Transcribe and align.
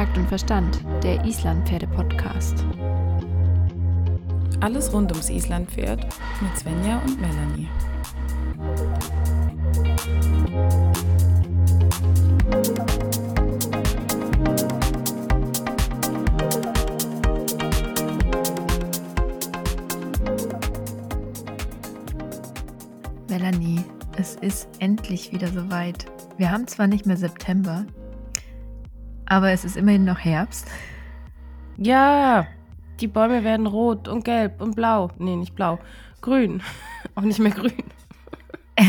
Takt 0.00 0.16
und 0.16 0.28
Verstand, 0.28 0.80
der 1.02 1.22
Islandpferde-Podcast. 1.26 2.64
Alles 4.60 4.90
rund 4.94 5.12
ums 5.12 5.28
Islandpferd 5.28 6.06
mit 6.40 6.58
Svenja 6.58 7.02
und 7.04 7.20
Melanie. 7.20 7.68
Melanie, 23.28 23.84
es 24.16 24.36
ist 24.36 24.66
endlich 24.78 25.30
wieder 25.30 25.48
soweit. 25.48 26.06
Wir 26.38 26.50
haben 26.50 26.66
zwar 26.66 26.86
nicht 26.86 27.04
mehr 27.04 27.18
September, 27.18 27.84
aber 29.30 29.52
es 29.52 29.64
ist 29.64 29.76
immerhin 29.76 30.04
noch 30.04 30.18
Herbst. 30.18 30.66
Ja, 31.78 32.48
die 33.00 33.06
Bäume 33.06 33.44
werden 33.44 33.66
rot 33.66 34.08
und 34.08 34.24
gelb 34.24 34.60
und 34.60 34.74
blau. 34.74 35.10
Nee, 35.18 35.36
nicht 35.36 35.54
blau. 35.54 35.78
Grün. 36.20 36.62
Auch 37.14 37.22
nicht 37.22 37.38
mehr 37.38 37.52
grün. 37.52 37.72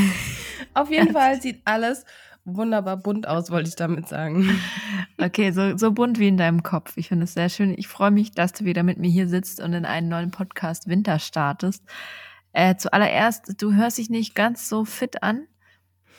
Auf 0.73 0.90
jeden 0.90 1.13
Fall 1.13 1.40
sieht 1.41 1.62
alles 1.63 2.05
wunderbar 2.44 2.98
bunt 2.98 3.27
aus, 3.27 3.52
wollte 3.52 3.70
ich 3.70 3.76
damit 3.76 4.09
sagen. 4.09 4.59
Okay, 5.18 5.52
so, 5.52 5.77
so 5.77 5.91
bunt 5.91 6.18
wie 6.18 6.30
in 6.30 6.38
deinem 6.38 6.63
Kopf. 6.63 6.98
Ich 6.98 7.10
finde 7.10 7.26
es 7.26 7.35
sehr 7.35 7.49
schön. 7.49 7.76
Ich 7.77 7.88
freue 7.88 8.10
mich, 8.10 8.32
dass 8.32 8.54
du 8.54 8.66
wieder 8.66 8.82
mit 8.82 8.98
mir 8.98 9.10
hier 9.10 9.27
sitzt 9.27 9.62
und 9.62 9.71
in 9.73 9.85
einen 9.85 10.10
neuen 10.10 10.32
Podcast 10.32 10.88
Winter 10.88 11.20
startest. 11.20 11.84
Äh, 12.54 12.76
zuallererst, 12.77 13.62
du 13.62 13.76
hörst 13.76 13.99
dich 13.99 14.10
nicht 14.10 14.34
ganz 14.34 14.68
so 14.68 14.84
fit 14.84 15.21
an, 15.21 15.46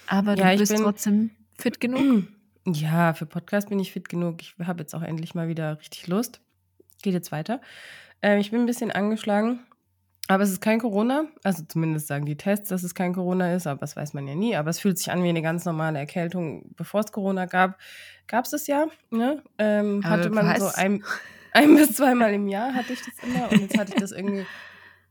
aber 0.06 0.36
ja, 0.36 0.52
du 0.52 0.58
bist 0.58 0.76
trotzdem 0.76 1.30
fit 1.58 1.80
genug. 1.80 2.28
Ja, 2.66 3.12
für 3.12 3.26
Podcast 3.26 3.68
bin 3.68 3.80
ich 3.80 3.92
fit 3.92 4.08
genug. 4.08 4.40
Ich 4.40 4.54
habe 4.64 4.80
jetzt 4.80 4.94
auch 4.94 5.02
endlich 5.02 5.34
mal 5.34 5.48
wieder 5.48 5.78
richtig 5.80 6.06
Lust. 6.06 6.40
Geht 7.02 7.14
jetzt 7.14 7.32
weiter. 7.32 7.60
Ähm, 8.22 8.38
ich 8.38 8.52
bin 8.52 8.60
ein 8.60 8.66
bisschen 8.66 8.92
angeschlagen, 8.92 9.60
aber 10.28 10.44
es 10.44 10.50
ist 10.50 10.60
kein 10.60 10.78
Corona. 10.78 11.24
Also 11.42 11.64
zumindest 11.66 12.06
sagen 12.06 12.24
die 12.24 12.36
Tests, 12.36 12.68
dass 12.68 12.84
es 12.84 12.94
kein 12.94 13.14
Corona 13.14 13.52
ist, 13.54 13.66
aber 13.66 13.80
das 13.80 13.96
weiß 13.96 14.14
man 14.14 14.28
ja 14.28 14.36
nie. 14.36 14.54
Aber 14.54 14.70
es 14.70 14.78
fühlt 14.78 14.96
sich 14.96 15.10
an 15.10 15.24
wie 15.24 15.28
eine 15.28 15.42
ganz 15.42 15.64
normale 15.64 15.98
Erkältung. 15.98 16.72
Bevor 16.76 17.00
es 17.00 17.10
Corona 17.10 17.46
gab, 17.46 17.78
gab 18.28 18.44
es 18.44 18.52
es 18.52 18.68
ja. 18.68 18.86
Ne? 19.10 19.42
Ähm, 19.58 20.04
hatte 20.04 20.30
man 20.30 20.46
was? 20.46 20.60
so 20.60 20.66
ein, 20.80 21.04
ein 21.52 21.74
bis 21.74 21.96
zweimal 21.96 22.32
im 22.32 22.46
Jahr 22.46 22.74
hatte 22.74 22.92
ich 22.92 23.00
das 23.00 23.28
immer 23.28 23.50
und 23.50 23.60
jetzt 23.60 23.76
hatte 23.76 23.92
ich 23.92 24.00
das 24.00 24.12
irgendwie 24.12 24.46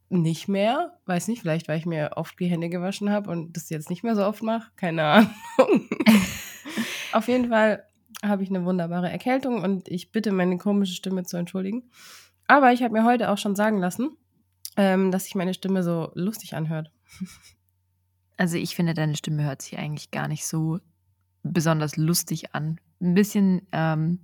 nicht 0.07 0.47
mehr. 0.47 0.97
Weiß 1.05 1.27
nicht, 1.27 1.41
vielleicht 1.41 1.67
weil 1.67 1.79
ich 1.79 1.85
mir 1.85 2.11
oft 2.15 2.39
die 2.39 2.47
Hände 2.47 2.69
gewaschen 2.69 3.09
habe 3.09 3.29
und 3.29 3.57
das 3.57 3.69
jetzt 3.69 3.89
nicht 3.89 4.03
mehr 4.03 4.15
so 4.15 4.25
oft 4.25 4.41
mache. 4.41 4.71
Keine 4.77 5.03
Ahnung. 5.03 5.29
Auf 7.11 7.27
jeden 7.27 7.49
Fall 7.49 7.83
habe 8.23 8.43
ich 8.43 8.49
eine 8.49 8.65
wunderbare 8.65 9.09
Erkältung 9.09 9.63
und 9.63 9.87
ich 9.87 10.11
bitte 10.11 10.31
meine 10.31 10.57
komische 10.57 10.93
Stimme 10.93 11.23
zu 11.23 11.37
entschuldigen. 11.37 11.89
Aber 12.47 12.73
ich 12.73 12.83
habe 12.83 12.93
mir 12.93 13.05
heute 13.05 13.29
auch 13.29 13.37
schon 13.37 13.55
sagen 13.55 13.79
lassen, 13.79 14.17
ähm, 14.77 15.11
dass 15.11 15.25
sich 15.25 15.35
meine 15.35 15.53
Stimme 15.53 15.83
so 15.83 16.11
lustig 16.15 16.55
anhört. 16.55 16.91
Also 18.37 18.57
ich 18.57 18.75
finde, 18.75 18.93
deine 18.93 19.15
Stimme 19.15 19.43
hört 19.43 19.61
sich 19.61 19.77
eigentlich 19.77 20.11
gar 20.11 20.27
nicht 20.27 20.45
so 20.45 20.79
besonders 21.43 21.97
lustig 21.97 22.55
an. 22.55 22.79
Ein 22.99 23.13
bisschen, 23.13 23.67
ähm, 23.71 24.19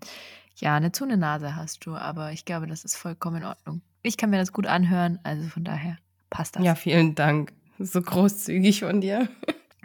ja, 0.55 0.75
eine 0.75 0.91
Zunge-Nase 0.91 1.55
hast 1.55 1.85
du, 1.85 1.95
aber 1.95 2.31
ich 2.31 2.45
glaube, 2.45 2.67
das 2.67 2.83
ist 2.83 2.95
vollkommen 2.95 3.37
in 3.37 3.43
Ordnung. 3.45 3.81
Ich 4.03 4.17
kann 4.17 4.29
mir 4.29 4.37
das 4.37 4.51
gut 4.51 4.67
anhören, 4.67 5.19
also 5.23 5.47
von 5.49 5.63
daher 5.63 5.97
passt 6.29 6.55
das. 6.55 6.63
Ja, 6.63 6.75
vielen 6.75 7.15
Dank. 7.15 7.53
So 7.79 8.01
großzügig 8.01 8.79
von 8.81 9.01
dir. 9.01 9.29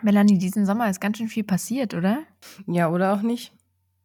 Melanie, 0.03 0.39
diesen 0.39 0.67
Sommer 0.67 0.91
ist 0.91 1.00
ganz 1.00 1.19
schön 1.19 1.28
viel 1.28 1.45
passiert, 1.45 1.95
oder? 1.95 2.22
Ja, 2.67 2.89
oder 2.91 3.14
auch 3.14 3.22
nicht. 3.22 3.53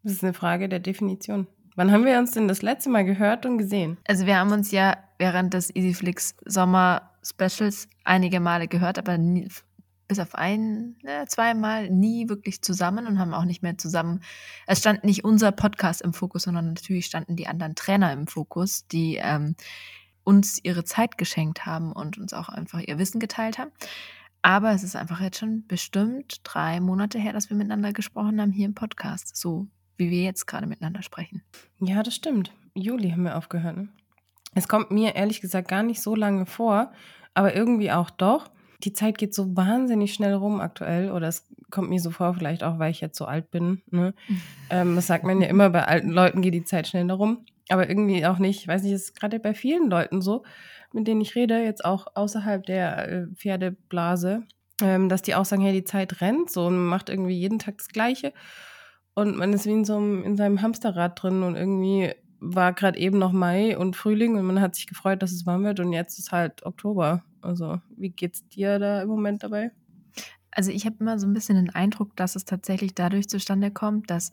Das 0.03 0.13
ist 0.13 0.23
eine 0.23 0.33
Frage 0.33 0.69
der 0.69 0.79
Definition. 0.79 1.47
Wann 1.75 1.91
haben 1.91 2.05
wir 2.05 2.17
uns 2.17 2.31
denn 2.31 2.47
das 2.47 2.61
letzte 2.61 2.89
Mal 2.89 3.05
gehört 3.05 3.45
und 3.45 3.57
gesehen? 3.57 3.97
Also 4.07 4.25
wir 4.25 4.37
haben 4.37 4.51
uns 4.51 4.71
ja 4.71 4.97
während 5.19 5.53
des 5.53 5.73
EasyFlix 5.75 6.35
Sommer 6.45 7.11
Specials 7.23 7.87
einige 8.03 8.39
Male 8.39 8.67
gehört, 8.67 8.97
aber 8.97 9.17
nie, 9.17 9.47
bis 10.07 10.19
auf 10.19 10.33
ein, 10.35 10.95
ne, 11.03 11.25
zweimal 11.27 11.89
nie 11.89 12.29
wirklich 12.29 12.61
zusammen 12.61 13.05
und 13.05 13.19
haben 13.19 13.33
auch 13.33 13.45
nicht 13.45 13.61
mehr 13.61 13.77
zusammen. 13.77 14.21
Es 14.65 14.79
stand 14.79 15.03
nicht 15.03 15.23
unser 15.23 15.51
Podcast 15.51 16.01
im 16.01 16.13
Fokus, 16.13 16.43
sondern 16.43 16.69
natürlich 16.69 17.05
standen 17.05 17.35
die 17.35 17.47
anderen 17.47 17.75
Trainer 17.75 18.13
im 18.13 18.27
Fokus, 18.27 18.87
die 18.87 19.17
ähm, 19.21 19.55
uns 20.23 20.59
ihre 20.63 20.83
Zeit 20.83 21.17
geschenkt 21.17 21.65
haben 21.65 21.91
und 21.91 22.17
uns 22.17 22.33
auch 22.33 22.49
einfach 22.49 22.79
ihr 22.79 22.97
Wissen 22.97 23.19
geteilt 23.19 23.57
haben. 23.59 23.71
Aber 24.47 24.71
es 24.71 24.81
ist 24.81 24.95
einfach 24.95 25.19
jetzt 25.19 25.39
schon 25.39 25.67
bestimmt 25.67 26.39
drei 26.45 26.79
Monate 26.79 27.19
her, 27.19 27.33
dass 27.33 27.49
wir 27.49 27.57
miteinander 27.57 27.91
gesprochen 27.91 28.39
haben 28.39 28.53
hier 28.53 28.65
im 28.65 28.75
Podcast. 28.75 29.35
So 29.35 29.67
wie 29.97 30.09
wir 30.09 30.23
jetzt 30.23 30.45
gerade 30.45 30.67
miteinander 30.67 31.01
sprechen. 31.01 31.43
Ja, 31.81 32.01
das 32.01 32.15
stimmt. 32.15 32.53
Juli 32.73 33.11
haben 33.11 33.23
wir 33.23 33.35
aufgehört. 33.35 33.75
Ne? 33.75 33.89
Es 34.55 34.69
kommt 34.69 34.89
mir 34.89 35.15
ehrlich 35.15 35.41
gesagt 35.41 35.67
gar 35.67 35.83
nicht 35.83 36.01
so 36.01 36.15
lange 36.15 36.45
vor, 36.45 36.93
aber 37.33 37.57
irgendwie 37.57 37.91
auch 37.91 38.09
doch. 38.09 38.49
Die 38.85 38.93
Zeit 38.93 39.17
geht 39.17 39.33
so 39.33 39.57
wahnsinnig 39.57 40.13
schnell 40.13 40.35
rum 40.35 40.61
aktuell, 40.61 41.11
oder 41.11 41.27
es 41.27 41.45
kommt 41.69 41.89
mir 41.89 41.99
so 41.99 42.11
vor, 42.11 42.33
vielleicht 42.33 42.63
auch, 42.63 42.79
weil 42.79 42.91
ich 42.91 43.01
jetzt 43.01 43.17
so 43.17 43.25
alt 43.25 43.51
bin. 43.51 43.81
Ne? 43.91 44.13
ähm, 44.69 44.95
das 44.95 45.07
sagt 45.07 45.25
man 45.25 45.41
ja 45.41 45.49
immer, 45.49 45.71
bei 45.71 45.83
alten 45.83 46.09
Leuten 46.09 46.41
geht 46.41 46.53
die 46.53 46.63
Zeit 46.63 46.87
schneller 46.87 47.15
rum, 47.15 47.45
aber 47.67 47.89
irgendwie 47.89 48.25
auch 48.25 48.37
nicht. 48.37 48.61
Ich 48.61 48.67
weiß 48.69 48.83
nicht, 48.83 48.93
es 48.93 49.09
ist 49.09 49.19
gerade 49.19 49.41
bei 49.41 49.53
vielen 49.53 49.89
Leuten 49.89 50.21
so, 50.21 50.45
mit 50.97 51.07
denen 51.07 51.21
ich 51.21 51.35
rede, 51.35 51.63
jetzt 51.63 51.85
auch 51.85 52.07
außerhalb 52.15 52.65
der 52.65 53.07
äh, 53.07 53.27
Pferdeblase, 53.35 54.43
ähm, 54.81 55.09
dass 55.09 55.21
die 55.21 55.35
auch 55.35 55.45
sagen, 55.45 55.61
hey, 55.61 55.73
die 55.73 55.83
Zeit 55.83 56.21
rennt 56.21 56.49
so 56.49 56.65
und 56.65 56.85
macht 56.85 57.09
irgendwie 57.09 57.37
jeden 57.37 57.59
Tag 57.59 57.77
das 57.77 57.87
Gleiche 57.87 58.33
und 59.17 59.35
man 59.35 59.51
ist 59.51 59.65
wie 59.65 59.71
in 59.71 59.83
so 59.83 59.97
einem, 59.97 60.23
in 60.23 60.37
seinem 60.37 60.61
Hamsterrad 60.61 61.21
drin 61.21 61.41
und 61.41 61.55
irgendwie 61.55 62.13
war 62.39 62.73
gerade 62.73 62.99
eben 62.99 63.17
noch 63.17 63.31
Mai 63.31 63.75
und 63.75 63.95
Frühling 63.95 64.35
und 64.35 64.45
man 64.45 64.61
hat 64.61 64.75
sich 64.75 64.85
gefreut, 64.85 65.23
dass 65.23 65.31
es 65.31 65.47
warm 65.47 65.63
wird 65.63 65.79
und 65.79 65.91
jetzt 65.91 66.19
ist 66.19 66.31
halt 66.31 66.63
Oktober. 66.67 67.23
Also, 67.41 67.81
wie 67.95 68.09
geht's 68.09 68.47
dir 68.47 68.77
da 68.77 69.01
im 69.01 69.09
Moment 69.09 69.41
dabei? 69.41 69.71
Also, 70.51 70.69
ich 70.69 70.85
habe 70.85 70.97
immer 70.99 71.17
so 71.17 71.25
ein 71.25 71.33
bisschen 71.33 71.55
den 71.55 71.73
Eindruck, 71.73 72.15
dass 72.15 72.35
es 72.35 72.45
tatsächlich 72.45 72.93
dadurch 72.93 73.27
zustande 73.27 73.71
kommt, 73.71 74.11
dass 74.11 74.31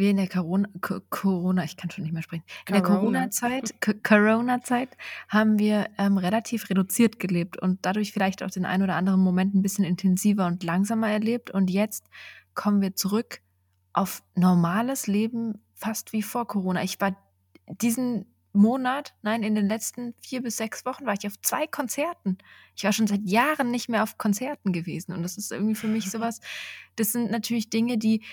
wir 0.00 0.10
in 0.10 0.16
der 0.16 0.28
Corona, 0.28 0.68
Corona 1.10 1.62
ich 1.62 1.76
kann 1.76 1.90
schon 1.90 2.02
nicht 2.02 2.12
mehr 2.12 2.22
sprechen, 2.22 2.42
in 2.66 2.74
der 2.74 2.82
Corona-Zeit, 2.82 3.74
Corona-Zeit 4.02 4.96
haben 5.28 5.60
wir 5.60 5.86
ähm, 5.98 6.18
relativ 6.18 6.68
reduziert 6.70 7.20
gelebt 7.20 7.56
und 7.56 7.78
dadurch 7.82 8.12
vielleicht 8.12 8.42
auch 8.42 8.50
den 8.50 8.64
einen 8.64 8.82
oder 8.82 8.96
anderen 8.96 9.20
Moment 9.20 9.54
ein 9.54 9.62
bisschen 9.62 9.84
intensiver 9.84 10.46
und 10.46 10.64
langsamer 10.64 11.08
erlebt 11.08 11.52
und 11.52 11.70
jetzt 11.70 12.06
kommen 12.54 12.80
wir 12.80 12.96
zurück 12.96 13.40
auf 13.92 14.22
normales 14.34 15.06
Leben 15.06 15.60
fast 15.74 16.12
wie 16.12 16.22
vor 16.22 16.46
Corona. 16.48 16.82
Ich 16.82 17.00
war 17.00 17.16
diesen 17.66 18.26
Monat, 18.52 19.14
nein, 19.22 19.42
in 19.42 19.54
den 19.54 19.68
letzten 19.68 20.14
vier 20.20 20.42
bis 20.42 20.56
sechs 20.56 20.84
Wochen 20.84 21.06
war 21.06 21.14
ich 21.14 21.26
auf 21.26 21.40
zwei 21.40 21.66
Konzerten. 21.68 22.38
Ich 22.74 22.82
war 22.82 22.92
schon 22.92 23.06
seit 23.06 23.24
Jahren 23.24 23.70
nicht 23.70 23.88
mehr 23.88 24.02
auf 24.02 24.18
Konzerten 24.18 24.72
gewesen. 24.72 25.12
Und 25.12 25.22
das 25.22 25.38
ist 25.38 25.52
irgendwie 25.52 25.76
für 25.76 25.86
mich 25.86 26.10
sowas, 26.10 26.40
das 26.96 27.12
sind 27.12 27.30
natürlich 27.30 27.70
Dinge, 27.70 27.96
die, 27.96 28.24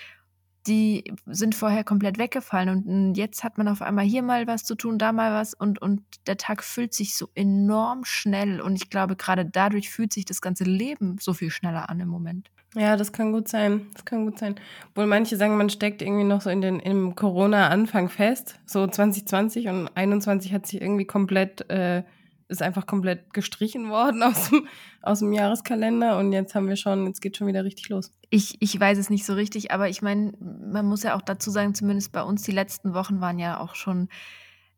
die 0.66 1.14
sind 1.26 1.54
vorher 1.54 1.84
komplett 1.84 2.18
weggefallen. 2.18 2.84
Und 2.84 3.14
jetzt 3.14 3.44
hat 3.44 3.58
man 3.58 3.68
auf 3.68 3.82
einmal 3.82 4.04
hier 4.04 4.22
mal 4.22 4.46
was 4.46 4.64
zu 4.64 4.74
tun, 4.74 4.98
da 4.98 5.12
mal 5.12 5.32
was. 5.32 5.54
Und, 5.54 5.80
und 5.80 6.02
der 6.26 6.36
Tag 6.36 6.62
fühlt 6.62 6.92
sich 6.92 7.14
so 7.16 7.28
enorm 7.34 8.04
schnell. 8.04 8.60
Und 8.60 8.76
ich 8.76 8.90
glaube, 8.90 9.16
gerade 9.16 9.44
dadurch 9.44 9.90
fühlt 9.90 10.12
sich 10.12 10.24
das 10.24 10.40
ganze 10.40 10.64
Leben 10.64 11.16
so 11.20 11.32
viel 11.32 11.50
schneller 11.50 11.88
an 11.88 12.00
im 12.00 12.08
Moment. 12.08 12.50
Ja, 12.74 12.96
das 12.96 13.12
kann 13.12 13.32
gut 13.32 13.48
sein. 13.48 13.86
Das 13.94 14.04
kann 14.04 14.26
gut 14.26 14.38
sein. 14.38 14.56
Obwohl 14.90 15.06
manche 15.06 15.36
sagen, 15.36 15.56
man 15.56 15.70
steckt 15.70 16.02
irgendwie 16.02 16.24
noch 16.24 16.42
so 16.42 16.50
in 16.50 16.60
den 16.60 16.80
im 16.80 17.14
Corona-Anfang 17.14 18.10
fest. 18.10 18.58
So 18.66 18.86
2020 18.86 19.68
und 19.68 19.88
21 19.94 20.52
hat 20.52 20.66
sich 20.66 20.80
irgendwie 20.80 21.06
komplett, 21.06 21.68
äh, 21.70 22.02
ist 22.48 22.62
einfach 22.62 22.86
komplett 22.86 23.32
gestrichen 23.32 23.90
worden 23.90 24.22
aus 24.24 24.50
dem, 24.50 24.66
aus 25.02 25.20
dem 25.20 25.32
Jahreskalender 25.32 26.18
und 26.18 26.32
jetzt 26.32 26.54
haben 26.54 26.68
wir 26.68 26.76
schon, 26.76 27.06
jetzt 27.06 27.20
geht 27.20 27.36
schon 27.36 27.46
wieder 27.46 27.64
richtig 27.64 27.88
los. 27.88 28.10
Ich, 28.30 28.60
ich 28.60 28.78
weiß 28.78 28.98
es 28.98 29.10
nicht 29.10 29.24
so 29.24 29.34
richtig, 29.34 29.70
aber 29.70 29.88
ich 29.88 30.02
meine, 30.02 30.32
man 30.40 30.86
muss 30.86 31.02
ja 31.02 31.16
auch 31.16 31.22
dazu 31.22 31.50
sagen, 31.50 31.74
zumindest 31.74 32.12
bei 32.12 32.22
uns, 32.22 32.42
die 32.42 32.52
letzten 32.52 32.94
Wochen 32.94 33.20
waren 33.20 33.38
ja 33.38 33.60
auch 33.60 33.74
schon 33.74 34.08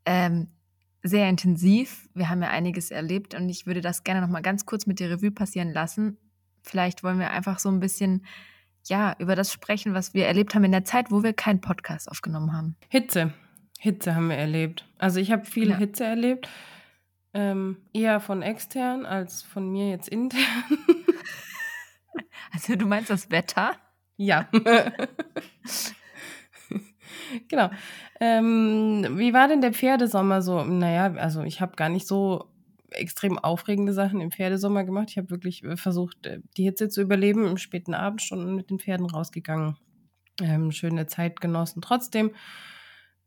ähm, 0.04 0.48
sehr 1.02 1.28
intensiv. 1.28 2.08
Wir 2.14 2.28
haben 2.28 2.42
ja 2.42 2.50
einiges 2.50 2.90
erlebt 2.90 3.34
und 3.34 3.48
ich 3.48 3.66
würde 3.66 3.80
das 3.80 4.04
gerne 4.04 4.20
nochmal 4.20 4.42
ganz 4.42 4.66
kurz 4.66 4.86
mit 4.86 5.00
der 5.00 5.10
Revue 5.10 5.30
passieren 5.30 5.72
lassen 5.72 6.18
Vielleicht 6.62 7.02
wollen 7.02 7.18
wir 7.18 7.30
einfach 7.30 7.58
so 7.58 7.68
ein 7.68 7.80
bisschen 7.80 8.24
ja, 8.86 9.14
über 9.18 9.36
das 9.36 9.52
sprechen, 9.52 9.94
was 9.94 10.14
wir 10.14 10.26
erlebt 10.26 10.54
haben 10.54 10.64
in 10.64 10.72
der 10.72 10.84
Zeit, 10.84 11.10
wo 11.10 11.22
wir 11.22 11.32
keinen 11.32 11.60
Podcast 11.60 12.10
aufgenommen 12.10 12.52
haben. 12.52 12.76
Hitze. 12.88 13.32
Hitze 13.78 14.14
haben 14.14 14.28
wir 14.28 14.36
erlebt. 14.36 14.86
Also 14.98 15.20
ich 15.20 15.32
habe 15.32 15.44
viel 15.44 15.70
ja. 15.70 15.76
Hitze 15.76 16.04
erlebt. 16.04 16.48
Ähm, 17.32 17.76
eher 17.92 18.20
von 18.20 18.42
extern 18.42 19.06
als 19.06 19.42
von 19.42 19.70
mir 19.70 19.90
jetzt 19.90 20.08
intern. 20.08 20.42
Also 22.52 22.76
du 22.76 22.86
meinst 22.86 23.10
das 23.10 23.30
Wetter? 23.30 23.72
Ja. 24.16 24.48
genau. 27.48 27.70
Ähm, 28.20 29.06
wie 29.16 29.32
war 29.32 29.48
denn 29.48 29.60
der 29.60 29.72
Pferdesommer 29.72 30.42
so? 30.42 30.64
Naja, 30.64 31.14
also 31.14 31.42
ich 31.42 31.60
habe 31.60 31.76
gar 31.76 31.88
nicht 31.88 32.06
so 32.06 32.46
extrem 32.90 33.38
aufregende 33.38 33.92
Sachen 33.92 34.20
im 34.20 34.32
Pferdesommer 34.32 34.84
gemacht. 34.84 35.08
Ich 35.10 35.18
habe 35.18 35.30
wirklich 35.30 35.64
äh, 35.64 35.76
versucht, 35.76 36.26
äh, 36.26 36.40
die 36.56 36.64
Hitze 36.64 36.88
zu 36.88 37.00
überleben, 37.00 37.46
im 37.46 37.56
späten 37.56 37.94
Abendstunden 37.94 38.56
mit 38.56 38.70
den 38.70 38.80
Pferden 38.80 39.06
rausgegangen. 39.06 39.76
Ähm, 40.42 40.72
schöne 40.72 41.06
Zeit 41.06 41.40
genossen. 41.40 41.82
Trotzdem 41.82 42.32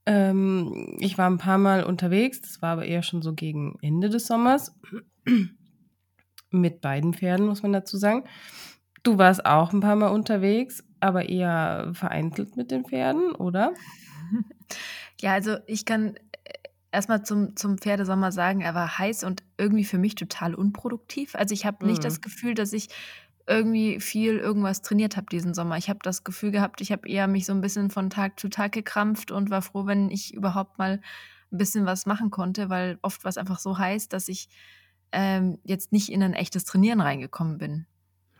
Ähm, 0.05 0.97
ich 0.99 1.17
war 1.17 1.29
ein 1.29 1.37
paar 1.37 1.57
Mal 1.57 1.83
unterwegs, 1.83 2.41
das 2.41 2.61
war 2.61 2.71
aber 2.71 2.85
eher 2.85 3.03
schon 3.03 3.21
so 3.21 3.33
gegen 3.33 3.77
Ende 3.81 4.09
des 4.09 4.27
Sommers. 4.27 4.75
Mit 6.49 6.81
beiden 6.81 7.13
Pferden, 7.13 7.47
muss 7.47 7.63
man 7.63 7.73
dazu 7.73 7.97
sagen. 7.97 8.25
Du 9.03 9.17
warst 9.17 9.45
auch 9.45 9.73
ein 9.73 9.79
paar 9.79 9.95
Mal 9.95 10.09
unterwegs, 10.09 10.83
aber 10.99 11.27
eher 11.27 11.91
vereinzelt 11.93 12.55
mit 12.55 12.71
den 12.71 12.85
Pferden, 12.85 13.33
oder? 13.33 13.73
Ja, 15.21 15.31
also 15.31 15.55
ich 15.67 15.85
kann 15.85 16.15
äh, 16.15 16.19
erstmal 16.91 17.23
zum, 17.23 17.55
zum 17.55 17.77
Pferdesommer 17.77 18.33
sagen, 18.33 18.59
er 18.59 18.75
war 18.75 18.97
heiß 18.97 19.23
und 19.23 19.41
irgendwie 19.57 19.85
für 19.85 19.97
mich 19.97 20.15
total 20.15 20.53
unproduktiv. 20.53 21.35
Also 21.35 21.53
ich 21.53 21.65
habe 21.65 21.85
nicht 21.85 21.99
mhm. 21.99 22.03
das 22.03 22.19
Gefühl, 22.19 22.55
dass 22.55 22.73
ich 22.73 22.89
irgendwie 23.47 23.99
viel 23.99 24.37
irgendwas 24.37 24.81
trainiert 24.81 25.17
habe 25.17 25.27
diesen 25.31 25.53
Sommer. 25.53 25.77
Ich 25.77 25.89
habe 25.89 25.99
das 26.01 26.23
Gefühl 26.23 26.51
gehabt, 26.51 26.81
ich 26.81 26.91
habe 26.91 27.07
eher 27.07 27.27
mich 27.27 27.45
so 27.45 27.53
ein 27.53 27.61
bisschen 27.61 27.89
von 27.89 28.09
Tag 28.09 28.39
zu 28.39 28.49
Tag 28.49 28.71
gekrampft 28.71 29.31
und 29.31 29.49
war 29.49 29.61
froh, 29.61 29.85
wenn 29.85 30.09
ich 30.09 30.33
überhaupt 30.33 30.77
mal 30.77 31.01
ein 31.51 31.57
bisschen 31.57 31.85
was 31.85 32.05
machen 32.05 32.31
konnte, 32.31 32.69
weil 32.69 32.97
oft 33.01 33.23
war 33.23 33.29
es 33.29 33.37
einfach 33.37 33.59
so 33.59 33.77
heiß, 33.77 34.09
dass 34.09 34.27
ich 34.27 34.49
ähm, 35.11 35.59
jetzt 35.63 35.91
nicht 35.91 36.11
in 36.11 36.23
ein 36.23 36.33
echtes 36.33 36.65
Trainieren 36.65 37.01
reingekommen 37.01 37.57
bin. 37.57 37.85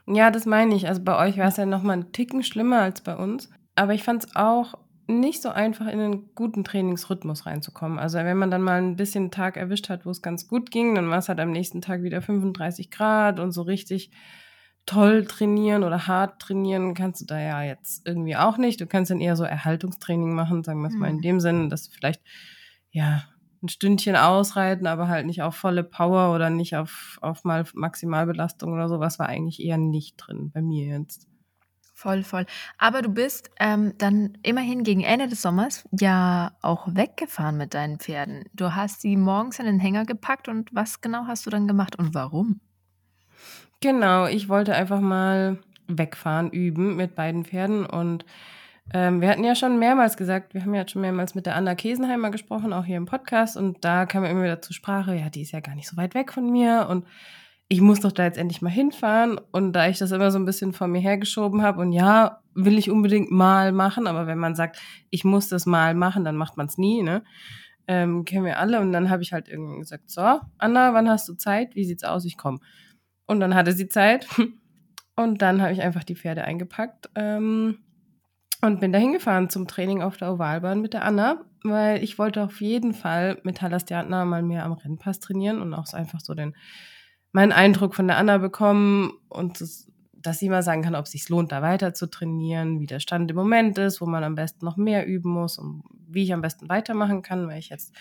Ja, 0.08 0.32
das 0.32 0.46
meine 0.46 0.76
ich. 0.76 0.88
Also 0.88 1.02
bei 1.02 1.18
euch 1.18 1.38
war 1.38 1.48
es 1.48 1.58
ja 1.58 1.66
noch 1.66 1.84
mal 1.84 1.94
einen 1.94 2.12
Ticken 2.12 2.44
schlimmer 2.44 2.82
als 2.82 3.02
bei 3.02 3.16
uns. 3.16 3.50
Aber 3.76 3.94
ich 3.94 4.04
fand 4.04 4.24
es 4.24 4.36
auch 4.36 4.76
nicht 5.08 5.42
so 5.42 5.50
einfach, 5.50 5.88
in 5.88 6.00
einen 6.00 6.36
guten 6.36 6.64
Trainingsrhythmus 6.64 7.46
reinzukommen. 7.46 8.00
Also 8.00 8.18
wenn 8.20 8.38
man 8.38 8.52
dann 8.52 8.62
mal 8.62 8.82
ein 8.82 8.96
bisschen 8.96 9.24
einen 9.24 9.32
Tag 9.32 9.58
erwischt 9.58 9.90
hat, 9.90 10.06
wo 10.06 10.10
es 10.10 10.22
ganz 10.22 10.48
gut 10.48 10.72
ging, 10.72 10.96
dann 10.96 11.10
war 11.10 11.18
es 11.18 11.30
halt 11.30 11.40
am 11.40 11.52
nächsten 11.52 11.82
Tag 11.82 12.04
wieder 12.04 12.22
35 12.22 12.90
Grad 12.90 13.40
und 13.40 13.52
so 13.52 13.64
richtig 13.64 14.12
toll 14.86 15.26
trainieren 15.26 15.84
oder 15.84 16.08
hart 16.08 16.42
trainieren 16.42 16.94
kannst 16.94 17.22
du 17.22 17.26
da 17.26 17.40
ja 17.40 17.64
jetzt 17.64 18.06
irgendwie 18.06 18.36
auch 18.36 18.58
nicht. 18.58 18.82
Du 18.82 18.88
kannst 18.88 19.12
dann 19.12 19.22
eher 19.22 19.36
so 19.36 19.44
Erhaltungstraining 19.44 20.34
machen, 20.34 20.64
sagen 20.64 20.82
wir 20.82 20.90
es 20.90 20.94
mhm. 20.94 21.00
mal 21.00 21.10
in 21.10 21.18
mhm. 21.18 21.22
dem 21.22 21.40
Sinne, 21.40 21.70
dass 21.70 21.90
du 21.90 21.92
vielleicht 21.92 22.22
ja 22.92 23.24
ein 23.64 23.70
Stündchen 23.70 24.16
ausreiten, 24.16 24.88
aber 24.88 25.08
halt 25.08 25.26
nicht 25.26 25.42
auf 25.42 25.56
volle 25.56 25.84
Power 25.84 26.36
oder 26.36 26.50
nicht 26.50 26.76
auf, 26.76 27.18
auf 27.22 27.46
mal 27.46 27.66
Maximalbelastung 27.74 28.74
oder 28.74 28.90
sowas 28.90 29.20
war 29.20 29.28
eigentlich 29.28 29.62
eher 29.62 29.78
nicht 29.78 30.18
drin 30.18 30.52
bei 30.54 30.62
mir 30.62 30.86
jetzt. 30.86 31.28
Voll, 31.96 32.24
voll. 32.24 32.46
Aber 32.78 33.02
du 33.02 33.08
bist 33.08 33.50
ähm, 33.60 33.94
dann 33.98 34.38
immerhin 34.44 34.84
gegen 34.84 35.02
Ende 35.02 35.28
des 35.28 35.42
Sommers 35.42 35.88
ja 35.98 36.52
auch 36.62 36.88
weggefahren 36.94 37.56
mit 37.56 37.74
deinen 37.74 38.00
Pferden. 38.00 38.44
Du 38.54 38.76
hast 38.76 39.00
sie 39.00 39.16
morgens 39.16 39.60
in 39.60 39.66
den 39.66 39.80
Hänger 39.80 40.06
gepackt 40.06 40.50
und 40.50 40.74
was 40.74 41.00
genau 41.00 41.28
hast 41.28 41.46
du 41.46 41.50
dann 41.50 41.68
gemacht 41.68 41.98
und 41.98 42.14
warum? 42.14 42.60
Genau, 43.84 44.28
ich 44.28 44.48
wollte 44.48 44.76
einfach 44.76 45.02
mal 45.02 45.58
wegfahren, 45.90 46.52
üben 46.52 46.96
mit 46.96 47.16
beiden 47.16 47.44
Pferden 47.44 47.86
und 47.86 48.24
ähm, 48.94 49.20
wir 49.20 49.28
hatten 49.28 49.44
ja 49.44 49.56
schon 49.56 49.78
mehrmals 49.78 50.16
gesagt, 50.16 50.54
wir 50.54 50.62
haben 50.62 50.74
ja 50.74 50.88
schon 50.88 51.02
mehrmals 51.02 51.36
mit 51.36 51.46
der 51.46 51.58
Anna 51.58 51.76
Kesenheimer 51.76 52.32
gesprochen, 52.32 52.72
auch 52.72 52.86
hier 52.86 52.96
im 52.96 53.08
Podcast 53.08 53.58
und 53.58 53.84
da 53.84 54.06
kam 54.06 54.24
immer 54.24 54.42
wieder 54.42 54.62
zur 54.62 54.74
Sprache, 54.74 55.14
ja, 55.16 55.30
die 55.30 55.42
ist 55.42 55.52
ja 55.52 55.60
gar 55.60 55.76
nicht 55.76 55.90
so 55.90 55.98
weit 55.98 56.16
weg 56.16 56.32
von 56.32 56.50
mir 56.50 56.88
und 56.90 57.06
ich 57.68 57.82
muss 57.82 58.00
doch 58.00 58.14
da 58.14 58.24
jetzt 58.24 58.38
endlich 58.38 58.62
mal 58.62 58.70
hinfahren 58.70 59.38
und 59.52 59.74
da 59.74 59.90
ich 59.90 59.98
das 59.98 60.12
immer 60.12 60.32
so 60.32 60.40
ein 60.40 60.46
bisschen 60.46 60.72
vor 60.72 60.88
mir 60.88 61.02
hergeschoben 61.02 61.62
habe 61.62 61.82
und 61.82 61.92
ja, 61.92 62.40
will 62.54 62.78
ich 62.78 62.90
unbedingt 62.90 63.32
mal 63.32 63.74
machen, 63.74 64.08
aber 64.08 64.28
wenn 64.28 64.40
man 64.40 64.56
sagt, 64.56 64.80
ich 65.10 65.26
muss 65.26 65.50
das 65.50 65.66
mal 65.66 65.94
machen, 65.94 66.24
dann 66.24 66.38
macht 66.38 66.56
man 66.56 66.68
es 66.68 66.78
nie, 66.78 67.04
ne? 67.04 67.22
Ähm, 67.86 68.24
kennen 68.24 68.46
wir 68.46 68.60
alle 68.60 68.80
und 68.80 68.94
dann 68.94 69.10
habe 69.10 69.24
ich 69.24 69.34
halt 69.34 69.50
irgendwie 69.50 69.80
gesagt, 69.80 70.10
so, 70.10 70.40
Anna, 70.58 70.94
wann 70.94 71.10
hast 71.10 71.28
du 71.28 71.34
Zeit? 71.34 71.76
Wie 71.76 71.84
sieht's 71.84 72.06
aus? 72.06 72.24
Ich 72.24 72.38
komme. 72.38 72.60
Und 73.26 73.40
dann 73.40 73.56
hatte 73.56 73.74
sie 73.74 73.88
Zeit. 73.88 74.28
Und 75.16 75.42
dann 75.42 75.62
habe 75.62 75.74
ich 75.74 75.82
einfach 75.82 76.04
die 76.04 76.16
Pferde 76.16 76.44
eingepackt 76.44 77.10
ähm, 77.14 77.78
und 78.62 78.80
bin 78.80 78.92
dahin 78.92 79.14
gefahren 79.14 79.50
zum 79.50 79.68
Training 79.68 80.02
auf 80.02 80.18
der 80.18 80.34
Ovalbahn 80.34 80.82
mit 80.82 80.94
der 80.94 81.06
Anna, 81.06 81.46
weil 81.64 82.04
ich 82.04 82.18
wollte 82.18 82.42
auf 82.44 82.62
jeden 82.62 82.94
Fall 82.94 83.40
mit 83.44 83.62
Halastiatna 83.62 84.26
mal 84.26 84.42
mehr 84.42 84.66
am 84.66 84.74
Rennpass 84.74 85.20
trainieren 85.20 85.62
und 85.62 85.74
auch 85.76 85.92
einfach 85.94 86.20
so 86.20 86.34
den 86.34 86.56
meinen 87.34 87.52
Eindruck 87.52 87.94
von 87.94 88.08
der 88.08 88.18
Anna 88.18 88.38
bekommen 88.38 89.12
und 89.28 89.60
das, 89.60 89.92
dass 90.14 90.40
sie 90.40 90.50
mal 90.50 90.64
sagen 90.64 90.84
kann, 90.84 90.96
ob 90.96 91.06
es 91.06 91.12
sich 91.12 91.28
lohnt, 91.30 91.52
da 91.52 91.62
weiter 91.62 91.94
zu 91.94 92.10
trainieren, 92.10 92.80
wie 92.80 92.86
der 92.86 93.00
Stand 93.00 93.30
im 93.30 93.38
Moment 93.38 93.78
ist, 93.78 94.02
wo 94.02 94.06
man 94.06 94.24
am 94.24 94.36
besten 94.36 94.66
noch 94.66 94.78
mehr 94.78 95.06
üben 95.06 95.32
muss 95.32 95.58
und 95.58 95.84
wie 96.08 96.24
ich 96.24 96.34
am 96.34 96.42
besten 96.42 96.70
weitermachen 96.70 97.22
kann, 97.22 97.48
weil 97.48 97.60
ich 97.60 97.70
jetzt 97.70 97.94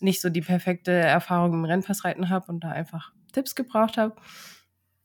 nicht 0.00 0.20
so 0.20 0.30
die 0.30 0.40
perfekte 0.40 0.92
Erfahrung 0.92 1.52
im 1.52 1.64
Rennpassreiten 1.64 2.30
habe 2.30 2.50
und 2.50 2.64
da 2.64 2.70
einfach 2.70 3.12
Tipps 3.32 3.54
gebraucht 3.54 3.98
habe. 3.98 4.16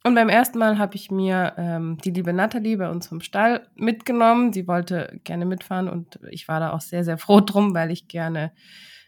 Und 0.05 0.13
beim 0.13 0.29
ersten 0.29 0.59
Mal 0.59 0.77
habe 0.77 0.95
ich 0.95 1.09
mir 1.09 1.53
ähm, 1.57 1.97
die 2.05 2.11
liebe 2.11 2.31
Nathalie 2.31 2.77
bei 2.77 2.91
uns 2.91 3.07
vom 3.07 3.21
Stall 3.21 3.67
mitgenommen. 3.73 4.53
Sie 4.53 4.67
wollte 4.67 5.19
gerne 5.23 5.47
mitfahren 5.47 5.89
und 5.89 6.19
ich 6.29 6.47
war 6.47 6.59
da 6.59 6.73
auch 6.73 6.81
sehr, 6.81 7.03
sehr 7.03 7.17
froh 7.17 7.41
drum, 7.41 7.73
weil 7.73 7.89
ich 7.89 8.07
gerne 8.07 8.51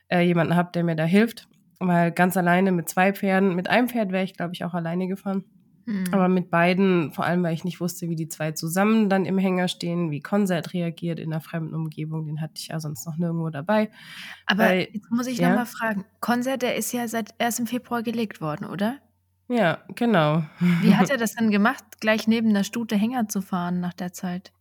äh, 0.07 0.21
jemanden 0.21 0.55
habe, 0.55 0.71
der 0.73 0.83
mir 0.83 0.95
da 0.95 1.03
hilft. 1.03 1.47
Weil 1.79 2.11
ganz 2.11 2.35
alleine 2.35 2.71
mit 2.71 2.89
zwei 2.89 3.13
Pferden, 3.13 3.53
mit 3.53 3.69
einem 3.69 3.89
Pferd 3.89 4.11
wäre 4.11 4.23
ich, 4.23 4.33
glaube 4.33 4.55
ich, 4.55 4.65
auch 4.65 4.73
alleine 4.73 5.07
gefahren. 5.07 5.43
Mhm. 5.85 6.05
Aber 6.09 6.29
mit 6.29 6.49
beiden, 6.49 7.11
vor 7.13 7.25
allem 7.25 7.43
weil 7.43 7.53
ich 7.53 7.63
nicht 7.63 7.79
wusste, 7.79 8.09
wie 8.09 8.15
die 8.15 8.27
zwei 8.27 8.53
zusammen 8.53 9.07
dann 9.07 9.25
im 9.25 9.37
Hänger 9.37 9.67
stehen, 9.67 10.09
wie 10.09 10.21
Konzert 10.21 10.73
reagiert 10.73 11.19
in 11.19 11.31
einer 11.31 11.41
fremden 11.41 11.75
Umgebung, 11.75 12.25
den 12.25 12.41
hatte 12.41 12.53
ich 12.55 12.69
ja 12.69 12.79
sonst 12.79 13.05
noch 13.05 13.17
nirgendwo 13.17 13.51
dabei. 13.51 13.91
Aber 14.47 14.63
weil, 14.63 14.87
jetzt 14.91 15.11
muss 15.11 15.27
ich 15.27 15.37
ja? 15.37 15.49
nochmal 15.49 15.67
fragen, 15.67 16.05
Konzert, 16.21 16.63
der 16.63 16.75
ist 16.75 16.91
ja 16.91 17.07
seit 17.07 17.39
1. 17.39 17.69
Februar 17.69 18.01
gelegt 18.01 18.41
worden, 18.41 18.65
oder? 18.65 18.97
Ja, 19.49 19.79
genau. 19.95 20.43
Wie 20.59 20.95
hat 20.95 21.09
er 21.09 21.17
das 21.17 21.35
denn 21.35 21.51
gemacht, 21.51 21.83
gleich 22.01 22.27
neben 22.27 22.53
der 22.53 22.63
Stute 22.63 22.95
Hänger 22.95 23.29
zu 23.29 23.41
fahren 23.41 23.79
nach 23.79 23.93
der 23.93 24.11
Zeit? 24.11 24.51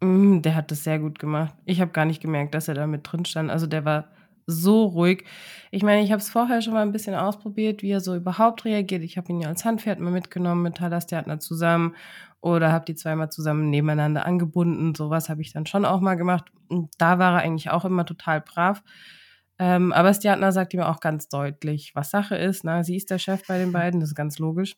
Mm, 0.00 0.42
der 0.42 0.54
hat 0.54 0.70
das 0.70 0.84
sehr 0.84 0.98
gut 0.98 1.18
gemacht. 1.18 1.54
Ich 1.64 1.80
habe 1.80 1.90
gar 1.92 2.04
nicht 2.04 2.20
gemerkt, 2.20 2.54
dass 2.54 2.68
er 2.68 2.74
da 2.74 2.86
mit 2.86 3.10
drin 3.10 3.24
stand. 3.24 3.50
Also 3.50 3.66
der 3.66 3.84
war 3.84 4.10
so 4.46 4.84
ruhig. 4.84 5.24
Ich 5.70 5.82
meine, 5.82 6.02
ich 6.02 6.10
habe 6.10 6.20
es 6.20 6.30
vorher 6.30 6.62
schon 6.62 6.72
mal 6.72 6.82
ein 6.82 6.92
bisschen 6.92 7.14
ausprobiert, 7.14 7.82
wie 7.82 7.90
er 7.90 8.00
so 8.00 8.14
überhaupt 8.14 8.64
reagiert. 8.64 9.02
Ich 9.02 9.18
habe 9.18 9.30
ihn 9.30 9.40
ja 9.40 9.48
als 9.48 9.64
Handpferd 9.64 10.00
mal 10.00 10.10
mitgenommen 10.10 10.62
mit 10.62 10.76
Talas 10.76 11.06
Theatner 11.06 11.38
zusammen 11.40 11.94
oder 12.40 12.72
habe 12.72 12.84
die 12.84 12.94
zweimal 12.94 13.30
zusammen 13.30 13.68
nebeneinander 13.70 14.24
angebunden. 14.24 14.94
Sowas 14.94 15.28
habe 15.28 15.42
ich 15.42 15.52
dann 15.52 15.66
schon 15.66 15.84
auch 15.84 16.00
mal 16.00 16.14
gemacht. 16.14 16.46
Und 16.68 16.90
da 16.98 17.18
war 17.18 17.34
er 17.34 17.42
eigentlich 17.42 17.70
auch 17.70 17.84
immer 17.84 18.06
total 18.06 18.40
brav. 18.40 18.82
Ähm, 19.58 19.92
aber 19.92 20.14
Stjatna 20.14 20.52
sagt 20.52 20.74
ihm 20.74 20.80
auch 20.80 21.00
ganz 21.00 21.28
deutlich, 21.28 21.94
was 21.94 22.10
Sache 22.10 22.36
ist. 22.36 22.64
Na, 22.64 22.84
sie 22.84 22.96
ist 22.96 23.10
der 23.10 23.18
Chef 23.18 23.46
bei 23.46 23.58
den 23.58 23.72
beiden, 23.72 24.00
das 24.00 24.10
ist 24.10 24.14
ganz 24.14 24.38
logisch. 24.38 24.76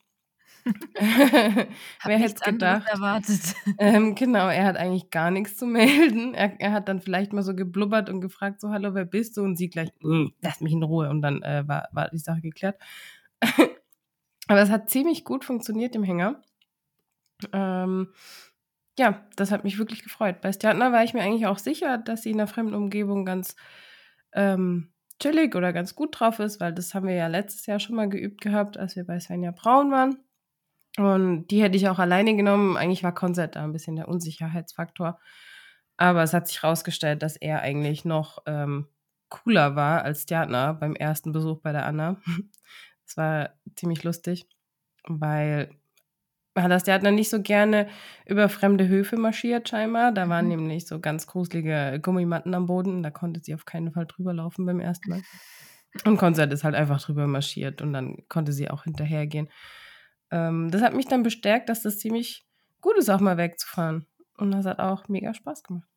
Wer 0.95 2.19
hätte 2.19 2.35
es 2.35 2.41
gedacht? 2.41 2.89
Erwartet. 2.89 3.55
Ähm, 3.79 4.15
genau, 4.15 4.49
er 4.49 4.65
hat 4.65 4.77
eigentlich 4.77 5.11
gar 5.11 5.31
nichts 5.31 5.57
zu 5.57 5.67
melden. 5.67 6.35
Er, 6.35 6.61
er, 6.61 6.73
hat 6.73 6.89
dann 6.89 7.01
vielleicht 7.01 7.33
mal 7.33 7.43
so 7.43 7.55
geblubbert 7.55 8.11
und 8.11 8.21
gefragt, 8.21 8.61
so, 8.61 8.71
hallo, 8.71 8.95
wer 8.95 9.05
bist 9.05 9.37
du? 9.37 9.43
Und 9.43 9.57
sie 9.57 9.69
gleich, 9.69 9.91
mm, 10.01 10.29
lass 10.43 10.61
mich 10.61 10.73
in 10.73 10.83
Ruhe. 10.83 11.09
Und 11.09 11.23
dann 11.23 11.43
äh, 11.43 11.67
war, 11.67 11.89
war 11.93 12.11
die 12.11 12.19
Sache 12.19 12.41
geklärt. 12.41 12.79
Aber 14.49 14.61
es 14.61 14.71
hat 14.71 14.91
ziemlich 14.91 15.25
gut 15.25 15.45
funktioniert 15.45 15.95
im 15.95 16.03
Hänger. 16.03 16.43
Ähm, 17.53 18.09
ja, 18.99 19.25
das 19.37 19.51
hat 19.51 19.65
mich 19.65 19.79
wirklich 19.79 20.03
gefreut. 20.03 20.41
Bei 20.41 20.53
Stjatna 20.53 20.93
war 20.93 21.05
ich 21.05 21.15
mir 21.15 21.23
eigentlich 21.23 21.47
auch 21.47 21.59
sicher, 21.59 21.99
dass 21.99 22.23
sie 22.23 22.33
in 22.33 22.39
der 22.39 22.47
fremden 22.47 22.75
Umgebung 22.75 23.25
ganz 23.25 23.57
ähm, 24.33 24.93
chillig 25.21 25.55
oder 25.55 25.73
ganz 25.73 25.95
gut 25.95 26.19
drauf 26.19 26.39
ist, 26.39 26.61
weil 26.61 26.73
das 26.73 26.95
haben 26.95 27.07
wir 27.07 27.15
ja 27.15 27.27
letztes 27.27 27.67
Jahr 27.67 27.79
schon 27.79 27.97
mal 27.97 28.09
geübt 28.09 28.41
gehabt, 28.41 28.77
als 28.77 28.97
wir 28.97 29.05
bei 29.05 29.21
Svenja 29.21 29.51
Braun 29.51 29.91
waren. 29.91 30.19
Und 30.99 31.49
die 31.49 31.63
hätte 31.63 31.77
ich 31.77 31.89
auch 31.89 31.99
alleine 31.99 32.35
genommen. 32.37 32.77
Eigentlich 32.77 33.03
war 33.03 33.15
Konzert 33.15 33.57
da 33.57 33.65
ein 33.65 33.73
bisschen 33.73 33.97
der 33.97 34.09
Unsicherheitsfaktor. 34.09 35.21
Aber 35.97 36.23
es 36.23 36.33
hat 36.33 36.49
sich 36.49 36.63
herausgestellt, 36.63 37.23
dass 37.23 37.37
er 37.37 37.61
eigentlich 37.61 38.05
noch 38.05 38.39
ähm, 38.47 38.89
cooler 39.29 39.77
war 39.77 40.03
als 40.03 40.23
Stjartner 40.23 40.75
beim 40.75 40.97
ersten 40.97 41.33
Besuch 41.33 41.61
bei 41.61 41.73
der 41.73 41.87
Anna. 41.87 42.21
Das 43.07 43.17
war 43.17 43.51
ziemlich 43.75 44.05
lustig, 44.05 44.49
weil 45.03 45.80
das 46.55 46.85
der 46.85 46.95
hat 46.95 47.05
dann 47.05 47.15
nicht 47.15 47.31
so 47.31 47.41
gerne 47.41 47.89
über 48.27 48.49
fremde 48.49 48.89
Höfe 48.89 49.17
marschiert, 49.17 49.69
scheinbar. 49.69 50.13
Da 50.13 50.29
waren 50.29 50.47
mhm. 50.47 50.57
nämlich 50.57 50.87
so 50.87 51.01
ganz 51.01 51.27
gruselige 51.27 52.01
Gummimatten 52.03 52.55
am 52.55 52.67
Boden. 52.67 53.03
Da 53.03 53.11
konnte 53.11 53.41
sie 53.43 53.55
auf 53.55 53.65
keinen 53.65 53.93
Fall 53.93 54.07
drüber 54.07 54.35
laufen 54.35 54.67
beim 54.67 54.81
ersten 54.81 55.11
Mal. 55.11 55.23
Und 56.05 56.19
Konzert 56.19 56.53
ist 56.53 56.65
halt 56.65 56.75
einfach 56.75 57.03
drüber 57.03 57.27
marschiert 57.27 57.83
und 57.83 57.93
dann 57.93 58.19
konnte 58.29 58.53
sie 58.53 58.71
auch 58.71 58.85
hinterhergehen. 58.85 59.49
Ähm, 60.31 60.71
das 60.71 60.83
hat 60.83 60.95
mich 60.95 61.07
dann 61.07 61.23
bestärkt, 61.23 61.69
dass 61.69 61.83
das 61.83 61.99
ziemlich 61.99 62.47
gut 62.81 62.97
ist, 62.97 63.09
auch 63.09 63.21
mal 63.21 63.37
wegzufahren. 63.37 64.07
Und 64.37 64.53
das 64.53 64.67
hat 64.67 64.79
auch 64.79 65.09
mega 65.09 65.35
Spaß 65.35 65.65
gemacht. 65.65 65.89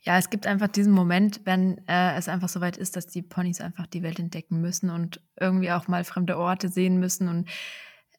Ja, 0.00 0.18
es 0.18 0.28
gibt 0.28 0.46
einfach 0.46 0.68
diesen 0.68 0.92
Moment, 0.92 1.40
wenn 1.44 1.78
äh, 1.88 2.16
es 2.16 2.28
einfach 2.28 2.48
so 2.48 2.60
weit 2.60 2.76
ist, 2.76 2.96
dass 2.96 3.06
die 3.06 3.22
Ponys 3.22 3.60
einfach 3.60 3.86
die 3.86 4.02
Welt 4.02 4.18
entdecken 4.18 4.60
müssen 4.60 4.90
und 4.90 5.22
irgendwie 5.38 5.70
auch 5.70 5.88
mal 5.88 6.04
fremde 6.04 6.36
Orte 6.36 6.68
sehen 6.68 6.98
müssen 6.98 7.28
und 7.28 7.48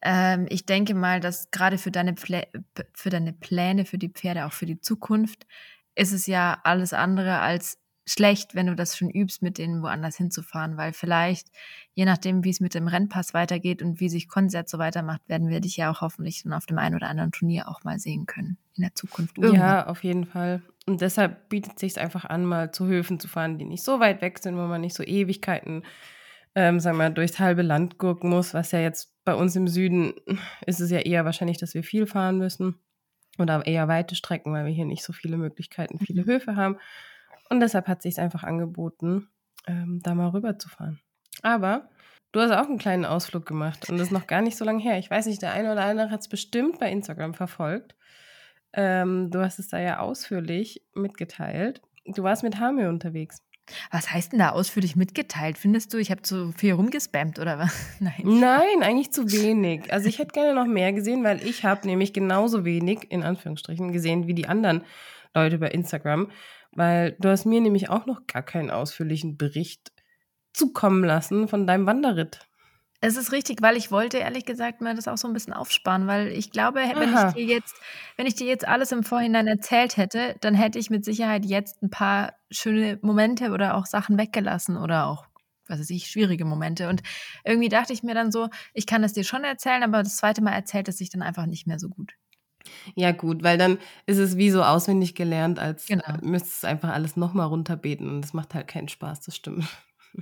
ähm, 0.05 0.45
ich 0.49 0.67
denke 0.67 0.93
mal, 0.93 1.19
dass 1.19 1.49
gerade 1.49 1.79
für 1.79 1.91
deine, 1.91 2.15
für 2.15 3.09
deine 3.09 3.33
Pläne, 3.33 3.85
für 3.85 3.97
die 3.97 4.09
Pferde, 4.09 4.45
auch 4.45 4.53
für 4.53 4.67
die 4.67 4.79
Zukunft, 4.79 5.47
ist 5.95 6.13
es 6.13 6.27
ja 6.27 6.59
alles 6.63 6.93
andere 6.93 7.39
als 7.39 7.79
schlecht, 8.07 8.53
wenn 8.53 8.67
du 8.67 8.75
das 8.75 8.95
schon 8.95 9.09
übst, 9.09 9.41
mit 9.41 9.57
denen 9.57 9.81
woanders 9.81 10.15
hinzufahren, 10.15 10.77
weil 10.77 10.93
vielleicht, 10.93 11.47
je 11.95 12.05
nachdem, 12.05 12.43
wie 12.43 12.51
es 12.51 12.59
mit 12.59 12.75
dem 12.75 12.87
Rennpass 12.87 13.33
weitergeht 13.33 13.81
und 13.81 13.99
wie 13.99 14.09
sich 14.09 14.27
Konzert 14.27 14.69
so 14.69 14.77
weitermacht, 14.77 15.21
werden 15.27 15.49
wir 15.49 15.59
dich 15.59 15.77
ja 15.77 15.89
auch 15.89 16.01
hoffentlich 16.01 16.43
dann 16.43 16.53
auf 16.53 16.67
dem 16.67 16.77
einen 16.77 16.93
oder 16.93 17.07
anderen 17.07 17.31
Turnier 17.31 17.67
auch 17.67 17.83
mal 17.83 17.97
sehen 17.97 18.27
können 18.27 18.59
in 18.75 18.83
der 18.83 18.93
Zukunft. 18.93 19.39
Irgendwann. 19.39 19.59
Ja, 19.59 19.87
auf 19.87 20.03
jeden 20.03 20.25
Fall. 20.25 20.61
Und 20.85 21.01
deshalb 21.01 21.49
bietet 21.49 21.73
es 21.77 21.79
sich 21.79 21.99
einfach 21.99 22.25
an, 22.25 22.45
mal 22.45 22.71
zu 22.71 22.85
Höfen 22.85 23.19
zu 23.19 23.27
fahren, 23.27 23.57
die 23.57 23.65
nicht 23.65 23.83
so 23.83 23.99
weit 23.99 24.21
weg 24.21 24.37
sind, 24.37 24.55
wo 24.55 24.67
man 24.67 24.81
nicht 24.81 24.95
so 24.95 25.01
Ewigkeiten, 25.01 25.81
ähm, 26.53 26.79
sagen 26.79 26.97
wir 26.97 27.05
mal, 27.05 27.13
durchs 27.13 27.39
halbe 27.39 27.63
Land 27.63 27.97
gucken 27.97 28.29
muss, 28.29 28.53
was 28.53 28.71
ja 28.71 28.79
jetzt 28.79 29.14
bei 29.25 29.35
uns 29.35 29.55
im 29.55 29.67
Süden 29.67 30.13
ist 30.65 30.79
es 30.79 30.91
ja 30.91 30.99
eher 30.99 31.25
wahrscheinlich, 31.25 31.57
dass 31.57 31.73
wir 31.73 31.83
viel 31.83 32.05
fahren 32.05 32.37
müssen 32.37 32.79
oder 33.37 33.65
eher 33.65 33.87
weite 33.87 34.15
Strecken, 34.15 34.53
weil 34.53 34.65
wir 34.65 34.71
hier 34.71 34.85
nicht 34.85 35.03
so 35.03 35.11
viele 35.11 35.37
Möglichkeiten, 35.37 35.99
viele 35.99 36.23
mhm. 36.23 36.27
Höfe 36.27 36.55
haben. 36.55 36.77
Und 37.49 37.59
deshalb 37.59 37.87
hat 37.87 38.01
sich 38.01 38.19
einfach 38.19 38.43
angeboten, 38.43 39.27
ähm, 39.67 39.99
da 40.01 40.15
mal 40.15 40.29
rüberzufahren. 40.29 41.01
Aber 41.41 41.89
du 42.31 42.39
hast 42.39 42.51
auch 42.51 42.67
einen 42.67 42.77
kleinen 42.77 43.05
Ausflug 43.05 43.45
gemacht 43.45 43.89
und 43.89 43.97
das 43.97 44.07
ist 44.07 44.13
noch 44.13 44.27
gar 44.27 44.41
nicht 44.41 44.57
so 44.57 44.65
lange 44.65 44.81
her. 44.81 44.97
Ich 44.99 45.09
weiß 45.09 45.25
nicht, 45.25 45.41
der 45.41 45.51
eine 45.51 45.71
oder 45.71 45.83
andere 45.83 46.11
hat 46.11 46.21
es 46.21 46.27
bestimmt 46.27 46.79
bei 46.79 46.89
Instagram 46.89 47.33
verfolgt. 47.33 47.95
Ähm, 48.73 49.31
du 49.31 49.39
hast 49.39 49.59
es 49.59 49.69
da 49.69 49.79
ja 49.79 49.99
ausführlich 49.99 50.85
mitgeteilt. 50.93 51.81
Du 52.05 52.23
warst 52.23 52.43
mit 52.43 52.59
Hamir 52.59 52.89
unterwegs. 52.89 53.41
Was 53.91 54.11
heißt 54.11 54.31
denn 54.31 54.39
da 54.39 54.49
ausführlich 54.49 54.95
mitgeteilt? 54.95 55.57
Findest 55.57 55.93
du, 55.93 55.97
ich 55.97 56.11
habe 56.11 56.21
zu 56.21 56.51
viel 56.51 56.73
rumgespammt 56.73 57.39
oder 57.39 57.57
was? 57.57 57.73
Nein. 57.99 58.21
Nein, 58.23 58.83
eigentlich 58.83 59.11
zu 59.11 59.31
wenig. 59.31 59.91
Also 59.91 60.07
ich 60.07 60.19
hätte 60.19 60.33
gerne 60.33 60.53
noch 60.53 60.67
mehr 60.67 60.93
gesehen, 60.93 61.23
weil 61.23 61.45
ich 61.45 61.63
habe 61.63 61.87
nämlich 61.87 62.13
genauso 62.13 62.65
wenig, 62.65 63.11
in 63.11 63.23
Anführungsstrichen, 63.23 63.91
gesehen 63.91 64.27
wie 64.27 64.33
die 64.33 64.47
anderen 64.47 64.83
Leute 65.33 65.57
bei 65.57 65.69
Instagram. 65.69 66.29
Weil 66.71 67.13
du 67.19 67.29
hast 67.29 67.45
mir 67.45 67.61
nämlich 67.61 67.89
auch 67.89 68.05
noch 68.05 68.27
gar 68.27 68.43
keinen 68.43 68.69
ausführlichen 68.69 69.37
Bericht 69.37 69.91
zukommen 70.53 71.03
lassen 71.03 71.47
von 71.47 71.65
deinem 71.65 71.85
Wanderritt. 71.85 72.39
Es 73.01 73.17
ist 73.17 73.31
richtig, 73.31 73.61
weil 73.61 73.77
ich 73.77 73.91
wollte 73.91 74.17
ehrlich 74.17 74.45
gesagt 74.45 74.81
mal 74.81 74.95
das 74.95 75.07
auch 75.07 75.17
so 75.17 75.27
ein 75.27 75.33
bisschen 75.33 75.53
aufsparen, 75.53 76.07
weil 76.07 76.29
ich 76.29 76.51
glaube, 76.51 76.79
wenn 76.79 77.13
ich 77.13 77.33
dir 77.33 77.45
jetzt, 77.45 77.75
wenn 78.15 78.25
ich 78.25 78.35
dir 78.35 78.47
jetzt 78.47 78.67
alles 78.67 78.91
im 78.91 79.03
Vorhinein 79.03 79.47
erzählt 79.47 79.97
hätte, 79.97 80.35
dann 80.41 80.55
hätte 80.55 80.79
ich 80.79 80.89
mit 80.89 81.05
Sicherheit 81.05 81.45
jetzt 81.45 81.81
ein 81.83 81.89
paar 81.89 82.33
schöne 82.49 82.97
Momente 83.01 83.51
oder 83.51 83.75
auch 83.75 83.85
Sachen 83.85 84.17
weggelassen 84.17 84.77
oder 84.77 85.07
auch, 85.07 85.25
was 85.67 85.79
weiß 85.79 85.89
ich, 85.91 86.07
schwierige 86.07 86.45
Momente. 86.45 86.89
Und 86.89 87.03
irgendwie 87.43 87.69
dachte 87.69 87.93
ich 87.93 88.01
mir 88.01 88.15
dann 88.15 88.31
so, 88.31 88.49
ich 88.73 88.87
kann 88.87 89.03
es 89.03 89.13
dir 89.13 89.23
schon 89.23 89.43
erzählen, 89.43 89.83
aber 89.83 90.01
das 90.01 90.17
zweite 90.17 90.41
Mal 90.41 90.53
erzählt 90.53 90.87
es 90.87 90.97
sich 90.97 91.09
dann 91.09 91.21
einfach 91.21 91.45
nicht 91.45 91.67
mehr 91.67 91.79
so 91.79 91.89
gut. 91.89 92.13
Ja, 92.95 93.11
gut, 93.11 93.43
weil 93.43 93.57
dann 93.57 93.77
ist 94.05 94.17
es 94.17 94.37
wie 94.37 94.49
so 94.49 94.63
auswendig 94.63 95.15
gelernt, 95.15 95.59
als 95.59 95.85
genau. 95.85 96.17
müsstest 96.21 96.63
du 96.63 96.67
einfach 96.67 96.89
alles 96.89 97.15
nochmal 97.15 97.47
runterbeten 97.47 98.09
und 98.09 98.21
das 98.21 98.33
macht 98.33 98.55
halt 98.55 98.67
keinen 98.67 98.87
Spaß, 98.87 99.21
das 99.21 99.35
stimmt. 99.35 99.65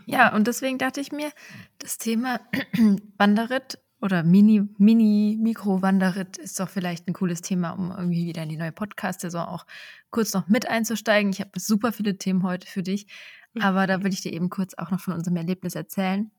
Ja, 0.06 0.34
und 0.36 0.48
deswegen 0.48 0.78
dachte 0.78 1.02
ich 1.02 1.12
mir, 1.12 1.32
das 1.80 1.98
Thema 1.98 2.40
Wanderritt 3.18 3.80
oder 4.02 4.24
Mini, 4.24 4.68
Mini, 4.78 5.38
Mikro-Wanderritt 5.42 6.38
ist 6.38 6.60
doch 6.60 6.68
vielleicht 6.68 7.08
ein 7.08 7.14
cooles 7.14 7.42
Thema, 7.42 7.72
um 7.72 7.90
irgendwie 7.92 8.26
wieder 8.26 8.44
in 8.44 8.50
die 8.50 8.58
neue 8.58 8.74
Podcast-Saison 8.74 9.46
auch 9.46 9.66
kurz 10.10 10.34
noch 10.34 10.48
mit 10.50 10.68
einzusteigen. 10.68 11.32
Ich 11.32 11.40
habe 11.40 11.58
super 11.58 11.94
viele 11.94 12.18
Themen 12.18 12.44
heute 12.44 12.68
für 12.68 12.84
dich, 12.84 13.08
aber 13.60 13.88
da 13.88 14.04
will 14.04 14.12
ich 14.12 14.22
dir 14.22 14.34
eben 14.34 14.50
kurz 14.50 14.74
auch 14.74 14.92
noch 14.92 15.00
von 15.00 15.14
unserem 15.14 15.38
Erlebnis 15.38 15.76
erzählen. 15.76 16.32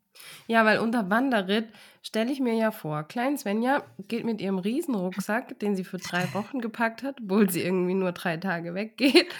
Ja, 0.46 0.64
weil 0.64 0.78
unter 0.78 1.10
Wanderritt 1.10 1.68
stelle 2.02 2.30
ich 2.30 2.38
mir 2.38 2.54
ja 2.54 2.70
vor, 2.70 3.02
Klein 3.04 3.36
Svenja 3.38 3.82
geht 4.08 4.24
mit 4.24 4.40
ihrem 4.40 4.58
Riesenrucksack, 4.58 5.58
den 5.58 5.74
sie 5.74 5.84
für 5.84 5.98
drei 5.98 6.32
Wochen 6.34 6.60
gepackt 6.60 7.02
hat, 7.02 7.16
obwohl 7.22 7.50
sie 7.50 7.62
irgendwie 7.62 7.94
nur 7.94 8.12
drei 8.12 8.36
Tage 8.36 8.74
weggeht, 8.74 9.34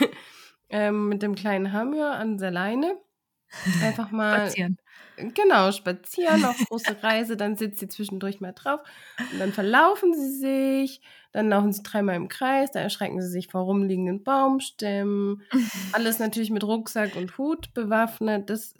ähm, 0.68 1.08
mit 1.08 1.22
dem 1.22 1.34
kleinen 1.34 1.72
Hammer 1.72 2.16
an 2.16 2.38
der 2.38 2.50
Leine 2.50 2.96
Einfach 3.82 4.10
mal. 4.10 4.46
Spazieren. 4.46 4.78
Genau, 5.34 5.72
spazieren 5.72 6.44
auf 6.44 6.56
große 6.68 6.96
Reise, 7.02 7.36
dann 7.36 7.56
sitzt 7.56 7.80
sie 7.80 7.88
zwischendurch 7.88 8.40
mal 8.40 8.52
drauf 8.52 8.80
und 9.32 9.38
dann 9.40 9.52
verlaufen 9.52 10.14
sie 10.14 10.30
sich, 10.30 11.00
dann 11.32 11.48
laufen 11.48 11.72
sie 11.72 11.82
dreimal 11.82 12.14
im 12.14 12.28
Kreis, 12.28 12.70
da 12.70 12.80
erschrecken 12.80 13.20
sie 13.20 13.28
sich 13.28 13.48
vor 13.48 13.62
rumliegenden 13.62 14.22
Baumstämmen. 14.22 15.42
Alles 15.92 16.18
natürlich 16.20 16.50
mit 16.50 16.62
Rucksack 16.62 17.16
und 17.16 17.36
Hut 17.36 17.74
bewaffnet. 17.74 18.48
Das 18.48 18.74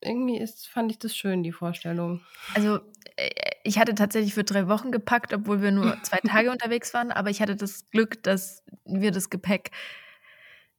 irgendwie 0.00 0.38
ist, 0.38 0.68
fand 0.68 0.92
ich 0.92 0.98
das 0.98 1.16
schön, 1.16 1.42
die 1.42 1.52
Vorstellung. 1.52 2.20
Also, 2.54 2.80
äh, 3.16 3.30
ich 3.64 3.78
hatte 3.78 3.94
tatsächlich 3.94 4.34
für 4.34 4.44
drei 4.44 4.68
Wochen 4.68 4.92
gepackt, 4.92 5.32
obwohl 5.32 5.62
wir 5.62 5.72
nur 5.72 5.96
zwei 6.02 6.18
Tage 6.18 6.50
unterwegs 6.50 6.94
waren, 6.94 7.10
aber 7.10 7.30
ich 7.30 7.40
hatte 7.40 7.56
das 7.56 7.90
Glück, 7.90 8.22
dass 8.22 8.62
wir 8.84 9.10
das 9.10 9.30
Gepäck 9.30 9.70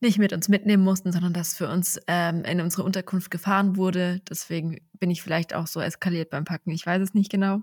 nicht 0.02 0.18
mit 0.18 0.34
uns 0.34 0.48
mitnehmen 0.48 0.84
mussten, 0.84 1.12
sondern 1.12 1.34
dass 1.34 1.56
für 1.56 1.68
uns 1.68 2.00
ähm, 2.08 2.44
in 2.46 2.62
unsere 2.62 2.84
Unterkunft 2.84 3.32
gefahren 3.32 3.76
wurde. 3.76 4.22
Deswegen 4.30 4.80
bin 5.00 5.12
ich 5.12 5.22
vielleicht 5.22 5.54
auch 5.54 5.68
so 5.68 5.82
eskaliert 5.82 6.30
beim 6.30 6.46
Packen. 6.46 6.72
Ich 6.72 6.86
weiß 6.86 7.02
es 7.02 7.14
nicht 7.14 7.30
genau. 7.32 7.62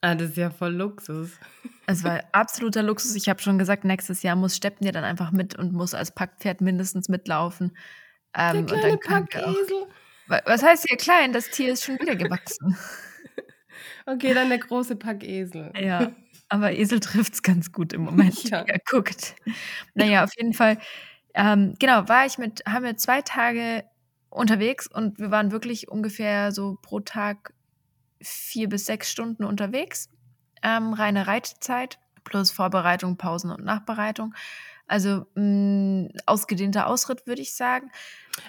Ah, 0.00 0.14
das 0.14 0.30
ist 0.30 0.36
ja 0.36 0.50
voll 0.50 0.74
Luxus. 0.74 1.30
Es 1.88 2.02
war 2.02 2.20
absoluter 2.32 2.82
Luxus. 2.82 3.14
Ich 3.14 3.28
habe 3.28 3.40
schon 3.40 3.58
gesagt, 3.58 3.84
nächstes 3.84 4.24
Jahr 4.24 4.34
muss 4.34 4.56
Steppen 4.56 4.84
ja 4.84 4.90
dann 4.90 5.04
einfach 5.04 5.30
mit 5.30 5.56
und 5.56 5.72
muss 5.72 5.94
als 5.94 6.12
Packpferd 6.12 6.60
mindestens 6.60 7.08
mitlaufen. 7.08 7.76
Ähm, 8.34 8.66
Der 8.66 8.76
kleine 8.76 8.96
Packesel. 8.96 9.86
Was 10.26 10.64
heißt 10.64 10.86
hier 10.88 10.96
klein? 10.96 11.32
Das 11.32 11.48
Tier 11.50 11.72
ist 11.72 11.84
schon 11.84 12.00
wieder 12.00 12.16
gewachsen. 12.16 12.76
okay, 14.04 14.34
dann 14.34 14.48
der 14.48 14.58
große 14.58 14.96
Packesel. 14.96 15.70
Ja, 15.80 16.10
aber 16.48 16.72
Esel 16.72 16.98
trifft 16.98 17.34
es 17.34 17.42
ganz 17.44 17.70
gut 17.70 17.92
im 17.92 18.02
Moment. 18.02 18.42
Ja. 18.50 18.62
Er 18.66 18.80
guckt. 18.90 19.36
Naja, 19.94 20.24
auf 20.24 20.32
jeden 20.36 20.52
Fall 20.52 20.78
ähm, 21.36 21.74
genau, 21.78 22.08
war 22.08 22.24
ich 22.24 22.38
mit, 22.38 22.62
haben 22.66 22.84
wir 22.84 22.96
zwei 22.96 23.20
Tage 23.20 23.84
unterwegs 24.30 24.86
und 24.86 25.18
wir 25.18 25.30
waren 25.30 25.52
wirklich 25.52 25.88
ungefähr 25.88 26.50
so 26.50 26.78
pro 26.80 27.00
Tag 27.00 27.52
vier 28.22 28.70
bis 28.70 28.86
sechs 28.86 29.10
Stunden 29.10 29.44
unterwegs. 29.44 30.08
Ähm, 30.62 30.94
reine 30.94 31.26
Reitzeit 31.26 31.98
plus 32.24 32.50
Vorbereitung, 32.50 33.18
Pausen 33.18 33.50
und 33.50 33.62
Nachbereitung. 33.62 34.34
Also 34.86 35.26
mh, 35.34 35.42
mm, 35.42 36.08
ausgedehnter 36.24 36.86
Ausritt, 36.86 37.26
würde 37.26 37.42
ich 37.42 37.54
sagen. 37.54 37.90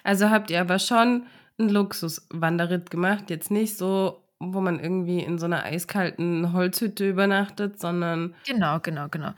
Also 0.06 0.30
habt 0.30 0.50
ihr 0.50 0.62
aber 0.62 0.80
schon 0.80 1.26
einen 1.60 1.70
Luxuswanderritt 1.70 2.90
gemacht, 2.90 3.30
jetzt 3.30 3.52
nicht 3.52 3.78
so, 3.78 4.24
wo 4.40 4.62
man 4.62 4.80
irgendwie 4.80 5.20
in 5.20 5.40
so 5.40 5.46
einer 5.46 5.64
eiskalten 5.64 6.54
Holzhütte 6.54 7.10
übernachtet, 7.10 7.80
sondern. 7.80 8.34
Genau, 8.46 8.80
genau, 8.80 9.10
genau 9.10 9.34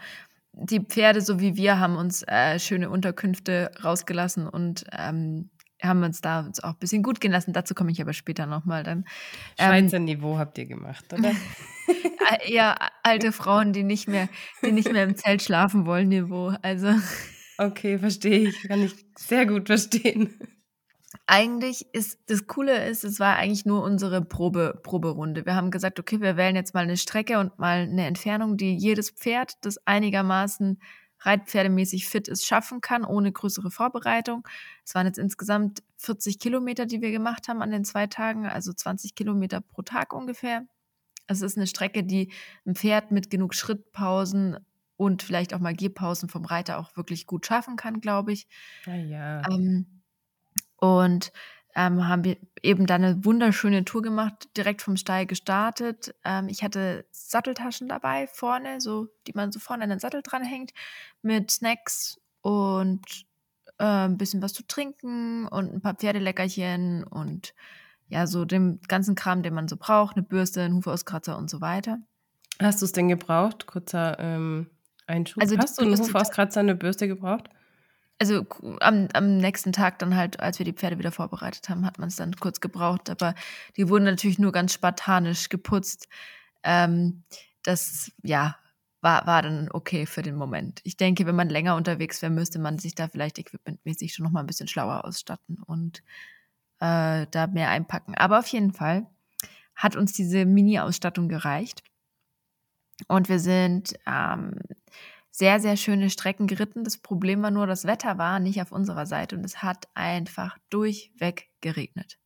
die 0.61 0.79
Pferde, 0.79 1.21
so 1.21 1.39
wie 1.39 1.55
wir, 1.55 1.79
haben 1.79 1.95
uns 1.95 2.23
äh, 2.27 2.59
schöne 2.59 2.89
Unterkünfte 2.89 3.71
rausgelassen 3.83 4.47
und 4.47 4.85
ähm, 4.97 5.49
haben 5.81 6.03
uns 6.03 6.19
da 6.21 6.41
uns 6.41 6.61
auch 6.61 6.71
ein 6.71 6.79
bisschen 6.79 7.03
gut 7.03 7.21
gehen 7.21 7.31
lassen. 7.31 7.53
Dazu 7.53 7.73
komme 7.73 7.91
ich 7.91 8.01
aber 8.01 8.13
später 8.13 8.45
nochmal 8.45 8.83
dann. 8.83 9.05
Ähm, 9.57 9.69
Schweizer 9.69 9.99
Niveau 9.99 10.37
habt 10.37 10.57
ihr 10.57 10.65
gemacht, 10.65 11.05
oder? 11.13 11.31
ja, 12.45 12.75
alte 13.03 13.31
Frauen, 13.31 13.73
die 13.73 13.83
nicht 13.83 14.07
mehr, 14.07 14.27
die 14.63 14.71
nicht 14.71 14.91
mehr 14.91 15.03
im 15.03 15.15
Zelt 15.15 15.41
schlafen 15.41 15.85
wollen, 15.85 16.09
Niveau. 16.09 16.53
Also. 16.61 16.93
Okay, 17.57 17.97
verstehe 17.97 18.49
ich. 18.49 18.61
Kann 18.67 18.83
ich 18.83 18.93
sehr 19.15 19.45
gut 19.45 19.67
verstehen 19.67 20.37
eigentlich 21.29 21.85
ist 21.93 22.19
das 22.25 22.47
Coole 22.47 22.87
ist, 22.87 23.03
es 23.03 23.19
war 23.19 23.35
eigentlich 23.35 23.63
nur 23.63 23.83
unsere 23.83 24.23
Probe, 24.23 24.79
Proberunde. 24.81 25.45
Wir 25.45 25.53
haben 25.53 25.69
gesagt, 25.69 25.99
okay, 25.99 26.21
wir 26.21 26.37
wählen 26.37 26.55
jetzt 26.55 26.73
mal 26.73 26.83
eine 26.83 26.97
Strecke 26.97 27.37
und 27.39 27.59
mal 27.59 27.81
eine 27.81 28.07
Entfernung, 28.07 28.57
die 28.57 28.75
jedes 28.75 29.11
Pferd, 29.11 29.53
das 29.61 29.77
einigermaßen 29.85 30.79
reitpferdemäßig 31.19 32.07
fit 32.07 32.27
ist, 32.27 32.47
schaffen 32.47 32.81
kann, 32.81 33.05
ohne 33.05 33.31
größere 33.31 33.69
Vorbereitung. 33.69 34.47
Es 34.83 34.95
waren 34.95 35.05
jetzt 35.05 35.19
insgesamt 35.19 35.83
40 35.97 36.39
Kilometer, 36.39 36.87
die 36.87 37.01
wir 37.01 37.11
gemacht 37.11 37.47
haben 37.47 37.61
an 37.61 37.69
den 37.69 37.85
zwei 37.85 38.07
Tagen, 38.07 38.47
also 38.47 38.73
20 38.73 39.13
Kilometer 39.13 39.61
pro 39.61 39.83
Tag 39.83 40.13
ungefähr. 40.13 40.65
Es 41.27 41.41
ist 41.41 41.57
eine 41.57 41.67
Strecke, 41.67 42.03
die 42.03 42.31
ein 42.65 42.73
Pferd 42.73 43.11
mit 43.11 43.29
genug 43.29 43.53
Schrittpausen 43.53 44.57
und 44.97 45.21
vielleicht 45.21 45.53
auch 45.53 45.59
mal 45.59 45.75
Gehpausen 45.75 46.27
vom 46.27 46.43
Reiter 46.45 46.79
auch 46.79 46.97
wirklich 46.97 47.27
gut 47.27 47.45
schaffen 47.45 47.75
kann, 47.75 48.01
glaube 48.01 48.31
ich. 48.31 48.47
Ja, 48.85 48.95
ja. 48.95 49.41
Ähm, 49.49 49.98
und 50.79 51.31
ähm, 51.75 52.07
haben 52.07 52.23
wir 52.23 52.37
eben 52.63 52.85
dann 52.87 53.03
eine 53.03 53.25
wunderschöne 53.25 53.85
Tour 53.85 54.01
gemacht, 54.01 54.49
direkt 54.57 54.81
vom 54.81 54.97
Stall 54.97 55.25
gestartet. 55.25 56.15
Ähm, 56.25 56.47
ich 56.49 56.63
hatte 56.63 57.05
Satteltaschen 57.11 57.87
dabei 57.87 58.27
vorne, 58.27 58.81
so 58.81 59.07
die 59.27 59.33
man 59.33 59.51
so 59.51 59.59
vorne 59.59 59.83
an 59.83 59.89
den 59.89 59.99
Sattel 59.99 60.21
dranhängt, 60.23 60.71
mit 61.21 61.51
Snacks 61.51 62.19
und 62.41 63.25
äh, 63.77 63.85
ein 63.85 64.17
bisschen 64.17 64.41
was 64.41 64.53
zu 64.53 64.65
trinken 64.65 65.47
und 65.47 65.73
ein 65.73 65.81
paar 65.81 65.93
Pferdeleckerchen 65.93 67.03
und 67.03 67.53
ja, 68.07 68.25
so 68.25 68.43
dem 68.43 68.79
ganzen 68.87 69.13
Kram, 69.13 69.43
den 69.43 69.53
man 69.53 69.67
so 69.67 69.77
braucht, 69.77 70.15
eine 70.17 70.23
Bürste, 70.23 70.61
ein 70.61 70.73
Hufauskratzer 70.73 71.37
und 71.37 71.49
so 71.49 71.61
weiter. 71.61 71.99
Hast 72.59 72.81
du 72.81 72.85
es 72.85 72.91
denn 72.91 73.07
gebraucht? 73.07 73.67
Kurzer 73.67 74.17
ähm, 74.19 74.67
Einschub. 75.05 75.41
Also 75.41 75.57
Hast 75.57 75.79
du 75.79 75.83
einen 75.83 75.97
Hufauskratzer, 75.97 76.59
eine 76.59 76.75
Bürste 76.75 77.07
gebraucht? 77.07 77.49
Also 78.19 78.45
am, 78.81 79.07
am 79.13 79.37
nächsten 79.37 79.71
Tag 79.71 79.99
dann 79.99 80.15
halt, 80.15 80.39
als 80.39 80.59
wir 80.59 80.65
die 80.65 80.73
Pferde 80.73 80.99
wieder 80.99 81.11
vorbereitet 81.11 81.69
haben, 81.69 81.85
hat 81.85 81.99
man 81.99 82.09
es 82.09 82.17
dann 82.17 82.35
kurz 82.35 82.59
gebraucht. 82.59 83.09
Aber 83.09 83.33
die 83.77 83.89
wurden 83.89 84.03
natürlich 84.03 84.39
nur 84.39 84.51
ganz 84.51 84.73
spartanisch 84.73 85.49
geputzt. 85.49 86.09
Ähm, 86.63 87.23
das, 87.63 88.11
ja, 88.21 88.57
war, 89.01 89.25
war 89.25 89.41
dann 89.41 89.69
okay 89.71 90.05
für 90.05 90.21
den 90.21 90.35
Moment. 90.35 90.81
Ich 90.83 90.97
denke, 90.97 91.25
wenn 91.25 91.35
man 91.35 91.49
länger 91.49 91.75
unterwegs 91.75 92.21
wäre, 92.21 92.31
müsste 92.31 92.59
man 92.59 92.77
sich 92.79 92.95
da 92.95 93.07
vielleicht 93.07 93.39
equipmentmäßig 93.39 94.13
schon 94.13 94.25
noch 94.25 94.31
mal 94.31 94.41
ein 94.41 94.47
bisschen 94.47 94.67
schlauer 94.67 95.05
ausstatten 95.05 95.63
und 95.63 96.03
äh, 96.79 97.25
da 97.31 97.47
mehr 97.47 97.69
einpacken. 97.69 98.15
Aber 98.15 98.39
auf 98.39 98.47
jeden 98.47 98.73
Fall 98.73 99.07
hat 99.75 99.95
uns 99.95 100.11
diese 100.11 100.45
Mini-Ausstattung 100.45 101.29
gereicht. 101.29 101.83
Und 103.07 103.29
wir 103.29 103.39
sind 103.39 103.93
ähm, 104.05 104.55
sehr, 105.31 105.59
sehr 105.59 105.77
schöne 105.77 106.09
Strecken 106.09 106.47
geritten. 106.47 106.83
Das 106.83 106.97
Problem 106.97 107.41
war 107.41 107.51
nur, 107.51 107.67
das 107.67 107.85
Wetter 107.85 108.17
war 108.17 108.39
nicht 108.39 108.61
auf 108.61 108.71
unserer 108.71 109.05
Seite 109.05 109.35
und 109.35 109.45
es 109.45 109.61
hat 109.63 109.87
einfach 109.93 110.57
durchweg 110.69 111.49
geregnet. 111.61 112.17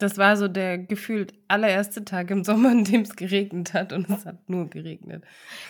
Das 0.00 0.16
war 0.16 0.34
so 0.38 0.48
der 0.48 0.78
gefühlt 0.78 1.34
allererste 1.46 2.04
Tag 2.04 2.30
im 2.30 2.42
Sommer, 2.42 2.72
in 2.72 2.84
dem 2.84 3.02
es 3.02 3.16
geregnet 3.16 3.74
hat 3.74 3.92
und 3.92 4.08
es 4.08 4.24
hat 4.24 4.48
nur 4.48 4.68
geregnet. 4.68 5.24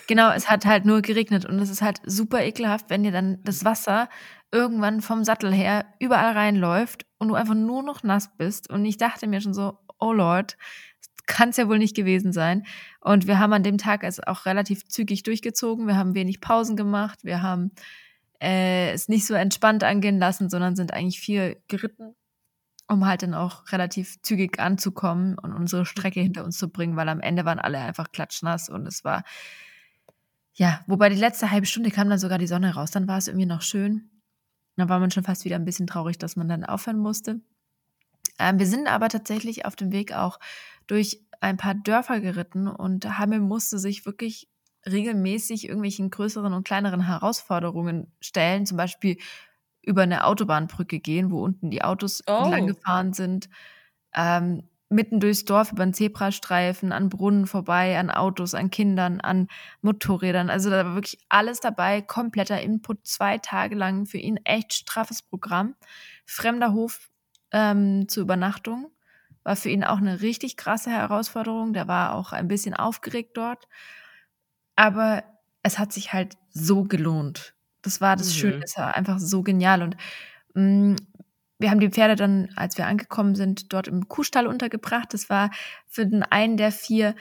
Genau, 0.07 0.31
es 0.31 0.49
hat 0.49 0.65
halt 0.65 0.85
nur 0.85 1.03
geregnet 1.03 1.45
und 1.45 1.59
es 1.59 1.69
ist 1.69 1.83
halt 1.83 2.01
super 2.05 2.43
ekelhaft, 2.43 2.91
wenn 2.91 3.03
dir 3.03 3.13
dann 3.13 3.43
das 3.43 3.65
Wasser 3.65 4.09
irgendwann 4.53 5.01
vom 5.01 5.25
Sattel 5.25 5.53
her 5.53 5.85
überall 5.99 6.33
reinläuft 6.33 7.07
und 7.19 7.29
du 7.29 7.35
einfach 7.35 7.55
nur 7.55 7.83
noch 7.83 8.03
nass 8.03 8.31
bist. 8.37 8.71
Und 8.71 8.85
ich 8.85 8.97
dachte 8.97 9.27
mir 9.27 9.41
schon 9.41 9.55
so, 9.55 9.79
oh 9.99 10.13
Lord, 10.13 10.57
kann 11.31 11.51
es 11.51 11.57
ja 11.57 11.69
wohl 11.69 11.79
nicht 11.79 11.97
gewesen 11.97 12.33
sein. 12.33 12.67
Und 13.01 13.27
wir 13.27 13.39
haben 13.39 13.53
an 13.53 13.63
dem 13.63 13.79
Tag 13.79 14.05
es 14.05 14.21
auch 14.21 14.47
relativ 14.47 14.87
zügig 14.87 15.23
durchgezogen. 15.23 15.87
Wir 15.87 15.97
haben 15.97 16.15
wenig 16.15 16.41
Pausen 16.41 16.77
gemacht. 16.77 17.25
Wir 17.25 17.43
haben 17.43 17.73
äh, 18.43 18.93
es 18.93 19.09
nicht 19.09 19.27
so 19.27 19.35
entspannt 19.35 19.85
angehen 19.85 20.19
lassen, 20.19 20.51
sondern 20.51 20.77
sind 20.77 20.93
eigentlich 20.93 21.21
viel 21.21 21.57
geritten 21.69 22.15
um 22.91 23.07
halt 23.07 23.23
dann 23.23 23.35
auch 23.35 23.71
relativ 23.71 24.21
zügig 24.23 24.59
anzukommen 24.59 25.39
und 25.39 25.53
unsere 25.53 25.87
Strecke 25.87 26.21
hinter 26.21 26.45
uns 26.45 26.59
zu 26.59 26.69
bringen, 26.69 26.97
weil 26.97 27.09
am 27.09 27.21
Ende 27.21 27.45
waren 27.45 27.61
alle 27.61 27.79
einfach 27.79 28.11
klatschnass 28.11 28.69
und 28.69 28.85
es 28.85 29.05
war, 29.05 29.23
ja, 30.55 30.81
wobei 30.89 31.09
die 31.09 31.17
letzte 31.17 31.53
halbe 31.53 31.67
Stunde 31.67 31.93
kam 31.93 32.11
dann 32.11 32.19
sogar 32.19 32.39
die 32.39 32.49
Sonne 32.49 32.75
raus, 32.75 32.91
dann 32.91 33.07
war 33.07 33.19
es 33.19 33.29
irgendwie 33.29 33.47
noch 33.47 33.63
schön. 33.63 34.11
Dann 34.77 34.89
war 34.89 34.99
man 34.99 35.13
schon 35.13 35.23
fast 35.23 35.45
wieder 35.45 35.55
ein 35.57 35.65
bisschen 35.65 35.87
traurig, 35.87 36.19
dass 36.19 36.35
man 36.35 36.49
dann 36.49 36.65
aufhören 36.65 36.99
musste. 36.99 37.41
Ähm, 38.41 38.59
wir 38.59 38.67
sind 38.67 38.89
aber 38.89 39.09
tatsächlich 39.09 39.67
auf 39.67 39.77
dem 39.77 39.93
Weg 39.93 40.13
auch 40.13 40.41
durch 40.91 41.21
ein 41.41 41.57
paar 41.57 41.75
Dörfer 41.75 42.21
geritten 42.21 42.67
und 42.67 43.19
Hamel 43.19 43.41
musste 43.41 43.79
sich 43.79 44.05
wirklich 44.07 44.49
regelmäßig 44.87 45.65
irgendwelchen 45.65 46.11
größeren 46.11 46.53
und 46.53 46.67
kleineren 46.67 47.07
Herausforderungen 47.07 48.13
stellen, 48.21 48.67
zum 48.67 48.77
Beispiel 48.77 49.19
über 49.83 50.03
eine 50.03 50.25
Autobahnbrücke 50.25 50.99
gehen, 50.99 51.31
wo 51.31 51.43
unten 51.43 51.71
die 51.71 51.83
Autos 51.83 52.23
oh. 52.27 52.43
entlang 52.43 52.67
gefahren 52.67 53.13
sind. 53.13 53.49
Ähm, 54.15 54.69
mitten 54.89 55.21
durchs 55.21 55.45
Dorf 55.45 55.71
über 55.71 55.85
einen 55.85 55.95
Zebrastreifen, 55.95 56.91
an 56.91 57.09
Brunnen 57.09 57.47
vorbei, 57.47 57.97
an 57.97 58.11
Autos, 58.11 58.55
an 58.55 58.71
Kindern, 58.71 59.21
an 59.21 59.47
Motorrädern. 59.83 60.51
Also 60.51 60.69
da 60.69 60.85
war 60.85 60.95
wirklich 60.95 61.21
alles 61.29 61.61
dabei, 61.61 62.03
kompletter 62.03 62.61
Input, 62.61 63.07
zwei 63.07 63.39
Tage 63.39 63.77
lang 63.77 64.07
für 64.07 64.19
ihn 64.19 64.39
echt 64.39 64.73
straffes 64.73 65.23
Programm. 65.23 65.77
Fremder 66.27 66.73
Hof 66.73 67.09
ähm, 67.53 68.09
zur 68.09 68.25
Übernachtung 68.25 68.91
war 69.43 69.57
für 69.57 69.71
ihn 69.71 69.85
auch 69.85 69.99
eine 69.99 70.21
richtig 70.21 70.57
krasse 70.57 70.91
Herausforderung. 70.91 71.73
Der 71.73 71.89
war 71.89 72.15
auch 72.15 72.33
ein 72.33 72.49
bisschen 72.49 72.75
aufgeregt 72.75 73.37
dort. 73.37 73.69
Aber 74.77 75.25
es 75.63 75.79
hat 75.79 75.93
sich 75.93 76.13
halt 76.13 76.37
so 76.51 76.85
gelohnt. 76.85 77.55
Das 77.83 78.01
war 78.01 78.17
das 78.17 78.29
mhm. 78.29 78.39
Schöne, 78.39 78.65
es 78.65 78.77
war 78.77 78.97
einfach 78.97 79.19
so 79.19 79.43
genial. 79.43 79.83
Und 79.83 79.97
mh, 80.55 80.63
mm, 80.63 80.97
wir 81.59 81.71
haben 81.71 81.81
die 81.81 81.91
Pferde 81.91 82.17
dann, 82.17 82.49
als 82.57 82.79
wir 82.79 82.87
angekommen 82.87 83.35
sind, 83.35 83.73
dort 83.73 83.87
im 83.87 84.09
Kuhstall 84.09 84.47
untergebracht. 84.47 85.13
Das 85.13 85.29
war 85.29 85.51
für 85.87 86.07
den 86.07 86.23
einen 86.23 86.57
der 86.57 86.73
vier 86.73 87.15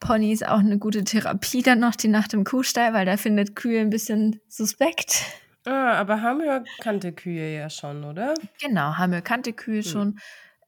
Ponys 0.00 0.42
auch 0.42 0.58
eine 0.58 0.78
gute 0.78 1.02
Therapie 1.04 1.62
dann 1.62 1.80
noch 1.80 1.96
die 1.96 2.08
Nacht 2.08 2.34
im 2.34 2.44
Kuhstall, 2.44 2.92
weil 2.92 3.06
da 3.06 3.16
findet 3.16 3.56
Kühe 3.56 3.80
ein 3.80 3.88
bisschen 3.88 4.40
suspekt. 4.48 5.22
Ah, 5.64 5.94
aber 5.94 6.20
Hamir 6.20 6.64
kannte 6.80 7.12
Kühe 7.12 7.56
ja 7.56 7.70
schon, 7.70 8.04
oder? 8.04 8.34
Genau, 8.60 8.98
Hamir 8.98 9.22
kannte 9.22 9.52
Kühe 9.52 9.82
hm. 9.82 9.90
schon. 9.90 10.18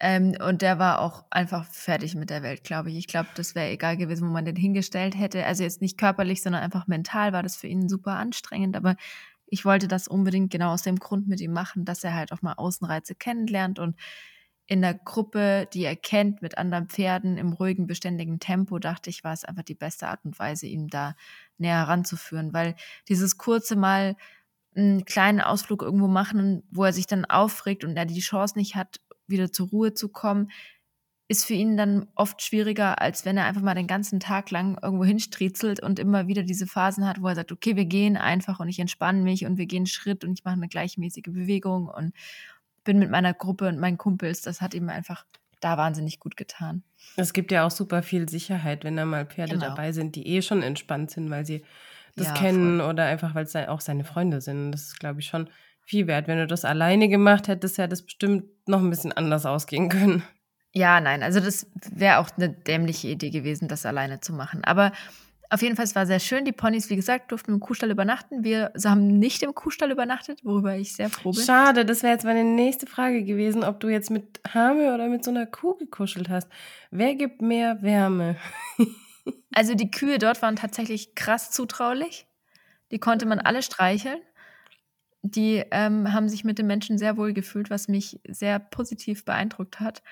Ähm, 0.01 0.37
und 0.47 0.63
der 0.63 0.79
war 0.79 1.01
auch 1.01 1.25
einfach 1.31 1.65
fertig 1.65 2.15
mit 2.15 2.31
der 2.31 2.43
Welt, 2.43 2.63
glaube 2.63 2.91
ich. 2.91 2.97
Ich 2.97 3.09
glaube, 3.09 3.29
das 3.35 3.55
wäre 3.55 3.71
egal 3.71 3.97
gewesen, 3.97 4.29
wo 4.29 4.33
man 4.33 4.45
den 4.45 4.57
hingestellt 4.57 5.19
hätte. 5.19 5.45
Also 5.45 5.65
jetzt 5.65 5.81
nicht 5.81 5.99
körperlich, 5.99 6.43
sondern 6.43 6.63
einfach 6.63 6.87
mental 6.87 7.33
war 7.33 7.43
das 7.43 7.57
für 7.57 7.67
ihn 7.67 7.89
super 7.89 8.13
anstrengend. 8.13 8.77
Aber 8.77 8.97
ich 9.47 9.65
wollte 9.65 9.89
das 9.89 10.07
unbedingt 10.07 10.53
genau 10.53 10.73
aus 10.73 10.83
dem 10.83 10.97
Grund 10.97 11.27
mit 11.27 11.41
ihm 11.41 11.53
machen, 11.53 11.85
dass 11.85 12.05
er 12.05 12.15
halt 12.15 12.33
auch 12.33 12.43
mal 12.43 12.55
Außenreize 12.55 13.15
kennenlernt 13.15 13.79
und 13.79 13.97
in 14.71 14.83
der 14.83 14.93
Gruppe, 14.93 15.67
die 15.73 15.85
er 15.85 15.97
kennt, 15.97 16.43
mit 16.43 16.59
anderen 16.59 16.89
Pferden 16.89 17.39
im 17.39 17.55
ruhigen, 17.55 17.87
beständigen 17.87 18.39
Tempo, 18.39 18.79
dachte 18.79 19.09
ich, 19.09 19.25
war 19.25 19.33
es 19.33 19.45
einfach 19.45 19.63
die 19.63 19.75
beste 19.75 20.09
Art 20.09 20.21
und 20.25 20.39
Weise, 20.39 20.67
ihm 20.67 20.89
da 20.89 21.15
näher 21.57 21.89
ranzuführen, 21.89 22.53
weil 22.53 22.77
dieses 23.09 23.39
kurze 23.39 23.77
Mal 23.77 24.15
einen 24.77 25.07
kleinen 25.07 25.41
Ausflug 25.41 25.83
irgendwo 25.83 26.07
machen, 26.07 26.65
wo 26.71 26.85
er 26.85 26.93
sich 26.93 27.07
dann 27.07 27.25
aufregt 27.25 27.83
und 27.83 27.97
er 27.97 28.05
die 28.05 28.21
Chance 28.21 28.59
nicht 28.59 28.77
hat, 28.77 29.01
wieder 29.29 29.53
zur 29.53 29.69
Ruhe 29.69 29.95
zu 29.95 30.09
kommen, 30.09 30.51
ist 31.29 31.45
für 31.45 31.53
ihn 31.53 31.77
dann 31.77 32.07
oft 32.15 32.41
schwieriger, 32.43 33.03
als 33.03 33.27
wenn 33.27 33.37
er 33.37 33.45
einfach 33.45 33.61
mal 33.61 33.75
den 33.75 33.87
ganzen 33.87 34.19
Tag 34.19 34.51
lang 34.51 34.79
irgendwo 34.83 35.05
hinstriezelt 35.05 35.81
und 35.83 35.99
immer 35.99 36.27
wieder 36.27 36.43
diese 36.43 36.67
Phasen 36.67 37.07
hat, 37.07 37.21
wo 37.21 37.29
er 37.29 37.35
sagt, 37.35 37.53
okay, 37.53 37.77
wir 37.77 37.85
gehen 37.85 38.17
einfach 38.17 38.61
und 38.61 38.69
ich 38.69 38.79
entspanne 38.79 39.23
mich 39.23 39.45
und 39.45 39.59
wir 39.59 39.67
gehen 39.67 39.87
Schritt 39.87 40.25
und 40.25 40.33
ich 40.33 40.45
mache 40.45 40.55
eine 40.55 40.69
gleichmäßige 40.69 41.25
Bewegung 41.25 41.89
und 41.89 42.15
bin 42.83 42.99
mit 42.99 43.11
meiner 43.11 43.35
Gruppe 43.35 43.69
und 43.69 43.79
meinen 43.79 43.99
Kumpels. 43.99 44.41
Das 44.41 44.63
hat 44.63 44.73
ihm 44.73 44.89
einfach 44.89 45.27
da 45.61 45.77
wahnsinnig 45.77 46.19
gut 46.19 46.37
getan. 46.37 46.83
Es 47.17 47.35
gibt 47.35 47.53
ja 47.53 47.67
auch 47.67 47.71
super 47.71 48.03
viel 48.03 48.27
Sicherheit, 48.29 48.85
wenn 48.85 48.97
da 48.97 49.05
mal 49.05 49.27
Pferde 49.27 49.55
genau. 49.55 49.67
dabei 49.67 49.93
sind, 49.93 50.17
die 50.17 50.27
eh 50.27 50.41
schon 50.41 50.63
entspannt 50.63 51.11
sind, 51.11 51.29
weil 51.29 51.45
sie 51.45 51.63
das 52.17 52.29
ja, 52.29 52.35
kennen 52.35 52.81
voll. 52.81 52.91
oder 52.91 53.05
einfach, 53.05 53.35
weil 53.35 53.45
es 53.45 53.55
auch 53.55 53.83
seine 53.83 54.05
Freunde 54.05 54.41
sind. 54.41 54.73
Das 54.73 54.83
ist, 54.83 54.99
glaube 54.99 55.21
ich, 55.21 55.27
schon 55.27 55.51
viel 55.89 56.07
wert. 56.07 56.29
Wenn 56.29 56.39
du 56.39 56.47
das 56.47 56.65
alleine 56.65 57.09
gemacht 57.09 57.49
hättest, 57.49 57.79
hätte 57.79 57.89
das 57.89 58.03
bestimmt 58.03 58.45
noch 58.67 58.81
ein 58.81 58.91
bisschen 58.91 59.13
anders 59.13 59.47
ausgehen 59.47 59.89
können. 59.89 60.23
Ja, 60.73 61.01
nein, 61.01 61.23
also 61.23 61.41
das 61.41 61.67
wäre 61.91 62.19
auch 62.19 62.29
eine 62.37 62.51
dämliche 62.51 63.09
Idee 63.09 63.31
gewesen, 63.31 63.69
das 63.69 63.87
alleine 63.87 64.21
zu 64.21 64.35
machen. 64.35 64.63
Aber 64.65 64.93
auf 65.51 65.63
jeden 65.63 65.77
Fall, 65.77 65.87
es 65.87 65.95
war 65.95 66.05
sehr 66.05 66.21
schön. 66.21 66.45
Die 66.45 66.53
Ponys, 66.53 66.91
wie 66.91 66.97
gesagt, 66.97 67.33
durften 67.33 67.53
im 67.53 67.61
Kuhstall 67.61 67.91
übernachten. 67.91 68.45
Wir 68.45 68.71
haben 68.85 69.19
nicht 69.19 69.43
im 69.43 69.55
Kuhstall 69.55 69.91
übernachtet, 69.91 70.45
worüber 70.45 70.77
ich 70.77 70.95
sehr 70.95 71.09
froh 71.09 71.33
bin. 71.33 71.43
Schade, 71.43 71.87
das 71.87 72.03
wäre 72.03 72.13
jetzt 72.13 72.25
meine 72.25 72.45
nächste 72.45 72.87
Frage 72.87 73.25
gewesen, 73.25 73.65
ob 73.65 73.81
du 73.81 73.89
jetzt 73.89 74.11
mit 74.11 74.41
Hame 74.53 74.93
oder 74.95 75.09
mit 75.09 75.25
so 75.25 75.31
einer 75.31 75.47
Kuh 75.47 75.75
gekuschelt 75.77 76.29
hast. 76.29 76.49
Wer 76.91 77.15
gibt 77.15 77.41
mehr 77.41 77.81
Wärme? 77.81 78.37
also 79.55 79.75
die 79.75 79.91
Kühe 79.91 80.19
dort 80.19 80.43
waren 80.43 80.57
tatsächlich 80.57 81.15
krass 81.15 81.51
zutraulich. 81.51 82.27
Die 82.91 82.99
konnte 82.99 83.25
man 83.25 83.39
alle 83.39 83.63
streicheln. 83.63 84.21
Die 85.23 85.65
ähm, 85.71 86.13
haben 86.13 86.29
sich 86.29 86.45
mit 86.45 86.59
den 86.59 86.67
Menschen 86.67 86.99
sehr 86.99 87.17
wohl 87.17 87.33
gefühlt, 87.33 87.71
was 87.71 87.89
mich 87.89 88.21
sehr 88.29 88.59
positiv 88.59 89.25
beeindruckt 89.25 89.81
hat. 89.81 90.03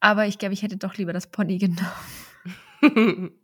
Aber 0.00 0.26
ich 0.26 0.38
glaube, 0.38 0.54
ich 0.54 0.62
hätte 0.62 0.76
doch 0.76 0.96
lieber 0.96 1.12
das 1.12 1.30
Pony 1.30 1.58
genommen. 1.58 1.80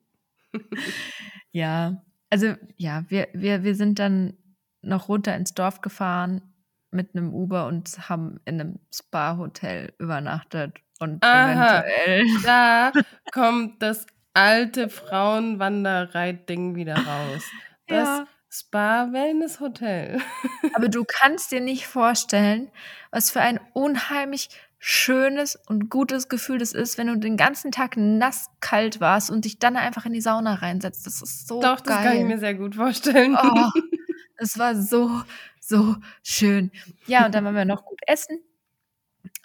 ja, 1.53 2.03
also 2.31 2.55
ja, 2.77 3.05
wir, 3.09 3.29
wir, 3.33 3.63
wir 3.63 3.75
sind 3.75 3.99
dann 3.99 4.35
noch 4.83 5.09
runter 5.09 5.35
ins 5.37 5.55
Dorf 5.55 5.81
gefahren 5.81 6.43
mit 6.91 7.15
einem 7.15 7.33
Uber 7.35 7.67
und 7.67 8.09
haben 8.09 8.41
in 8.45 8.61
einem 8.61 8.81
Spa-Hotel 8.93 9.93
übernachtet. 9.99 10.79
Und 10.99 11.23
Aha, 11.23 11.83
eventuell. 11.83 12.27
Da 12.45 12.93
kommt 13.33 13.83
das 13.83 14.07
alte 14.33 14.89
Frauenwanderreit-Ding 14.89 16.75
wieder 16.75 16.97
raus. 16.97 17.43
Das 17.87 18.09
ja. 18.09 18.27
Spa-Wellness-Hotel. 18.61 20.21
Aber 20.75 20.89
du 20.89 21.05
kannst 21.05 21.53
dir 21.53 21.61
nicht 21.61 21.87
vorstellen, 21.87 22.71
was 23.11 23.31
für 23.31 23.41
ein 23.41 23.61
unheimlich 23.73 24.49
schönes 24.79 25.57
und 25.67 25.91
gutes 25.91 26.29
Gefühl 26.29 26.59
das 26.59 26.73
ist, 26.73 26.99
wenn 26.99 27.09
du 27.09 27.17
den 27.17 27.37
ganzen 27.37 27.73
Tag 27.73 27.97
nass 27.97 28.47
kalt 28.61 29.01
warst 29.01 29.31
und 29.31 29.45
dich 29.45 29.59
dann 29.59 29.77
einfach 29.77 30.07
in 30.07 30.13
die 30.13 30.21
Sauna 30.21 30.55
reinsetzt. 30.55 31.07
Das 31.07 31.23
ist 31.23 31.49
so 31.49 31.61
Doch, 31.61 31.83
geil. 31.83 31.97
das 31.97 32.03
kann 32.03 32.17
ich 32.19 32.25
mir 32.25 32.39
sehr 32.39 32.55
gut 32.55 32.77
vorstellen. 32.77 33.37
Oh, 33.41 33.71
es 34.37 34.59
war 34.59 34.75
so, 34.77 35.23
so 35.61 35.97
schön. 36.23 36.71
Ja, 37.07 37.27
und 37.27 37.35
dann 37.35 37.45
waren 37.45 37.55
wir 37.55 37.65
noch 37.65 37.85
gut 37.85 38.01
essen 38.07 38.39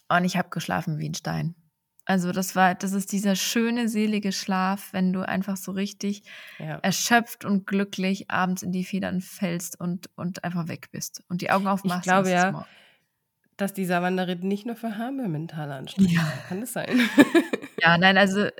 und 0.10 0.26
ich 0.26 0.38
habe 0.38 0.50
geschlafen 0.50 1.00
wie 1.00 1.10
ein 1.10 1.15
Stein. 1.15 1.56
Also 2.12 2.34
das 2.34 2.58
war, 2.58 2.76
das 2.76 2.91
ist 2.91 3.13
dieser 3.13 3.38
schöne, 3.38 3.88
selige 3.88 4.34
Schlaf, 4.34 4.89
wenn 4.91 5.13
du 5.13 5.26
einfach 5.26 5.56
so 5.56 5.71
richtig 5.71 6.24
ja. 6.60 6.78
erschöpft 6.80 7.45
und 7.45 7.65
glücklich 7.65 8.30
abends 8.30 8.63
in 8.63 8.74
die 8.74 8.84
Federn 8.84 9.21
fällst 9.21 9.80
und, 9.80 10.10
und 10.17 10.43
einfach 10.43 10.67
weg 10.67 10.89
bist 10.91 11.24
und 11.30 11.41
die 11.41 11.52
Augen 11.52 11.67
aufmachst. 11.67 12.00
Ich 12.00 12.12
glaube 12.12 12.30
ja, 12.30 12.65
dass 13.56 13.74
dieser 13.74 14.02
Wanderritt 14.02 14.43
nicht 14.43 14.65
nur 14.65 14.76
für 14.76 14.97
Hamel 14.97 15.30
mental 15.30 15.71
anstrengend 15.71 16.12
ja. 16.12 16.34
Kann 16.50 16.63
es 16.63 16.74
sein? 16.74 17.00
ja, 17.80 17.97
nein, 17.97 18.17
also 18.17 18.41
äh, 18.41 18.52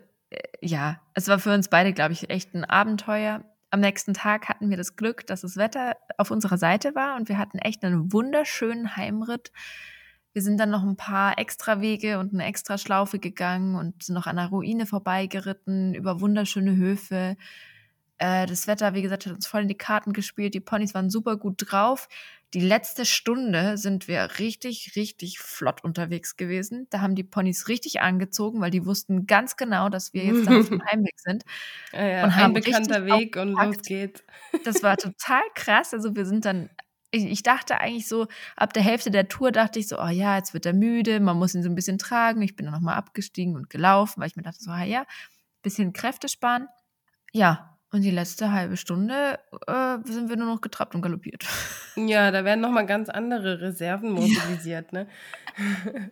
ja, 0.62 1.02
es 1.14 1.28
war 1.28 1.38
für 1.38 1.54
uns 1.54 1.68
beide, 1.68 1.92
glaube 1.92 2.14
ich, 2.14 2.30
echt 2.30 2.54
ein 2.54 2.64
Abenteuer. 2.64 3.44
Am 3.70 3.82
nächsten 3.82 4.14
Tag 4.14 4.48
hatten 4.48 4.70
wir 4.70 4.78
das 4.78 4.96
Glück, 4.96 5.28
dass 5.28 5.42
das 5.42 5.58
Wetter 5.58 5.98
auf 6.18 6.32
unserer 6.32 6.58
Seite 6.58 6.96
war 6.96 7.18
und 7.18 7.28
wir 7.28 7.38
hatten 7.38 7.58
echt 7.58 7.84
einen 7.84 8.14
wunderschönen 8.14 8.96
Heimritt. 8.96 9.52
Wir 10.34 10.42
sind 10.42 10.60
dann 10.60 10.70
noch 10.70 10.84
ein 10.84 10.96
paar 10.96 11.38
extra 11.38 11.82
Wege 11.82 12.20
und 12.20 12.34
eine 12.34 12.46
extra 12.46 12.78
Schlaufe 12.78 13.20
gegangen 13.20 13.76
und 13.76 14.04
sind 14.04 14.16
noch 14.16 14.28
an 14.28 14.38
einer 14.38 14.50
Ruine 14.50 14.86
vorbeigeritten, 14.86 15.94
über 15.94 16.22
wunderschöne 16.22 16.76
Höfe. 16.76 17.36
Äh, 18.18 18.46
das 18.46 18.68
Wetter, 18.68 18.94
wie 18.94 19.02
gesagt, 19.02 19.26
hat 19.26 19.34
uns 19.34 19.48
voll 19.48 19.64
in 19.64 19.68
die 19.68 19.78
Karten 19.78 20.14
gespielt. 20.14 20.54
Die 20.54 20.60
Ponys 20.60 20.94
waren 20.94 21.10
super 21.10 21.38
gut 21.38 21.56
drauf. 21.58 22.08
Die 22.54 22.60
letzte 22.60 23.06
Stunde 23.06 23.78
sind 23.78 24.08
wir 24.08 24.38
richtig, 24.38 24.94
richtig 24.96 25.40
flott 25.40 25.84
unterwegs 25.84 26.38
gewesen. 26.38 26.86
Da 26.92 27.02
haben 27.02 27.16
die 27.16 27.24
Ponys 27.24 27.68
richtig 27.68 28.02
angezogen, 28.02 28.62
weil 28.62 28.72
die 28.72 28.86
wussten 28.86 29.26
ganz 29.26 29.56
genau, 29.56 29.90
dass 29.90 30.14
wir 30.14 30.24
jetzt 30.24 30.48
auf 30.48 30.70
dem 30.70 30.82
Heimweg 30.92 31.20
sind. 31.20 31.44
Ja, 31.94 32.06
ja, 32.06 32.24
und 32.26 32.32
ein 32.32 32.54
bekannter 32.54 33.06
Weg 33.06 33.38
und 33.38 33.54
los 33.54 33.78
geht's. 33.82 34.24
Das 34.66 34.84
war 34.84 34.98
total 34.98 35.44
krass. 35.56 35.94
Also 35.94 36.16
wir 36.16 36.26
sind 36.26 36.46
dann 36.46 36.70
ich, 37.12 37.44
dachte 37.44 37.80
eigentlich 37.80 38.08
so, 38.08 38.28
ab 38.56 38.74
der 38.74 38.84
Hälfte 38.84 39.12
der 39.12 39.28
Tour 39.28 39.52
dachte 39.52 39.80
ich 39.80 39.88
so, 39.88 40.00
oh 40.00 40.08
ja, 40.08 40.38
jetzt 40.38 40.54
wird 40.54 40.66
er 40.66 40.74
müde, 40.74 41.20
man 41.20 41.38
muss 41.38 41.54
ihn 41.54 41.64
so 41.64 41.70
ein 41.70 41.76
bisschen 41.76 41.98
tragen. 41.98 42.42
Ich 42.42 42.56
bin 42.56 42.66
dann 42.66 42.74
nochmal 42.74 42.96
abgestiegen 42.96 43.56
und 43.56 43.70
gelaufen, 43.70 44.22
weil 44.22 44.28
ich 44.28 44.36
mir 44.36 44.44
dachte 44.44 44.62
so, 44.62 44.72
ah 44.72 44.84
ja, 44.84 45.06
bisschen 45.62 45.94
Kräfte 45.94 46.30
sparen. 46.30 46.68
Ja, 47.34 47.78
und 47.92 48.04
die 48.04 48.12
letzte 48.12 48.54
halbe 48.54 48.78
Stunde 48.78 49.40
äh, 49.68 49.98
sind 50.06 50.30
wir 50.30 50.38
nur 50.38 50.48
noch 50.48 50.62
getrappt 50.62 50.96
und 50.96 51.02
galoppiert. 51.02 51.46
Ja, 51.98 52.32
da 52.32 52.46
werden 52.46 52.62
nochmal 52.62 52.86
ganz 52.86 53.10
andere 53.10 53.60
Reserven 53.60 54.12
mobilisiert, 54.12 54.94
ja. 54.94 55.00
ne? 55.00 55.08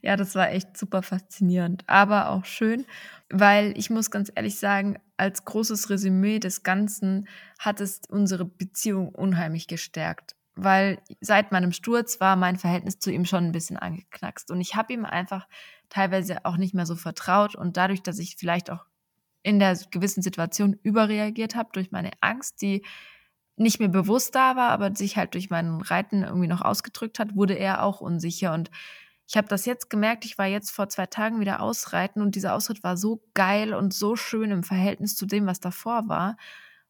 ja, 0.00 0.16
das 0.16 0.34
war 0.34 0.50
echt 0.50 0.78
super 0.78 1.02
faszinierend, 1.02 1.84
aber 1.86 2.30
auch 2.30 2.46
schön, 2.46 2.86
weil 3.28 3.76
ich 3.76 3.90
muss 3.90 4.10
ganz 4.10 4.32
ehrlich 4.34 4.58
sagen, 4.58 4.98
als 5.16 5.44
großes 5.44 5.90
Resümee 5.90 6.38
des 6.38 6.62
Ganzen 6.62 7.28
hat 7.58 7.80
es 7.80 8.00
unsere 8.08 8.44
Beziehung 8.44 9.08
unheimlich 9.10 9.68
gestärkt. 9.68 10.34
Weil 10.56 11.00
seit 11.20 11.50
meinem 11.50 11.72
Sturz 11.72 12.20
war 12.20 12.36
mein 12.36 12.56
Verhältnis 12.56 12.98
zu 12.98 13.10
ihm 13.10 13.24
schon 13.24 13.44
ein 13.44 13.52
bisschen 13.52 13.76
angeknackst. 13.76 14.50
Und 14.50 14.60
ich 14.60 14.76
habe 14.76 14.92
ihm 14.92 15.04
einfach 15.04 15.48
teilweise 15.88 16.44
auch 16.44 16.56
nicht 16.56 16.74
mehr 16.74 16.86
so 16.86 16.94
vertraut. 16.94 17.56
Und 17.56 17.76
dadurch, 17.76 18.02
dass 18.02 18.18
ich 18.18 18.36
vielleicht 18.36 18.70
auch 18.70 18.84
in 19.42 19.58
der 19.58 19.76
gewissen 19.90 20.22
Situation 20.22 20.78
überreagiert 20.82 21.54
habe 21.54 21.70
durch 21.72 21.90
meine 21.90 22.10
Angst, 22.20 22.62
die 22.62 22.84
nicht 23.56 23.78
mehr 23.78 23.88
bewusst 23.88 24.34
da 24.34 24.56
war, 24.56 24.70
aber 24.70 24.94
sich 24.94 25.16
halt 25.16 25.34
durch 25.34 25.50
meinen 25.50 25.80
Reiten 25.80 26.22
irgendwie 26.24 26.48
noch 26.48 26.62
ausgedrückt 26.62 27.18
hat, 27.18 27.36
wurde 27.36 27.54
er 27.54 27.82
auch 27.82 28.00
unsicher. 28.00 28.52
Und 28.52 28.70
ich 29.26 29.36
habe 29.36 29.48
das 29.48 29.64
jetzt 29.64 29.88
gemerkt, 29.88 30.24
ich 30.24 30.36
war 30.38 30.46
jetzt 30.46 30.70
vor 30.70 30.88
zwei 30.88 31.06
Tagen 31.06 31.40
wieder 31.40 31.60
ausreiten 31.60 32.20
und 32.20 32.34
dieser 32.34 32.54
Ausritt 32.54 32.82
war 32.82 32.96
so 32.96 33.22
geil 33.34 33.74
und 33.74 33.94
so 33.94 34.16
schön 34.16 34.50
im 34.50 34.62
Verhältnis 34.62 35.16
zu 35.16 35.26
dem, 35.26 35.46
was 35.46 35.60
davor 35.60 36.08
war, 36.08 36.36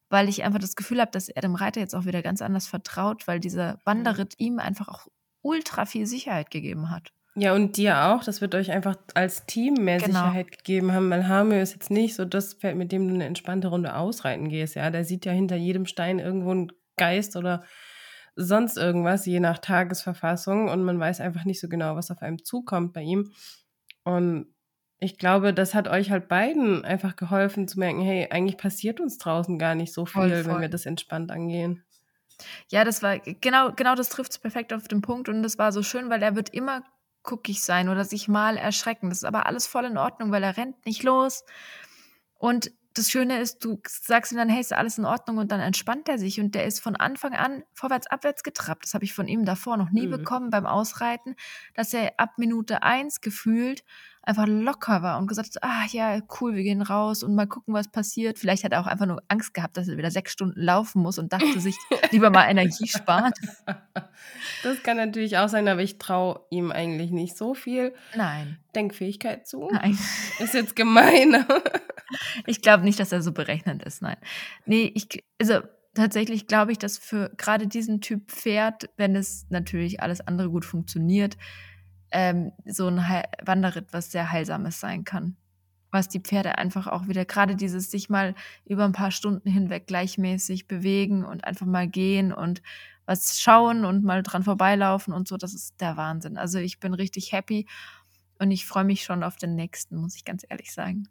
weil 0.09 0.27
ich 0.27 0.43
einfach 0.43 0.59
das 0.59 0.75
Gefühl 0.75 0.99
habe, 0.99 1.11
dass 1.11 1.29
er 1.29 1.41
dem 1.41 1.55
Reiter 1.55 1.79
jetzt 1.79 1.95
auch 1.95 2.05
wieder 2.05 2.21
ganz 2.21 2.41
anders 2.41 2.67
vertraut, 2.67 3.27
weil 3.27 3.39
dieser 3.39 3.79
Wanderritt 3.85 4.33
ihm 4.37 4.59
einfach 4.59 4.89
auch 4.89 5.07
ultra 5.41 5.85
viel 5.85 6.05
Sicherheit 6.05 6.51
gegeben 6.51 6.89
hat. 6.89 7.11
Ja, 7.37 7.53
und 7.53 7.75
dir 7.75 8.05
auch. 8.05 8.23
Das 8.23 8.39
wird 8.39 8.55
euch 8.55 8.71
einfach 8.71 8.95
als 9.13 9.45
Team 9.45 9.73
mehr 9.75 9.97
genau. 9.97 10.19
Sicherheit 10.19 10.57
gegeben 10.57 10.93
haben, 10.93 11.09
weil 11.09 11.27
Hamio 11.27 11.59
ist 11.59 11.73
jetzt 11.73 11.91
nicht 11.91 12.15
so 12.15 12.23
das 12.23 12.53
Pferd, 12.53 12.77
mit 12.77 12.93
dem 12.93 13.07
du 13.07 13.13
eine 13.13 13.25
entspannte 13.25 13.67
Runde 13.67 13.95
ausreiten 13.95 14.47
gehst. 14.47 14.75
Ja, 14.75 14.89
der 14.89 15.03
sieht 15.03 15.25
ja 15.25 15.33
hinter 15.33 15.57
jedem 15.57 15.85
Stein 15.85 16.19
irgendwo 16.19 16.51
einen 16.51 16.71
Geist 16.95 17.35
oder 17.35 17.63
sonst 18.35 18.77
irgendwas, 18.77 19.25
je 19.25 19.39
nach 19.39 19.59
Tagesverfassung. 19.59 20.69
Und 20.69 20.83
man 20.83 20.99
weiß 20.99 21.21
einfach 21.21 21.45
nicht 21.45 21.59
so 21.59 21.67
genau, 21.67 21.95
was 21.95 22.11
auf 22.11 22.21
einem 22.21 22.43
zukommt 22.43 22.93
bei 22.93 23.01
ihm. 23.01 23.31
Und 24.03 24.47
ich 24.99 25.17
glaube, 25.17 25.53
das 25.53 25.73
hat 25.73 25.87
euch 25.87 26.11
halt 26.11 26.27
beiden 26.27 26.85
einfach 26.85 27.15
geholfen 27.15 27.67
zu 27.67 27.79
merken, 27.79 28.01
hey, 28.01 28.27
eigentlich 28.29 28.57
passiert 28.57 28.99
uns 28.99 29.17
draußen 29.17 29.59
gar 29.59 29.75
nicht 29.75 29.93
so 29.93 30.05
viel, 30.05 30.21
voll, 30.21 30.43
voll. 30.43 30.53
wenn 30.53 30.61
wir 30.61 30.69
das 30.69 30.85
entspannt 30.85 31.31
angehen. 31.31 31.83
Ja, 32.69 32.83
das 32.83 33.01
war 33.01 33.19
genau, 33.19 33.71
genau 33.73 33.95
das 33.95 34.09
trifft 34.09 34.31
es 34.31 34.39
perfekt 34.39 34.73
auf 34.73 34.87
den 34.87 35.01
Punkt 35.01 35.29
und 35.29 35.43
das 35.43 35.57
war 35.57 35.71
so 35.71 35.83
schön, 35.83 36.09
weil 36.09 36.21
er 36.21 36.35
wird 36.35 36.49
immer 36.49 36.83
guckig 37.23 37.61
sein 37.63 37.89
oder 37.89 38.05
sich 38.05 38.27
mal 38.27 38.57
erschrecken. 38.57 39.09
Das 39.09 39.19
ist 39.19 39.23
aber 39.23 39.45
alles 39.45 39.67
voll 39.67 39.85
in 39.85 39.97
Ordnung, 39.97 40.31
weil 40.31 40.43
er 40.43 40.57
rennt 40.57 40.85
nicht 40.85 41.03
los. 41.03 41.43
Und 42.37 42.71
das 42.97 43.09
Schöne 43.09 43.39
ist, 43.39 43.63
du 43.63 43.79
sagst 43.87 44.31
ihm 44.31 44.37
dann, 44.37 44.49
hey, 44.49 44.61
ist 44.61 44.73
alles 44.73 44.97
in 44.97 45.05
Ordnung 45.05 45.37
und 45.37 45.51
dann 45.51 45.59
entspannt 45.59 46.07
er 46.07 46.17
sich 46.17 46.39
und 46.39 46.55
der 46.55 46.65
ist 46.65 46.79
von 46.79 46.95
Anfang 46.95 47.33
an 47.33 47.63
vorwärts, 47.73 48.07
abwärts 48.07 48.41
getrappt. 48.41 48.85
Das 48.85 48.93
habe 48.93 49.03
ich 49.03 49.13
von 49.13 49.27
ihm 49.27 49.45
davor 49.45 49.77
noch 49.77 49.91
nie 49.91 50.07
mhm. 50.07 50.11
bekommen 50.11 50.49
beim 50.49 50.65
Ausreiten, 50.65 51.35
dass 51.73 51.93
er 51.93 52.13
ab 52.17 52.37
Minute 52.37 52.83
eins 52.83 53.21
gefühlt 53.21 53.83
einfach 54.25 54.47
locker 54.47 55.01
war 55.01 55.19
und 55.19 55.27
gesagt 55.27 55.55
hat, 55.55 55.63
ah 55.63 55.85
ja, 55.91 56.19
cool, 56.39 56.55
wir 56.55 56.63
gehen 56.63 56.81
raus 56.81 57.23
und 57.23 57.35
mal 57.35 57.47
gucken, 57.47 57.73
was 57.73 57.87
passiert. 57.87 58.39
Vielleicht 58.39 58.63
hat 58.63 58.71
er 58.71 58.81
auch 58.81 58.87
einfach 58.87 59.05
nur 59.05 59.21
Angst 59.27 59.53
gehabt, 59.53 59.77
dass 59.77 59.87
er 59.87 59.97
wieder 59.97 60.11
sechs 60.11 60.31
Stunden 60.31 60.59
laufen 60.59 61.01
muss 61.01 61.19
und 61.19 61.31
dachte 61.31 61.59
sich, 61.59 61.75
lieber 62.11 62.29
mal 62.29 62.49
Energie 62.49 62.87
sparen. 62.87 63.31
Das 64.63 64.81
kann 64.81 64.97
natürlich 64.97 65.37
auch 65.37 65.49
sein, 65.49 65.67
aber 65.67 65.81
ich 65.81 65.97
traue 65.97 66.39
ihm 66.49 66.71
eigentlich 66.71 67.11
nicht 67.11 67.37
so 67.37 67.53
viel 67.53 67.93
Nein. 68.15 68.57
Denkfähigkeit 68.75 69.45
zu. 69.45 69.69
Nein. 69.71 69.97
Ist 70.39 70.53
jetzt 70.53 70.75
gemein. 70.75 71.45
ich 72.45 72.61
glaube 72.61 72.83
nicht, 72.83 72.99
dass 72.99 73.11
er 73.11 73.21
so 73.21 73.31
berechnend 73.31 73.83
ist, 73.83 74.01
nein. 74.01 74.17
Nee, 74.65 74.91
ich, 74.95 75.23
also 75.39 75.59
tatsächlich 75.93 76.47
glaube 76.47 76.71
ich, 76.71 76.77
dass 76.77 76.97
für 76.97 77.31
gerade 77.37 77.67
diesen 77.67 78.01
Typ 78.01 78.31
Pferd, 78.31 78.89
wenn 78.97 79.15
es 79.15 79.45
natürlich 79.49 80.01
alles 80.01 80.21
andere 80.21 80.49
gut 80.49 80.65
funktioniert, 80.65 81.37
ähm, 82.15 82.53
so 82.65 82.87
ein 82.87 83.09
He 83.09 83.23
Wanderritt 83.43 83.87
was 83.91 84.09
sehr 84.09 84.31
Heilsames 84.31 84.79
sein 84.79 85.03
kann. 85.03 85.35
Was 85.91 86.07
die 86.07 86.21
Pferde 86.21 86.57
einfach 86.57 86.87
auch 86.87 87.07
wieder, 87.07 87.25
gerade 87.25 87.57
dieses 87.57 87.91
sich 87.91 88.09
mal 88.09 88.35
über 88.63 88.85
ein 88.85 88.93
paar 88.93 89.11
Stunden 89.11 89.49
hinweg 89.49 89.85
gleichmäßig 89.85 90.67
bewegen 90.67 91.25
und 91.25 91.43
einfach 91.43 91.65
mal 91.65 91.89
gehen 91.89 92.31
und 92.31 92.61
was 93.05 93.39
schauen 93.39 93.83
und 93.83 94.03
mal 94.03 94.23
dran 94.23 94.43
vorbeilaufen 94.43 95.13
und 95.13 95.27
so, 95.27 95.35
das 95.35 95.53
ist 95.53 95.79
der 95.81 95.97
Wahnsinn. 95.97 96.37
Also 96.37 96.57
ich 96.57 96.79
bin 96.79 96.93
richtig 96.93 97.33
happy 97.33 97.67
und 98.39 98.49
ich 98.49 98.65
freue 98.65 98.85
mich 98.85 99.03
schon 99.03 99.21
auf 99.21 99.35
den 99.35 99.55
nächsten, 99.55 99.97
muss 99.97 100.15
ich 100.15 100.23
ganz 100.23 100.45
ehrlich 100.49 100.73
sagen. 100.73 101.09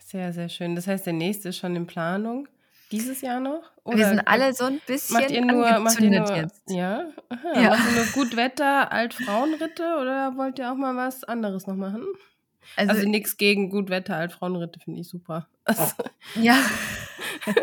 Sehr, 0.00 0.32
sehr 0.32 0.48
schön. 0.48 0.74
Das 0.74 0.88
heißt, 0.88 1.06
der 1.06 1.12
nächste 1.12 1.50
ist 1.50 1.58
schon 1.58 1.76
in 1.76 1.86
Planung. 1.86 2.48
Dieses 2.90 3.20
Jahr 3.20 3.40
noch? 3.40 3.62
Oder 3.84 3.98
wir 3.98 4.08
sind 4.08 4.20
alle 4.20 4.54
so 4.54 4.64
ein 4.64 4.80
bisschen 4.86 5.20
macht 5.20 5.30
ihr 5.30 5.44
nur, 5.44 5.78
macht 5.80 6.00
ihr 6.00 6.10
nur, 6.10 6.36
jetzt. 6.36 6.62
Ja? 6.70 7.08
Aha, 7.28 7.60
ja. 7.60 7.70
Macht 7.70 7.90
ihr 7.90 7.96
nur 7.96 8.06
Gutwetter, 8.14 8.90
Altfrauenritte 8.92 9.98
oder 10.00 10.36
wollt 10.36 10.58
ihr 10.58 10.72
auch 10.72 10.76
mal 10.76 10.96
was 10.96 11.24
anderes 11.24 11.66
noch 11.66 11.76
machen? 11.76 12.04
Also, 12.76 12.92
also 12.92 13.08
nichts 13.08 13.36
gegen 13.36 13.68
Gutwetter, 13.70 14.16
Altfrauenritte 14.16 14.80
finde 14.80 15.00
ich 15.00 15.08
super. 15.08 15.48
Also. 15.64 15.94
Ja. 16.34 16.62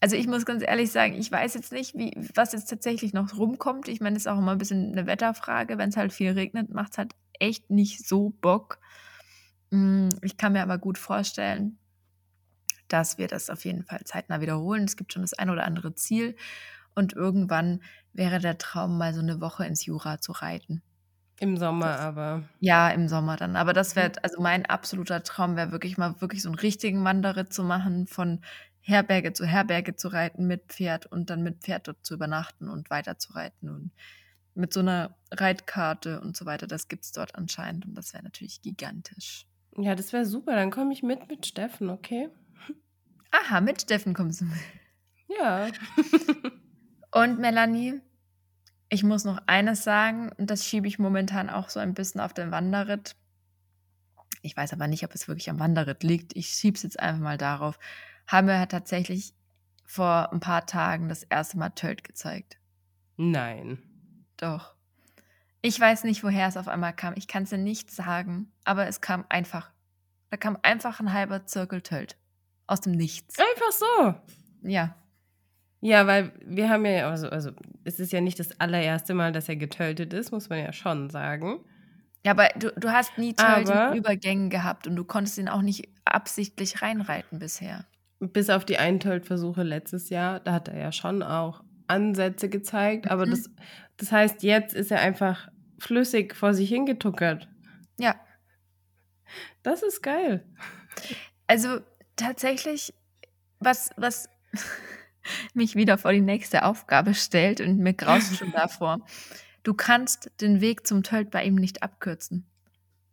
also 0.00 0.16
ich 0.16 0.26
muss 0.26 0.44
ganz 0.44 0.62
ehrlich 0.64 0.90
sagen, 0.90 1.14
ich 1.14 1.30
weiß 1.30 1.54
jetzt 1.54 1.72
nicht, 1.72 1.96
wie, 1.96 2.12
was 2.34 2.52
jetzt 2.52 2.66
tatsächlich 2.66 3.12
noch 3.12 3.36
rumkommt. 3.36 3.88
Ich 3.88 4.00
meine, 4.00 4.16
es 4.16 4.22
ist 4.22 4.28
auch 4.28 4.38
immer 4.38 4.52
ein 4.52 4.58
bisschen 4.58 4.92
eine 4.92 5.06
Wetterfrage. 5.06 5.78
Wenn 5.78 5.90
es 5.90 5.96
halt 5.96 6.12
viel 6.12 6.32
regnet, 6.32 6.72
macht 6.72 6.92
es 6.92 6.98
halt 6.98 7.12
echt 7.38 7.70
nicht 7.70 8.06
so 8.06 8.30
Bock. 8.40 8.78
Hm, 9.70 10.08
ich 10.22 10.36
kann 10.36 10.52
mir 10.52 10.62
aber 10.62 10.78
gut 10.78 10.98
vorstellen, 10.98 11.78
dass 12.88 13.18
wir 13.18 13.28
das 13.28 13.50
auf 13.50 13.64
jeden 13.64 13.84
Fall 13.84 14.00
zeitnah 14.04 14.40
wiederholen. 14.40 14.84
Es 14.84 14.96
gibt 14.96 15.12
schon 15.12 15.22
das 15.22 15.34
ein 15.34 15.50
oder 15.50 15.64
andere 15.64 15.94
Ziel. 15.94 16.36
Und 16.94 17.12
irgendwann 17.12 17.82
wäre 18.12 18.38
der 18.38 18.58
Traum, 18.58 18.98
mal 18.98 19.14
so 19.14 19.20
eine 19.20 19.40
Woche 19.40 19.66
ins 19.66 19.84
Jura 19.84 20.20
zu 20.20 20.32
reiten. 20.32 20.82
Im 21.38 21.56
Sommer 21.58 21.86
das, 21.86 22.00
aber. 22.00 22.42
Ja, 22.60 22.88
im 22.90 23.08
Sommer 23.08 23.36
dann. 23.36 23.56
Aber 23.56 23.72
das 23.74 23.94
wäre, 23.94 24.12
also 24.22 24.40
mein 24.40 24.64
absoluter 24.66 25.22
Traum 25.22 25.56
wäre 25.56 25.70
wirklich 25.72 25.98
mal 25.98 26.20
wirklich 26.20 26.42
so 26.42 26.48
einen 26.48 26.58
richtigen 26.58 27.04
Wanderritt 27.04 27.52
zu 27.52 27.62
machen, 27.62 28.06
von 28.06 28.40
Herberge 28.80 29.32
zu 29.32 29.44
Herberge 29.44 29.96
zu 29.96 30.08
reiten 30.08 30.46
mit 30.46 30.66
Pferd 30.68 31.06
und 31.06 31.28
dann 31.28 31.42
mit 31.42 31.62
Pferd 31.62 31.88
dort 31.88 32.06
zu 32.06 32.14
übernachten 32.14 32.68
und 32.70 32.88
weiter 32.88 33.18
zu 33.18 33.32
reiten 33.32 33.68
und 33.68 33.92
mit 34.54 34.72
so 34.72 34.80
einer 34.80 35.16
Reitkarte 35.30 36.20
und 36.20 36.36
so 36.36 36.46
weiter. 36.46 36.66
Das 36.66 36.88
gibt 36.88 37.04
es 37.04 37.12
dort 37.12 37.34
anscheinend 37.34 37.84
und 37.84 37.94
das 37.94 38.14
wäre 38.14 38.24
natürlich 38.24 38.62
gigantisch. 38.62 39.46
Ja, 39.76 39.94
das 39.94 40.12
wäre 40.12 40.24
super. 40.24 40.54
Dann 40.54 40.70
komme 40.70 40.92
ich 40.92 41.02
mit 41.02 41.28
mit 41.28 41.46
Steffen, 41.46 41.90
okay? 41.90 42.30
Aha, 43.42 43.60
mit 43.60 43.82
Steffen 43.82 44.14
kommst 44.14 44.40
du 44.40 44.46
mit. 44.46 44.58
Ja. 45.28 45.68
und 47.12 47.38
Melanie, 47.38 48.00
ich 48.88 49.02
muss 49.02 49.24
noch 49.24 49.40
eines 49.46 49.84
sagen, 49.84 50.30
und 50.36 50.50
das 50.50 50.64
schiebe 50.64 50.86
ich 50.86 50.98
momentan 50.98 51.50
auch 51.50 51.68
so 51.68 51.80
ein 51.80 51.94
bisschen 51.94 52.20
auf 52.20 52.32
den 52.32 52.50
Wanderritt. 52.50 53.16
Ich 54.42 54.56
weiß 54.56 54.72
aber 54.72 54.86
nicht, 54.86 55.04
ob 55.04 55.14
es 55.14 55.26
wirklich 55.26 55.50
am 55.50 55.58
Wanderritt 55.58 56.02
liegt. 56.02 56.36
Ich 56.36 56.48
schiebe 56.48 56.76
es 56.76 56.82
jetzt 56.82 57.00
einfach 57.00 57.22
mal 57.22 57.38
darauf. 57.38 57.78
Haben 58.26 58.46
wir 58.46 58.68
tatsächlich 58.68 59.34
vor 59.84 60.32
ein 60.32 60.40
paar 60.40 60.66
Tagen 60.66 61.08
das 61.08 61.24
erste 61.24 61.58
Mal 61.58 61.70
Tölt 61.70 62.04
gezeigt. 62.04 62.58
Nein. 63.16 63.78
Doch. 64.36 64.74
Ich 65.62 65.80
weiß 65.80 66.04
nicht, 66.04 66.22
woher 66.22 66.46
es 66.46 66.56
auf 66.56 66.68
einmal 66.68 66.94
kam. 66.94 67.14
Ich 67.16 67.26
kann 67.26 67.44
es 67.44 67.50
dir 67.50 67.58
nicht 67.58 67.90
sagen, 67.90 68.52
aber 68.64 68.86
es 68.86 69.00
kam 69.00 69.24
einfach. 69.28 69.70
Da 70.30 70.36
kam 70.36 70.58
einfach 70.62 71.00
ein 71.00 71.12
halber 71.12 71.46
Zirkel 71.46 71.82
Tölt. 71.82 72.16
Aus 72.66 72.80
dem 72.80 72.92
Nichts. 72.92 73.36
Einfach 73.38 73.72
so. 73.72 74.14
Ja. 74.68 74.96
Ja, 75.80 76.06
weil 76.06 76.32
wir 76.44 76.68
haben 76.68 76.84
ja, 76.84 77.08
also, 77.08 77.28
also 77.28 77.50
es 77.84 78.00
ist 78.00 78.12
ja 78.12 78.20
nicht 78.20 78.40
das 78.40 78.58
allererste 78.60 79.14
Mal, 79.14 79.32
dass 79.32 79.48
er 79.48 79.56
getötet 79.56 80.12
ist, 80.12 80.32
muss 80.32 80.48
man 80.48 80.58
ja 80.58 80.72
schon 80.72 81.10
sagen. 81.10 81.60
Ja, 82.24 82.32
aber 82.32 82.48
du, 82.58 82.72
du 82.72 82.90
hast 82.90 83.18
nie 83.18 83.34
Tölt-Übergänge 83.34 84.48
gehabt 84.48 84.88
und 84.88 84.96
du 84.96 85.04
konntest 85.04 85.38
ihn 85.38 85.48
auch 85.48 85.62
nicht 85.62 85.88
absichtlich 86.04 86.82
reinreiten 86.82 87.38
bisher. 87.38 87.84
Bis 88.18 88.50
auf 88.50 88.64
die 88.64 88.78
Eintölt-Versuche 88.78 89.62
letztes 89.62 90.08
Jahr, 90.08 90.40
da 90.40 90.54
hat 90.54 90.68
er 90.68 90.78
ja 90.78 90.90
schon 90.90 91.22
auch 91.22 91.62
Ansätze 91.86 92.48
gezeigt, 92.48 93.08
aber 93.10 93.26
mhm. 93.26 93.30
das, 93.30 93.50
das 93.96 94.10
heißt, 94.10 94.42
jetzt 94.42 94.74
ist 94.74 94.90
er 94.90 95.00
einfach 95.00 95.48
flüssig 95.78 96.34
vor 96.34 96.52
sich 96.52 96.68
hingetuckert. 96.68 97.48
Ja. 97.98 98.16
Das 99.62 99.82
ist 99.82 100.02
geil. 100.02 100.44
Also 101.46 101.78
tatsächlich, 102.16 102.94
was, 103.60 103.90
was 103.96 104.28
mich 105.54 105.76
wieder 105.76 105.98
vor 105.98 106.12
die 106.12 106.20
nächste 106.20 106.64
Aufgabe 106.64 107.14
stellt 107.14 107.60
und 107.60 107.78
mir 107.78 107.94
graust 107.94 108.36
schon 108.36 108.52
davor. 108.52 109.00
Du 109.62 109.74
kannst 109.74 110.30
den 110.40 110.60
Weg 110.60 110.86
zum 110.86 111.02
Tölt 111.02 111.30
bei 111.30 111.44
ihm 111.44 111.56
nicht 111.56 111.82
abkürzen. 111.82 112.46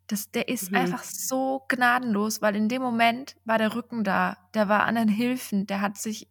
Das, 0.07 0.31
der 0.31 0.49
ist 0.49 0.71
mhm. 0.71 0.77
einfach 0.77 1.03
so 1.03 1.63
gnadenlos, 1.69 2.41
weil 2.41 2.55
in 2.55 2.69
dem 2.69 2.81
Moment 2.81 3.35
war 3.45 3.57
der 3.57 3.73
Rücken 3.73 4.03
da, 4.03 4.37
der 4.53 4.67
war 4.67 4.83
an 4.83 4.95
den 4.95 5.07
Hilfen, 5.07 5.65
der 5.65 5.81
hat 5.81 5.97
sich 5.97 6.29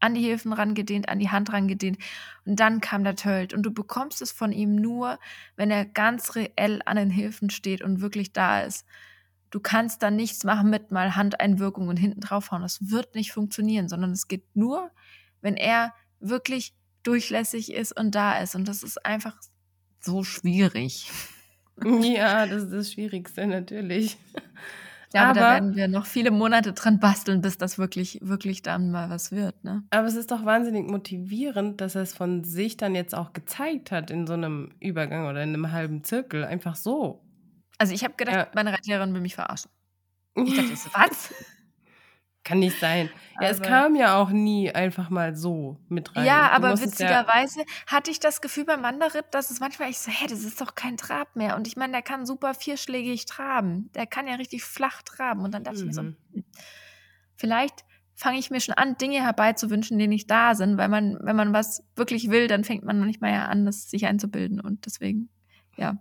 an 0.00 0.14
die 0.14 0.22
Hilfen 0.22 0.52
rangedehnt, 0.52 1.08
an 1.08 1.18
die 1.18 1.28
Hand 1.28 1.52
rangedehnt 1.52 1.98
und 2.46 2.58
dann 2.58 2.80
kam 2.80 3.04
der 3.04 3.16
Tölt 3.16 3.52
und 3.52 3.62
du 3.62 3.70
bekommst 3.70 4.22
es 4.22 4.32
von 4.32 4.50
ihm 4.50 4.74
nur, 4.74 5.18
wenn 5.56 5.70
er 5.70 5.84
ganz 5.84 6.34
reell 6.34 6.80
an 6.86 6.96
den 6.96 7.10
Hilfen 7.10 7.50
steht 7.50 7.82
und 7.82 8.00
wirklich 8.00 8.32
da 8.32 8.62
ist. 8.62 8.86
Du 9.50 9.60
kannst 9.60 10.02
dann 10.02 10.16
nichts 10.16 10.44
machen 10.44 10.70
mit 10.70 10.92
mal 10.92 11.16
Handeinwirkung 11.16 11.88
und 11.88 11.96
hinten 11.96 12.20
draufhauen. 12.20 12.62
Das 12.62 12.90
wird 12.90 13.14
nicht 13.14 13.32
funktionieren, 13.32 13.88
sondern 13.88 14.12
es 14.12 14.28
geht 14.28 14.44
nur, 14.54 14.90
wenn 15.40 15.56
er 15.56 15.92
wirklich 16.20 16.74
durchlässig 17.02 17.72
ist 17.72 17.98
und 17.98 18.14
da 18.14 18.38
ist. 18.38 18.54
Und 18.54 18.68
das 18.68 18.82
ist 18.82 19.04
einfach 19.04 19.36
so 20.00 20.24
schwierig. 20.24 21.10
Ja, 21.82 22.44
das 22.44 22.64
ist 22.64 22.72
das 22.74 22.92
Schwierigste 22.92 23.46
natürlich. 23.46 24.18
Ja, 25.14 25.22
aber, 25.22 25.30
aber, 25.30 25.40
da 25.40 25.54
werden 25.54 25.76
wir 25.76 25.88
noch 25.88 26.06
viele 26.06 26.30
Monate 26.30 26.72
dran 26.72 27.00
basteln, 27.00 27.40
bis 27.40 27.58
das 27.58 27.78
wirklich, 27.78 28.18
wirklich 28.22 28.62
dann 28.62 28.90
mal 28.90 29.10
was 29.10 29.32
wird. 29.32 29.64
Ne? 29.64 29.82
Aber 29.90 30.06
es 30.06 30.14
ist 30.14 30.30
doch 30.30 30.44
wahnsinnig 30.44 30.88
motivierend, 30.88 31.80
dass 31.80 31.94
er 31.94 32.02
es 32.02 32.12
von 32.12 32.44
sich 32.44 32.76
dann 32.76 32.94
jetzt 32.94 33.14
auch 33.14 33.32
gezeigt 33.32 33.90
hat 33.90 34.10
in 34.10 34.26
so 34.26 34.34
einem 34.34 34.72
Übergang 34.78 35.26
oder 35.26 35.42
in 35.42 35.54
einem 35.54 35.72
halben 35.72 36.04
Zirkel. 36.04 36.44
Einfach 36.44 36.76
so. 36.76 37.22
Also 37.80 37.94
ich 37.94 38.04
habe 38.04 38.12
gedacht, 38.12 38.36
ja. 38.36 38.48
meine 38.54 38.74
Reitlehrerin 38.74 39.14
will 39.14 39.22
mich 39.22 39.34
verarschen. 39.34 39.70
Ich 40.34 40.54
dachte, 40.54 40.70
was? 40.92 41.34
Kann 42.44 42.58
nicht 42.58 42.78
sein. 42.78 43.08
Ja, 43.08 43.38
aber 43.38 43.50
es 43.50 43.62
kam 43.62 43.96
ja 43.96 44.18
auch 44.18 44.28
nie 44.28 44.70
einfach 44.70 45.08
mal 45.08 45.34
so 45.34 45.80
mit 45.88 46.14
rein. 46.14 46.26
Ja, 46.26 46.50
aber 46.50 46.78
witzigerweise 46.78 47.60
ja 47.60 47.66
hatte 47.86 48.10
ich 48.10 48.20
das 48.20 48.42
Gefühl 48.42 48.66
beim 48.66 48.82
Wanderritt, 48.82 49.24
dass 49.30 49.50
es 49.50 49.60
manchmal 49.60 49.88
ich 49.88 49.98
so, 49.98 50.10
hä, 50.10 50.26
das 50.28 50.44
ist 50.44 50.60
doch 50.60 50.74
kein 50.74 50.98
Trab 50.98 51.36
mehr. 51.36 51.56
Und 51.56 51.66
ich 51.66 51.78
meine, 51.78 51.94
der 51.94 52.02
kann 52.02 52.26
super 52.26 52.52
vierschlägig 52.52 53.24
traben. 53.24 53.90
Der 53.94 54.06
kann 54.06 54.26
ja 54.26 54.34
richtig 54.34 54.62
flach 54.62 55.00
traben. 55.00 55.40
Und 55.40 55.54
dann 55.54 55.64
dachte 55.64 55.78
mhm. 55.78 55.82
ich 55.82 55.86
mir 55.86 55.94
so, 55.94 56.02
mhm. 56.02 56.16
hm, 56.34 56.44
vielleicht 57.34 57.86
fange 58.14 58.38
ich 58.38 58.50
mir 58.50 58.60
schon 58.60 58.74
an, 58.74 58.98
Dinge 58.98 59.22
herbeizuwünschen, 59.22 59.98
die 59.98 60.06
nicht 60.06 60.30
da 60.30 60.54
sind, 60.54 60.76
weil 60.76 60.88
man, 60.88 61.16
wenn 61.22 61.36
man 61.36 61.54
was 61.54 61.82
wirklich 61.96 62.28
will, 62.28 62.46
dann 62.46 62.62
fängt 62.62 62.84
man 62.84 62.98
noch 62.98 63.06
nicht 63.06 63.22
mal 63.22 63.32
ja 63.32 63.46
an, 63.46 63.64
das 63.64 63.88
sich 63.88 64.04
einzubilden. 64.04 64.60
Und 64.60 64.84
deswegen, 64.84 65.30
ja. 65.78 65.96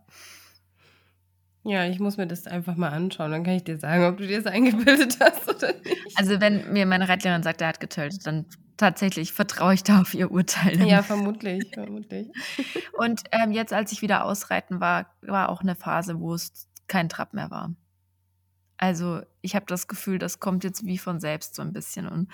Ja, 1.63 1.86
ich 1.86 2.00
muss 2.00 2.17
mir 2.17 2.28
das 2.28 2.48
einfach 2.48 2.76
mal 2.76 2.89
anschauen. 2.89 3.32
Dann 3.32 3.43
kann 3.43 3.56
ich 3.56 3.63
dir 3.63 3.78
sagen, 3.78 4.06
ob 4.06 4.17
du 4.17 4.26
dir 4.26 4.41
das 4.41 4.52
eingebildet 4.52 5.17
hast 5.19 5.48
oder 5.50 5.74
nicht. 5.74 6.17
Also, 6.17 6.39
wenn 6.39 6.72
mir 6.72 6.86
meine 6.86 7.10
Reitlehrerin 7.10 7.43
sagt, 7.43 7.62
er 7.62 7.67
hat 7.67 7.80
getötet, 7.80 8.26
dann 8.26 8.45
tatsächlich 8.78 9.34
vertraue 9.34 9.74
ich 9.74 9.84
da 9.84 10.02
auf 10.02 10.13
ihr 10.13 10.32
Urteil. 10.32 10.88
Ja, 10.88 11.04
vermutlich, 11.04 11.69
vermutlich. 11.74 12.30
Und 12.98 13.24
ähm, 13.32 13.52
jetzt, 13.52 13.74
als 13.74 13.91
ich 13.91 14.02
wieder 14.02 14.24
ausreiten 14.24 14.80
war, 14.80 15.13
war 15.22 15.50
auch 15.50 15.62
eine 15.62 15.76
Phase, 15.76 16.19
wo 16.19 16.34
es 16.34 16.69
kein 16.88 17.10
Trab 17.10 17.34
mehr 17.34 17.52
war. 17.52 17.74
Also, 18.78 19.22
ich 19.41 19.56
habe 19.56 19.65
das 19.67 19.89
Gefühl, 19.89 20.17
das 20.17 20.39
kommt 20.39 20.63
jetzt 20.63 20.86
wie 20.86 20.98
von 20.98 21.19
selbst 21.19 21.56
so 21.56 21.62
ein 21.62 21.74
bisschen. 21.74 22.08
Und 22.08 22.30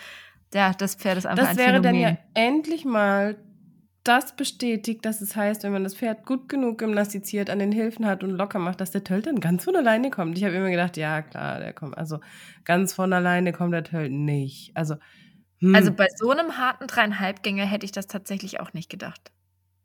ja, 0.53 0.71
das 0.73 0.95
Pferd 0.95 1.17
ist 1.17 1.25
einfach 1.25 1.43
das 1.43 1.49
ein 1.49 1.57
Phänomen. 1.57 1.83
Das 1.83 1.93
wäre 1.93 2.05
dann 2.05 2.17
ja 2.17 2.17
endlich 2.35 2.85
mal 2.85 3.37
das 4.07 4.35
bestätigt, 4.35 5.05
dass 5.05 5.21
es 5.21 5.35
heißt, 5.35 5.63
wenn 5.63 5.71
man 5.71 5.83
das 5.83 5.95
Pferd 5.95 6.25
gut 6.25 6.47
genug 6.47 6.77
gymnastiziert, 6.77 7.49
an 7.49 7.59
den 7.59 7.71
Hilfen 7.71 8.05
hat 8.05 8.23
und 8.23 8.31
locker 8.31 8.59
macht, 8.59 8.79
dass 8.79 8.91
der 8.91 9.03
Tölt 9.03 9.27
dann 9.27 9.39
ganz 9.39 9.65
von 9.65 9.75
alleine 9.75 10.09
kommt. 10.09 10.37
Ich 10.37 10.43
habe 10.43 10.55
immer 10.55 10.69
gedacht, 10.69 10.95
ja 10.97 11.21
klar, 11.21 11.59
der 11.59 11.73
kommt, 11.73 11.97
also 11.97 12.19
ganz 12.63 12.93
von 12.93 13.11
alleine 13.11 13.51
kommt 13.51 13.73
der 13.73 13.83
Tölt 13.83 14.11
nicht. 14.11 14.71
Also, 14.75 14.95
hm. 15.59 15.75
also 15.75 15.91
bei 15.91 16.07
so 16.15 16.29
einem 16.29 16.57
harten 16.57 16.87
Dreieinhalbgänger 16.87 17.65
hätte 17.65 17.85
ich 17.85 17.91
das 17.91 18.07
tatsächlich 18.07 18.59
auch 18.59 18.73
nicht 18.73 18.89
gedacht. 18.89 19.31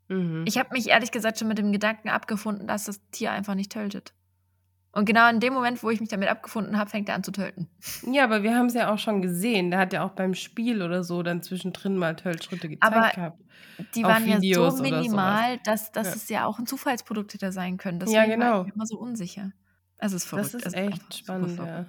Mhm. 0.07 0.43
Ich 0.45 0.57
habe 0.57 0.69
mich 0.73 0.89
ehrlich 0.89 1.11
gesagt 1.11 1.39
schon 1.39 1.47
mit 1.47 1.57
dem 1.57 1.71
Gedanken 1.71 2.09
abgefunden, 2.09 2.67
dass 2.67 2.85
das 2.85 3.01
Tier 3.11 3.31
einfach 3.31 3.55
nicht 3.55 3.71
töltet. 3.71 4.13
Und 4.93 5.05
genau 5.05 5.29
in 5.29 5.39
dem 5.39 5.53
Moment, 5.53 5.81
wo 5.83 5.89
ich 5.89 6.01
mich 6.01 6.09
damit 6.09 6.27
abgefunden 6.27 6.77
habe, 6.77 6.89
fängt 6.89 7.07
er 7.07 7.15
an 7.15 7.23
zu 7.23 7.31
töten. 7.31 7.69
Ja, 8.11 8.25
aber 8.25 8.43
wir 8.43 8.55
haben 8.55 8.65
es 8.65 8.73
ja 8.73 8.93
auch 8.93 8.99
schon 8.99 9.21
gesehen. 9.21 9.71
Der 9.71 9.79
hat 9.79 9.93
ja 9.93 10.03
auch 10.03 10.11
beim 10.11 10.33
Spiel 10.33 10.81
oder 10.81 11.03
so 11.03 11.23
dann 11.23 11.41
zwischendrin 11.41 11.95
mal 11.95 12.15
Töltschritte 12.15 12.67
gezeigt 12.67 12.83
aber 12.93 13.09
gehabt. 13.09 13.41
Die 13.95 14.03
waren 14.03 14.27
ja 14.27 14.69
so 14.69 14.81
minimal, 14.81 15.59
dass, 15.63 15.91
dass 15.91 16.07
ja. 16.07 16.13
es 16.13 16.29
ja 16.29 16.45
auch 16.45 16.59
ein 16.59 16.67
Zufallsprodukt 16.67 17.33
hätte 17.33 17.51
sein 17.51 17.77
können. 17.77 17.99
Deswegen 17.99 18.17
ja, 18.17 18.25
genau. 18.25 18.45
war 18.45 18.67
ich 18.67 18.75
immer 18.75 18.85
so 18.85 18.99
unsicher. 18.99 19.51
Es 19.97 20.13
ist 20.13 20.25
verrückt. 20.25 20.53
Das 20.55 20.63
ist 20.65 20.73
echt 20.73 21.13
spannend, 21.15 21.57
ja. 21.57 21.85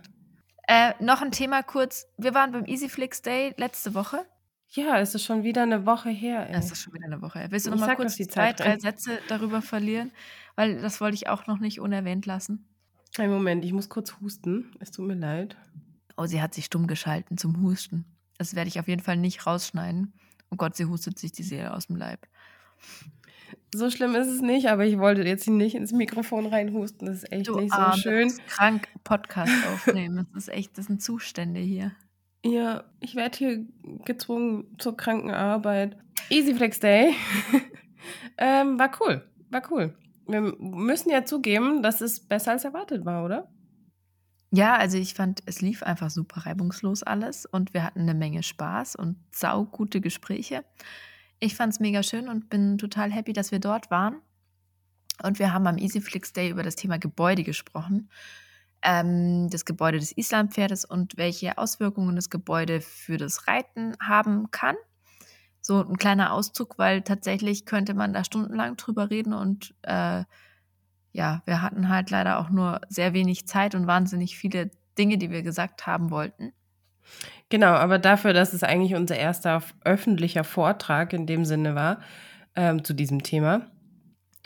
Äh, 0.69 0.93
noch 1.01 1.23
ein 1.23 1.33
Thema 1.33 1.63
kurz. 1.63 2.07
Wir 2.19 2.35
waren 2.35 2.53
beim 2.53 2.65
EasyFlix 2.67 3.23
Day 3.23 3.53
letzte 3.57 3.95
Woche. 3.95 4.25
Ja, 4.69 4.99
es 5.01 5.15
ist 5.15 5.25
schon 5.25 5.43
wieder 5.43 5.63
eine 5.63 5.87
Woche 5.87 6.09
her. 6.09 6.49
Ey. 6.49 6.57
Es 6.57 6.71
ist 6.71 6.83
schon 6.83 6.95
wieder 6.95 7.07
eine 7.07 7.21
Woche 7.21 7.41
her. 7.41 7.51
Willst 7.51 7.67
du 7.67 7.71
noch 7.71 7.79
ich 7.79 7.87
mal 7.87 7.97
kurz 7.97 8.17
zwei, 8.17 8.53
drei 8.53 8.79
Sätze 8.79 9.19
darüber 9.29 9.61
verlieren? 9.61 10.13
Weil 10.55 10.81
das 10.81 11.01
wollte 11.01 11.15
ich 11.15 11.29
auch 11.29 11.47
noch 11.47 11.59
nicht 11.59 11.81
unerwähnt 11.81 12.27
lassen. 12.27 12.69
Ein 13.19 13.31
Moment, 13.31 13.65
ich 13.65 13.73
muss 13.73 13.91
kurz 13.91 14.15
husten. 14.21 14.75
Es 14.81 14.91
tut 14.91 15.07
mir 15.07 15.15
leid. 15.15 15.57
Oh, 16.17 16.25
sie 16.25 16.41
hat 16.41 16.55
sich 16.55 16.65
stumm 16.65 16.87
geschalten 16.87 17.37
zum 17.37 17.63
Husten. 17.63 18.07
Das 18.39 18.55
werde 18.55 18.69
ich 18.69 18.81
auf 18.81 18.89
jeden 18.89 19.03
Fall 19.03 19.17
nicht 19.17 19.47
rausschneiden. 19.47 20.15
Oh 20.51 20.57
Gott, 20.57 20.77
sie 20.77 20.87
hustet 20.87 21.19
sich 21.19 21.33
die 21.33 21.43
Seele 21.43 21.75
aus 21.75 21.89
dem 21.89 21.97
Leib. 21.97 22.27
So 23.75 23.91
schlimm 23.91 24.15
ist 24.15 24.29
es 24.29 24.41
nicht, 24.41 24.69
aber 24.69 24.87
ich 24.87 24.99
wollte 24.99 25.23
jetzt 25.23 25.49
nicht 25.49 25.75
ins 25.75 25.93
Mikrofon 25.93 26.47
reinhusten. 26.47 27.07
Das 27.07 27.19
ist 27.19 27.33
echt 27.33 27.49
du 27.49 27.61
nicht 27.61 27.75
so 27.75 27.93
schön. 28.01 28.29
Du 28.29 28.35
krank 28.49 28.89
Podcast 29.05 29.53
aufnehmen. 29.69 30.27
Das 30.33 30.45
ist 30.45 30.55
echt, 30.55 30.79
das 30.79 30.87
sind 30.87 31.03
Zustände 31.03 31.61
hier. 31.61 31.93
Ja, 32.45 32.85
ich 33.01 33.15
werde 33.15 33.37
hier 33.37 33.67
gezwungen 34.05 34.75
zur 34.79 34.97
Krankenarbeit. 34.97 35.97
Easy 36.31 36.55
Flex 36.55 36.81
Day. 36.81 37.15
ähm, 38.39 38.79
war 38.79 38.91
cool. 39.01 39.23
War 39.51 39.63
cool 39.71 39.95
wir 40.27 40.41
müssen 40.41 41.11
ja 41.11 41.25
zugeben, 41.25 41.83
dass 41.83 42.01
es 42.01 42.21
besser 42.21 42.53
als 42.53 42.65
erwartet 42.65 43.05
war, 43.05 43.25
oder? 43.25 43.49
Ja, 44.51 44.77
also 44.77 44.99
ich 44.99 45.15
fand, 45.15 45.41
es 45.47 45.63
lief 45.63 45.83
einfach 45.83 46.11
super 46.11 46.45
reibungslos 46.45 47.03
alles 47.03 47.47
und 47.47 47.73
wir 47.73 47.85
hatten 47.85 48.01
eine 48.01 48.15
Menge 48.15 48.43
Spaß 48.43 48.97
und 48.97 49.17
saugute 49.35 50.01
Gespräche. 50.01 50.65
Ich 51.41 51.57
fand 51.57 51.73
es 51.73 51.81
mega 51.81 52.03
schön 52.03 52.29
und 52.29 52.51
bin 52.51 52.77
total 52.77 53.11
happy, 53.11 53.33
dass 53.33 53.51
wir 53.51 53.61
dort 53.61 53.91
waren. 53.91 54.21
Und 55.23 55.39
wir 55.39 55.53
haben 55.53 55.67
am 55.67 55.79
EasyFlix 55.79 56.33
Day 56.33 56.51
über 56.51 56.63
das 56.63 56.77
Thema 56.77 56.99
Gebäude 56.99 57.45
gesprochen. 57.45 58.11
Ähm, 58.83 59.49
das 59.49 59.65
Gebäude 59.65 59.99
des 59.99 60.13
Islampferdes 60.17 60.85
und 60.85 61.17
welche 61.17 61.57
Auswirkungen 61.57 62.17
das 62.17 62.29
Gebäude 62.29 62.81
für 62.81 63.17
das 63.17 63.47
Reiten 63.47 63.97
haben 64.01 64.51
kann 64.51 64.77
so 65.63 65.81
ein 65.81 65.97
kleiner 65.97 66.33
Auszug, 66.33 66.77
weil 66.77 67.03
tatsächlich 67.03 67.65
könnte 67.65 67.95
man 67.95 68.13
da 68.13 68.25
stundenlang 68.25 68.77
drüber 68.77 69.11
reden 69.11 69.33
und 69.33 69.75
äh, 69.83 70.25
ja, 71.13 71.43
wir 71.45 71.63
hatten 71.63 71.89
halt 71.89 72.11
leider 72.11 72.39
auch 72.39 72.51
nur 72.51 72.81
sehr 72.89 73.13
wenig 73.13 73.47
Zeit 73.47 73.75
und 73.75 73.87
wahnsinnig 73.87 74.37
viele 74.37 74.71
Dinge, 74.99 75.19
die 75.19 75.31
wir 75.31 75.43
gesagt 75.43 75.87
haben 75.87 76.11
wollten. 76.11 76.53
Genau, 77.49 77.69
aber 77.69 77.99
dafür, 77.99 78.33
dass 78.33 78.53
es 78.53 78.63
eigentlich 78.63 78.95
unser 78.95 79.17
erster 79.17 79.63
öffentlicher 79.85 80.45
Vortrag 80.45 81.13
in 81.13 81.27
dem 81.27 81.45
Sinne 81.45 81.75
war 81.75 82.01
ähm, 82.57 82.83
zu 82.83 82.95
diesem 82.95 83.23
Thema, 83.23 83.67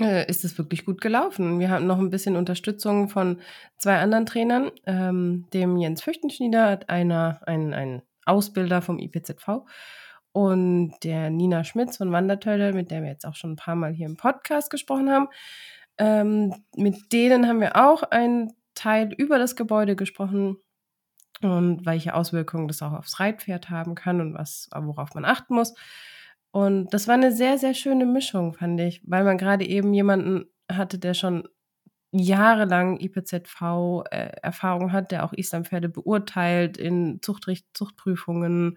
äh, 0.01 0.29
ist 0.29 0.45
es 0.45 0.59
wirklich 0.59 0.85
gut 0.85 1.01
gelaufen. 1.01 1.61
Wir 1.61 1.71
hatten 1.71 1.87
noch 1.87 1.99
ein 1.99 2.11
bisschen 2.11 2.37
Unterstützung 2.37 3.09
von 3.09 3.41
zwei 3.79 3.99
anderen 4.01 4.27
Trainern, 4.27 4.71
ähm, 4.87 5.47
dem 5.53 5.77
Jens 5.77 6.03
Fürchtenschnieder, 6.03 6.81
einer, 6.89 7.41
ein, 7.47 7.73
ein 7.73 8.03
Ausbilder 8.25 8.83
vom 8.83 8.99
IPZV 8.99 9.65
und 10.37 10.93
der 11.03 11.31
Nina 11.31 11.65
Schmitz 11.65 11.97
von 11.97 12.13
Wandertölle, 12.13 12.75
mit 12.75 12.91
der 12.91 13.01
wir 13.01 13.09
jetzt 13.09 13.25
auch 13.25 13.37
schon 13.37 13.53
ein 13.53 13.57
paar 13.57 13.75
Mal 13.75 13.95
hier 13.95 14.05
im 14.05 14.19
Podcast 14.19 14.69
gesprochen 14.69 15.09
haben. 15.11 15.29
Ähm, 15.97 16.55
mit 16.77 17.11
denen 17.11 17.49
haben 17.49 17.63
wir 17.63 17.77
auch 17.77 18.03
einen 18.03 18.53
Teil 18.75 19.15
über 19.17 19.39
das 19.39 19.57
Gebäude 19.57 19.97
gesprochen 19.97 20.59
und 21.41 21.87
welche 21.87 22.15
Auswirkungen 22.15 22.69
das 22.69 22.83
auch 22.83 22.93
aufs 22.93 23.19
Reitpferd 23.19 23.71
haben 23.71 23.95
kann 23.95 24.21
und 24.21 24.35
was, 24.35 24.69
worauf 24.77 25.15
man 25.15 25.25
achten 25.25 25.55
muss. 25.55 25.73
Und 26.51 26.93
das 26.93 27.09
war 27.09 27.15
eine 27.15 27.33
sehr, 27.33 27.57
sehr 27.57 27.73
schöne 27.73 28.05
Mischung, 28.05 28.53
fand 28.53 28.79
ich, 28.79 29.01
weil 29.07 29.25
man 29.25 29.39
gerade 29.39 29.65
eben 29.65 29.95
jemanden 29.95 30.51
hatte, 30.71 30.99
der 30.99 31.15
schon 31.15 31.49
jahrelang 32.13 33.01
IPZV-Erfahrung 33.01 34.89
äh, 34.91 34.93
hat, 34.93 35.13
der 35.13 35.25
auch 35.25 35.33
Islampferde 35.33 35.89
beurteilt 35.89 36.77
in 36.77 37.21
Zuchtricht 37.23 37.69
Zuchtprüfungen, 37.73 38.77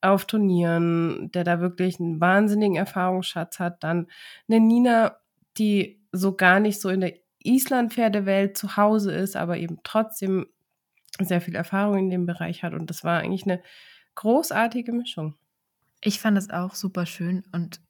auf 0.00 0.26
Turnieren, 0.26 1.30
der 1.32 1.44
da 1.44 1.60
wirklich 1.60 2.00
einen 2.00 2.20
wahnsinnigen 2.20 2.76
Erfahrungsschatz 2.76 3.58
hat. 3.58 3.82
Dann 3.82 4.06
eine 4.48 4.60
Nina, 4.60 5.16
die 5.58 6.00
so 6.12 6.34
gar 6.34 6.60
nicht 6.60 6.80
so 6.80 6.88
in 6.88 7.00
der 7.00 7.14
Island-Pferdewelt 7.42 8.56
zu 8.56 8.76
Hause 8.76 9.12
ist, 9.12 9.36
aber 9.36 9.56
eben 9.58 9.78
trotzdem 9.84 10.46
sehr 11.20 11.40
viel 11.40 11.54
Erfahrung 11.54 11.98
in 11.98 12.10
dem 12.10 12.26
Bereich 12.26 12.62
hat. 12.62 12.74
Und 12.74 12.90
das 12.90 13.04
war 13.04 13.20
eigentlich 13.20 13.44
eine 13.44 13.62
großartige 14.16 14.92
Mischung. 14.92 15.34
Ich 16.02 16.20
fand 16.20 16.36
es 16.36 16.50
auch 16.50 16.74
super 16.74 17.06
schön 17.06 17.44
und 17.52 17.80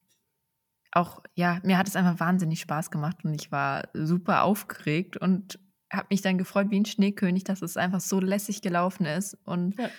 auch, 0.93 1.23
ja, 1.35 1.61
mir 1.63 1.77
hat 1.77 1.89
es 1.89 1.97
einfach 1.97 2.21
wahnsinnig 2.21 2.61
Spaß 2.61 2.91
gemacht 2.91 3.25
und 3.25 3.35
ich 3.35 3.53
war 3.53 3.89
super 3.93 4.45
aufgeregt 4.45 5.17
und 5.17 5.59
habe 5.93 6.07
mich 6.11 6.23
dann 6.23 6.39
gefreut 6.39 6.71
wie 6.71 6.81
ein 6.81 6.87
Schneekönig, 6.87 7.45
dass 7.45 7.63
es 7.63 7.77
einfach 7.77 8.01
so 8.01 8.21
lässig 8.21 8.63
gelaufen 8.63 9.07
ist. 9.07 9.37
Und 9.45 9.79
ja 9.79 9.91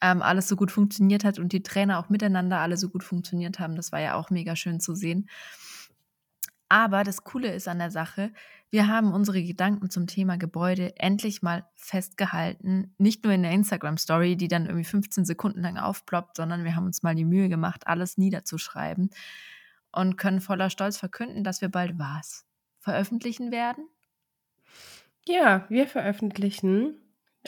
ähm, 0.00 0.22
alles 0.22 0.48
so 0.48 0.56
gut 0.56 0.70
funktioniert 0.70 1.24
hat 1.24 1.38
und 1.38 1.52
die 1.52 1.62
Trainer 1.62 1.98
auch 1.98 2.08
miteinander 2.08 2.58
alle 2.58 2.76
so 2.76 2.88
gut 2.88 3.04
funktioniert 3.04 3.58
haben. 3.58 3.76
Das 3.76 3.92
war 3.92 4.00
ja 4.00 4.14
auch 4.14 4.30
mega 4.30 4.56
schön 4.56 4.80
zu 4.80 4.94
sehen. 4.94 5.28
Aber 6.68 7.02
das 7.02 7.24
Coole 7.24 7.52
ist 7.52 7.66
an 7.66 7.80
der 7.80 7.90
Sache, 7.90 8.32
wir 8.70 8.86
haben 8.86 9.12
unsere 9.12 9.42
Gedanken 9.42 9.90
zum 9.90 10.06
Thema 10.06 10.38
Gebäude 10.38 10.96
endlich 10.96 11.42
mal 11.42 11.66
festgehalten. 11.74 12.94
Nicht 12.98 13.24
nur 13.24 13.32
in 13.32 13.42
der 13.42 13.50
Instagram-Story, 13.50 14.36
die 14.36 14.46
dann 14.46 14.66
irgendwie 14.66 14.84
15 14.84 15.24
Sekunden 15.24 15.60
lang 15.62 15.76
aufploppt, 15.76 16.36
sondern 16.36 16.62
wir 16.62 16.76
haben 16.76 16.86
uns 16.86 17.02
mal 17.02 17.16
die 17.16 17.24
Mühe 17.24 17.48
gemacht, 17.48 17.88
alles 17.88 18.16
niederzuschreiben 18.16 19.10
und 19.90 20.16
können 20.16 20.40
voller 20.40 20.70
Stolz 20.70 20.96
verkünden, 20.96 21.42
dass 21.42 21.60
wir 21.60 21.68
bald 21.68 21.98
was 21.98 22.46
veröffentlichen 22.78 23.50
werden. 23.50 23.88
Ja, 25.26 25.66
wir 25.68 25.88
veröffentlichen 25.88 26.94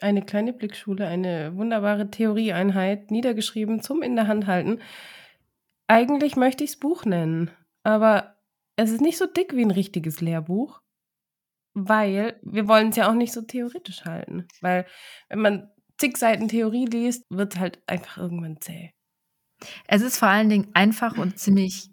eine 0.00 0.22
kleine 0.22 0.52
Blickschule, 0.52 1.06
eine 1.06 1.56
wunderbare 1.56 2.10
Theorieeinheit, 2.10 3.10
niedergeschrieben 3.10 3.82
zum 3.82 4.02
in 4.02 4.16
der 4.16 4.26
Hand 4.26 4.46
halten. 4.46 4.80
Eigentlich 5.86 6.36
möchte 6.36 6.64
ich 6.64 6.70
es 6.70 6.78
Buch 6.78 7.04
nennen, 7.04 7.50
aber 7.82 8.36
es 8.76 8.90
ist 8.90 9.00
nicht 9.00 9.18
so 9.18 9.26
dick 9.26 9.54
wie 9.54 9.64
ein 9.64 9.70
richtiges 9.70 10.20
Lehrbuch, 10.20 10.80
weil 11.74 12.40
wir 12.42 12.68
wollen 12.68 12.88
es 12.88 12.96
ja 12.96 13.10
auch 13.10 13.14
nicht 13.14 13.32
so 13.32 13.42
theoretisch 13.42 14.04
halten. 14.04 14.46
Weil 14.60 14.86
wenn 15.28 15.40
man 15.40 15.70
zig 15.98 16.16
Seiten 16.16 16.48
Theorie 16.48 16.86
liest, 16.86 17.24
wird 17.30 17.54
es 17.54 17.60
halt 17.60 17.82
einfach 17.86 18.18
irgendwann 18.18 18.60
zäh. 18.60 18.90
Es 19.86 20.02
ist 20.02 20.16
vor 20.16 20.28
allen 20.28 20.48
Dingen 20.48 20.70
einfach 20.74 21.18
und 21.18 21.38
ziemlich 21.38 21.90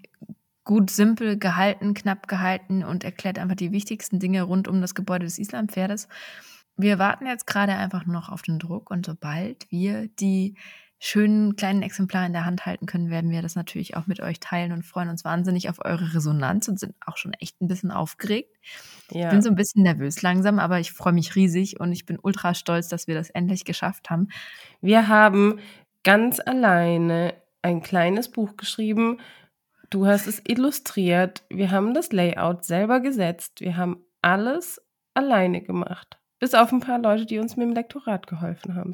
gut 0.64 0.90
simpel 0.90 1.38
gehalten, 1.38 1.94
knapp 1.94 2.28
gehalten 2.28 2.84
und 2.84 3.04
erklärt 3.04 3.40
einfach 3.40 3.56
die 3.56 3.72
wichtigsten 3.72 4.20
Dinge 4.20 4.44
rund 4.44 4.68
um 4.68 4.82
das 4.82 4.96
Gebäude 4.96 5.26
des 5.26 5.40
Islampferdes. 5.40 6.08
Wir 6.80 7.00
warten 7.00 7.26
jetzt 7.26 7.46
gerade 7.48 7.74
einfach 7.74 8.06
noch 8.06 8.30
auf 8.30 8.42
den 8.42 8.60
Druck 8.60 8.90
und 8.90 9.06
sobald 9.06 9.70
wir 9.70 10.08
die 10.20 10.56
schönen 11.02 11.56
kleinen 11.56 11.82
Exemplare 11.82 12.26
in 12.26 12.34
der 12.34 12.46
Hand 12.46 12.66
halten 12.66 12.86
können, 12.86 13.10
werden 13.10 13.32
wir 13.32 13.42
das 13.42 13.56
natürlich 13.56 13.96
auch 13.96 14.08
mit 14.08 14.20
euch 14.20 14.40
teilen 14.40 14.74
und 14.74 14.86
freuen 14.86 15.10
uns 15.10 15.24
wahnsinnig 15.24 15.70
auf 15.70 15.84
eure 15.84 16.14
Resonanz 16.14 16.68
und 16.68 16.80
sind 16.80 16.94
auch 17.06 17.16
schon 17.16 17.34
echt 17.34 17.62
ein 17.62 17.68
bisschen 17.68 17.92
aufgeregt. 17.92 18.54
Ja. 19.12 19.26
Ich 19.26 19.30
bin 19.32 19.42
so 19.42 19.50
ein 19.50 19.56
bisschen 19.56 19.84
nervös 19.84 20.22
langsam, 20.22 20.60
aber 20.60 20.80
ich 20.80 20.92
freue 20.92 21.14
mich 21.14 21.36
riesig 21.36 21.80
und 21.80 21.94
ich 21.94 22.06
bin 22.06 22.20
ultra 22.22 22.54
stolz, 22.54 22.90
dass 22.90 23.08
wir 23.08 23.16
das 23.16 23.30
endlich 23.30 23.64
geschafft 23.64 24.10
haben. 24.10 24.28
Wir 24.82 25.08
haben 25.08 25.60
ganz 26.04 26.40
alleine 26.40 27.34
ein 27.62 27.82
kleines 27.82 28.30
Buch 28.30 28.58
geschrieben 28.58 29.20
Du 29.90 30.06
hast 30.06 30.28
es 30.28 30.42
illustriert. 30.48 31.44
Wir 31.50 31.72
haben 31.72 31.94
das 31.94 32.12
Layout 32.12 32.64
selber 32.64 33.00
gesetzt. 33.00 33.62
Wir 33.62 33.76
haben 33.76 34.06
alles 34.22 34.80
alleine 35.16 35.62
gemacht. 35.62 36.19
Bis 36.40 36.54
auf 36.54 36.72
ein 36.72 36.80
paar 36.80 37.00
Leute, 37.00 37.26
die 37.26 37.40
uns 37.40 37.58
mit 37.58 37.68
dem 37.68 37.74
Lektorat 37.74 38.28
geholfen 38.28 38.76
haben. 38.76 38.94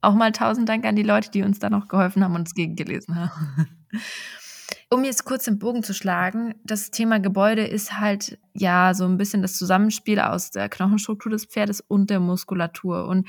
Auch 0.00 0.14
mal 0.14 0.32
tausend 0.32 0.68
Dank 0.68 0.84
an 0.84 0.96
die 0.96 1.02
Leute, 1.02 1.30
die 1.30 1.42
uns 1.42 1.58
da 1.58 1.70
noch 1.70 1.88
geholfen 1.88 2.22
haben 2.22 2.34
und 2.34 2.42
uns 2.42 2.54
gegengelesen 2.54 3.16
haben. 3.16 3.68
Um 4.90 5.04
jetzt 5.04 5.26
kurz 5.26 5.44
den 5.44 5.58
Bogen 5.58 5.82
zu 5.82 5.92
schlagen, 5.92 6.54
das 6.64 6.90
Thema 6.90 7.20
Gebäude 7.20 7.66
ist 7.66 8.00
halt 8.00 8.38
ja 8.54 8.94
so 8.94 9.04
ein 9.04 9.18
bisschen 9.18 9.42
das 9.42 9.54
Zusammenspiel 9.54 10.18
aus 10.18 10.50
der 10.50 10.70
Knochenstruktur 10.70 11.30
des 11.30 11.44
Pferdes 11.44 11.82
und 11.82 12.08
der 12.08 12.20
Muskulatur. 12.20 13.06
Und 13.06 13.28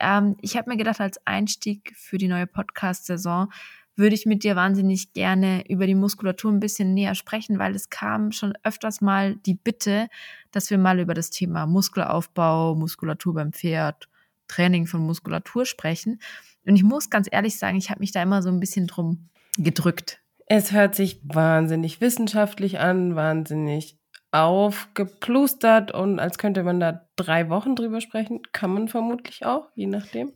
ähm, 0.00 0.36
ich 0.40 0.56
habe 0.56 0.68
mir 0.68 0.76
gedacht, 0.76 1.00
als 1.00 1.24
Einstieg 1.24 1.92
für 1.96 2.18
die 2.18 2.26
neue 2.26 2.48
Podcast-Saison 2.48 3.52
würde 3.96 4.14
ich 4.14 4.26
mit 4.26 4.44
dir 4.44 4.56
wahnsinnig 4.56 5.12
gerne 5.12 5.64
über 5.68 5.86
die 5.86 5.94
Muskulatur 5.94 6.52
ein 6.52 6.60
bisschen 6.60 6.94
näher 6.94 7.14
sprechen, 7.14 7.58
weil 7.58 7.74
es 7.74 7.90
kam 7.90 8.30
schon 8.30 8.52
öfters 8.62 9.00
mal 9.00 9.36
die 9.46 9.54
Bitte, 9.54 10.08
dass 10.52 10.70
wir 10.70 10.78
mal 10.78 11.00
über 11.00 11.14
das 11.14 11.30
Thema 11.30 11.66
Muskelaufbau, 11.66 12.74
Muskulatur 12.74 13.34
beim 13.34 13.52
Pferd, 13.52 14.08
Training 14.48 14.86
von 14.86 15.00
Muskulatur 15.00 15.64
sprechen. 15.64 16.20
Und 16.66 16.76
ich 16.76 16.82
muss 16.82 17.10
ganz 17.10 17.28
ehrlich 17.30 17.58
sagen, 17.58 17.78
ich 17.78 17.90
habe 17.90 18.00
mich 18.00 18.12
da 18.12 18.22
immer 18.22 18.42
so 18.42 18.50
ein 18.50 18.60
bisschen 18.60 18.86
drum 18.86 19.28
gedrückt. 19.56 20.20
Es 20.46 20.72
hört 20.72 20.94
sich 20.94 21.20
wahnsinnig 21.24 22.00
wissenschaftlich 22.00 22.78
an, 22.78 23.16
wahnsinnig 23.16 23.98
aufgeplustert 24.30 25.92
und 25.92 26.18
als 26.20 26.38
könnte 26.38 26.62
man 26.62 26.78
da 26.78 27.06
drei 27.16 27.48
Wochen 27.48 27.74
drüber 27.74 28.00
sprechen. 28.00 28.42
Kann 28.52 28.70
man 28.70 28.88
vermutlich 28.88 29.46
auch, 29.46 29.70
je 29.74 29.86
nachdem 29.86 30.32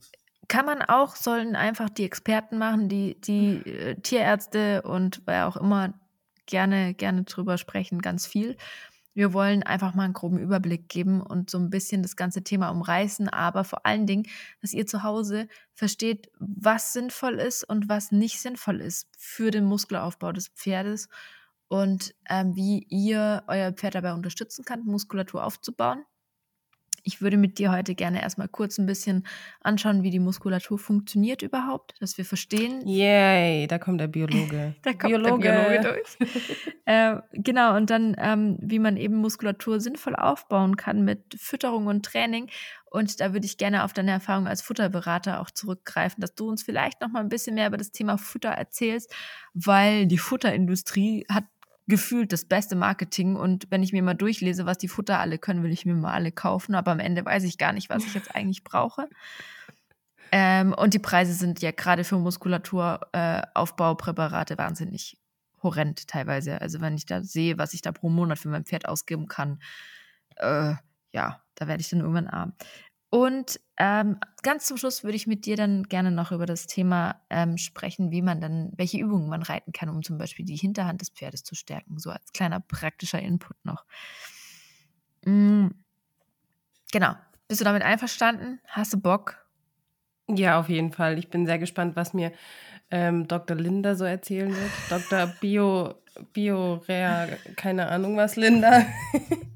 kann 0.51 0.67
man 0.67 0.83
auch, 0.83 1.15
sollen 1.15 1.55
einfach 1.55 1.89
die 1.89 2.05
Experten 2.05 2.59
machen, 2.59 2.89
die, 2.89 3.19
die 3.21 3.59
äh, 3.65 3.95
Tierärzte 4.01 4.83
und 4.83 5.23
wer 5.25 5.47
auch 5.47 5.57
immer 5.57 5.95
gerne, 6.47 6.93
gerne 6.93 7.23
drüber 7.23 7.57
sprechen, 7.57 8.03
ganz 8.03 8.27
viel. 8.27 8.57
Wir 9.15 9.33
wollen 9.33 9.63
einfach 9.63 9.95
mal 9.95 10.05
einen 10.05 10.13
groben 10.13 10.39
Überblick 10.39 10.89
geben 10.89 11.21
und 11.21 11.51
so 11.51 11.59
ein 11.59 11.71
bisschen 11.71 12.03
das 12.03 12.17
ganze 12.17 12.43
Thema 12.43 12.71
umreißen, 12.71 13.29
aber 13.29 13.63
vor 13.63 13.87
allen 13.87 14.09
Dingen, 14.09 14.27
dass 14.61 14.73
ihr 14.73 14.87
zu 14.87 15.05
Hause 15.05 15.47
versteht, 15.73 16.33
was 16.41 16.93
sinnvoll 16.93 17.35
ist 17.35 17.63
und 17.63 17.89
was 17.89 18.11
nicht 18.11 18.41
sinnvoll 18.41 18.81
ist 18.81 19.09
für 19.17 19.53
den 19.53 19.65
Muskelaufbau 19.65 20.33
des 20.33 20.49
Pferdes 20.49 21.09
und 21.69 22.13
ähm, 22.29 22.57
wie 22.57 22.87
ihr 22.89 23.45
euer 23.47 23.71
Pferd 23.71 23.95
dabei 23.95 24.15
unterstützen 24.15 24.65
könnt, 24.65 24.85
Muskulatur 24.85 25.45
aufzubauen. 25.45 26.05
Ich 27.03 27.21
würde 27.23 27.37
mit 27.37 27.59
dir 27.59 27.73
heute 27.73 27.95
gerne 27.95 28.23
erstmal 28.23 28.49
kurz 28.49 28.79
ein 28.79 28.87
bisschen 28.87 29.27
anschauen, 29.61 30.03
wie 30.03 30.11
die 30.11 30.19
Muskulatur 30.19 30.79
funktioniert 30.79 31.43
überhaupt, 31.43 31.95
dass 32.01 32.19
wir 32.19 32.25
verstehen. 32.25 32.87
Yay, 32.87 33.67
da 33.67 33.79
kommt 33.79 34.01
der 34.01 34.09
Biologe. 34.09 34.75
da 34.83 34.93
kommt 34.93 35.13
Biologe. 35.13 35.43
der 35.43 35.81
Biologe 35.81 35.99
durch. 36.19 36.29
äh, 36.87 37.17
genau, 37.33 37.77
und 37.77 37.91
dann, 37.91 38.17
ähm, 38.19 38.59
wie 38.61 38.79
man 38.79 38.97
eben 38.97 39.17
Muskulatur 39.17 39.81
sinnvoll 39.81 40.17
aufbauen 40.17 40.77
kann 40.77 41.05
mit 41.05 41.35
Fütterung 41.39 41.87
und 41.87 42.05
Training. 42.05 42.49
Und 42.91 43.21
da 43.21 43.33
würde 43.33 43.47
ich 43.47 43.57
gerne 43.57 43.85
auf 43.85 43.93
deine 43.93 44.11
Erfahrung 44.11 44.49
als 44.49 44.63
Futterberater 44.63 45.41
auch 45.41 45.51
zurückgreifen, 45.51 46.21
dass 46.21 46.35
du 46.35 46.49
uns 46.49 46.63
vielleicht 46.63 47.01
noch 47.01 47.09
mal 47.09 47.21
ein 47.21 47.29
bisschen 47.29 47.55
mehr 47.55 47.69
über 47.69 47.77
das 47.77 47.93
Thema 47.93 48.19
Futter 48.19 48.51
erzählst, 48.51 49.15
weil 49.55 50.07
die 50.07 50.19
Futterindustrie 50.19 51.25
hat 51.29 51.45
gefühlt 51.91 52.33
das 52.33 52.47
beste 52.47 52.77
Marketing. 52.77 53.37
Und 53.37 53.67
wenn 53.71 53.83
ich 53.83 53.93
mir 53.93 54.03
mal 54.03 54.15
durchlese, 54.15 54.65
was 54.65 54.79
die 54.79 54.89
Futter 54.89 55.19
alle 55.19 55.37
können, 55.37 55.63
will 55.63 55.73
ich 55.73 55.85
mir 55.85 55.95
mal 55.95 56.15
alle 56.15 56.33
kaufen. 56.33 56.75
Aber 56.75 56.93
am 56.93 57.01
Ende 57.01 57.23
weiß 57.25 57.45
ich 57.45 57.59
gar 57.59 57.75
nicht, 57.75 57.91
was 57.91 58.07
ich 58.07 58.15
jetzt 58.15 58.35
eigentlich 58.35 58.65
brauche. 58.65 59.09
Ähm, 60.33 60.75
und 60.75 60.95
die 60.95 61.01
Preise 61.01 61.33
sind 61.33 61.61
ja 61.61 61.73
gerade 61.73 62.05
für 62.05 62.17
Muskulaturaufbaupräparate 62.17 64.55
äh, 64.55 64.59
wahnsinnig 64.59 65.19
horrend 65.61 66.07
teilweise. 66.07 66.61
Also 66.61 66.81
wenn 66.81 66.95
ich 66.95 67.07
da 67.07 67.23
sehe, 67.23 67.59
was 67.59 67.75
ich 67.75 67.83
da 67.83 67.91
pro 67.91 68.09
Monat 68.09 68.39
für 68.39 68.49
mein 68.49 68.65
Pferd 68.65 68.87
ausgeben 68.87 69.27
kann, 69.27 69.61
äh, 70.37 70.75
ja, 71.13 71.43
da 71.57 71.67
werde 71.67 71.81
ich 71.81 71.89
dann 71.89 71.99
irgendwann 72.01 72.29
arm. 72.29 72.53
Und 73.11 73.59
ähm, 73.77 74.19
ganz 74.43 74.67
zum 74.67 74.77
Schluss 74.77 75.03
würde 75.03 75.17
ich 75.17 75.27
mit 75.27 75.45
dir 75.45 75.57
dann 75.57 75.83
gerne 75.83 76.13
noch 76.13 76.31
über 76.31 76.47
das 76.47 76.69
Thema 76.69 77.21
ähm, 77.29 77.59
sprechen, 77.59 78.13
wie 78.13 78.23
man 78.23 78.41
dann, 78.41 78.73
welche 78.77 78.99
Übungen 78.99 79.29
man 79.29 79.43
reiten 79.43 79.73
kann, 79.73 79.89
um 79.89 80.03
zum 80.05 80.17
Beispiel 80.17 80.45
die 80.45 80.57
Hinterhand 80.57 81.01
des 81.01 81.11
Pferdes 81.11 81.43
zu 81.43 81.57
stärken, 81.57 81.99
so 81.99 82.11
als 82.11 82.33
kleiner 82.33 82.61
praktischer 82.61 83.21
Input 83.21 83.57
noch. 83.65 83.85
Mhm. 85.25 85.75
Genau. 86.93 87.15
Bist 87.49 87.61
du 87.61 87.65
damit 87.65 87.83
einverstanden? 87.83 88.61
Hast 88.69 88.93
du 88.93 89.01
Bock? 89.01 89.45
Ja, 90.29 90.61
auf 90.61 90.69
jeden 90.69 90.93
Fall. 90.93 91.19
Ich 91.19 91.31
bin 91.31 91.47
sehr 91.47 91.59
gespannt, 91.59 91.97
was 91.97 92.15
mir 92.15 92.33
ähm, 92.93 93.27
Dr. 93.27 93.57
Linda 93.57 93.97
so 93.97 94.05
erzählen 94.05 94.55
wird. 94.55 94.71
Dr. 94.89 95.27
Bio, 95.41 95.95
Bio, 96.33 96.75
Rea, 96.75 97.27
keine 97.57 97.89
Ahnung 97.89 98.17
was, 98.17 98.37
Linda. 98.37 98.87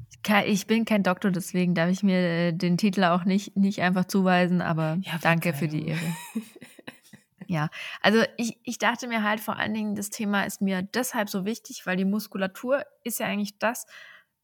Ich 0.47 0.67
bin 0.67 0.85
kein 0.85 1.03
Doktor, 1.03 1.31
deswegen 1.31 1.75
darf 1.75 1.91
ich 1.91 2.03
mir 2.03 2.19
äh, 2.19 2.53
den 2.53 2.79
Titel 2.79 3.05
auch 3.05 3.25
nicht, 3.25 3.57
nicht 3.57 3.83
einfach 3.83 4.07
zuweisen, 4.07 4.63
aber 4.63 4.99
ja, 5.03 5.19
danke 5.21 5.53
für 5.53 5.69
die 5.69 5.89
Ehre. 5.89 6.17
ja, 7.47 7.69
also 8.01 8.23
ich, 8.37 8.59
ich 8.63 8.79
dachte 8.79 9.07
mir 9.07 9.23
halt 9.23 9.41
vor 9.41 9.57
allen 9.57 9.75
Dingen, 9.75 9.95
das 9.95 10.11
Thema 10.11 10.45
ist 10.45 10.63
mir 10.63 10.83
deshalb 10.83 11.29
so 11.29 11.45
wichtig, 11.45 11.85
weil 11.85 11.97
die 11.97 12.05
Muskulatur 12.05 12.85
ist 13.03 13.21
ja 13.21 13.27
eigentlich 13.27 13.59
das, 13.59 13.87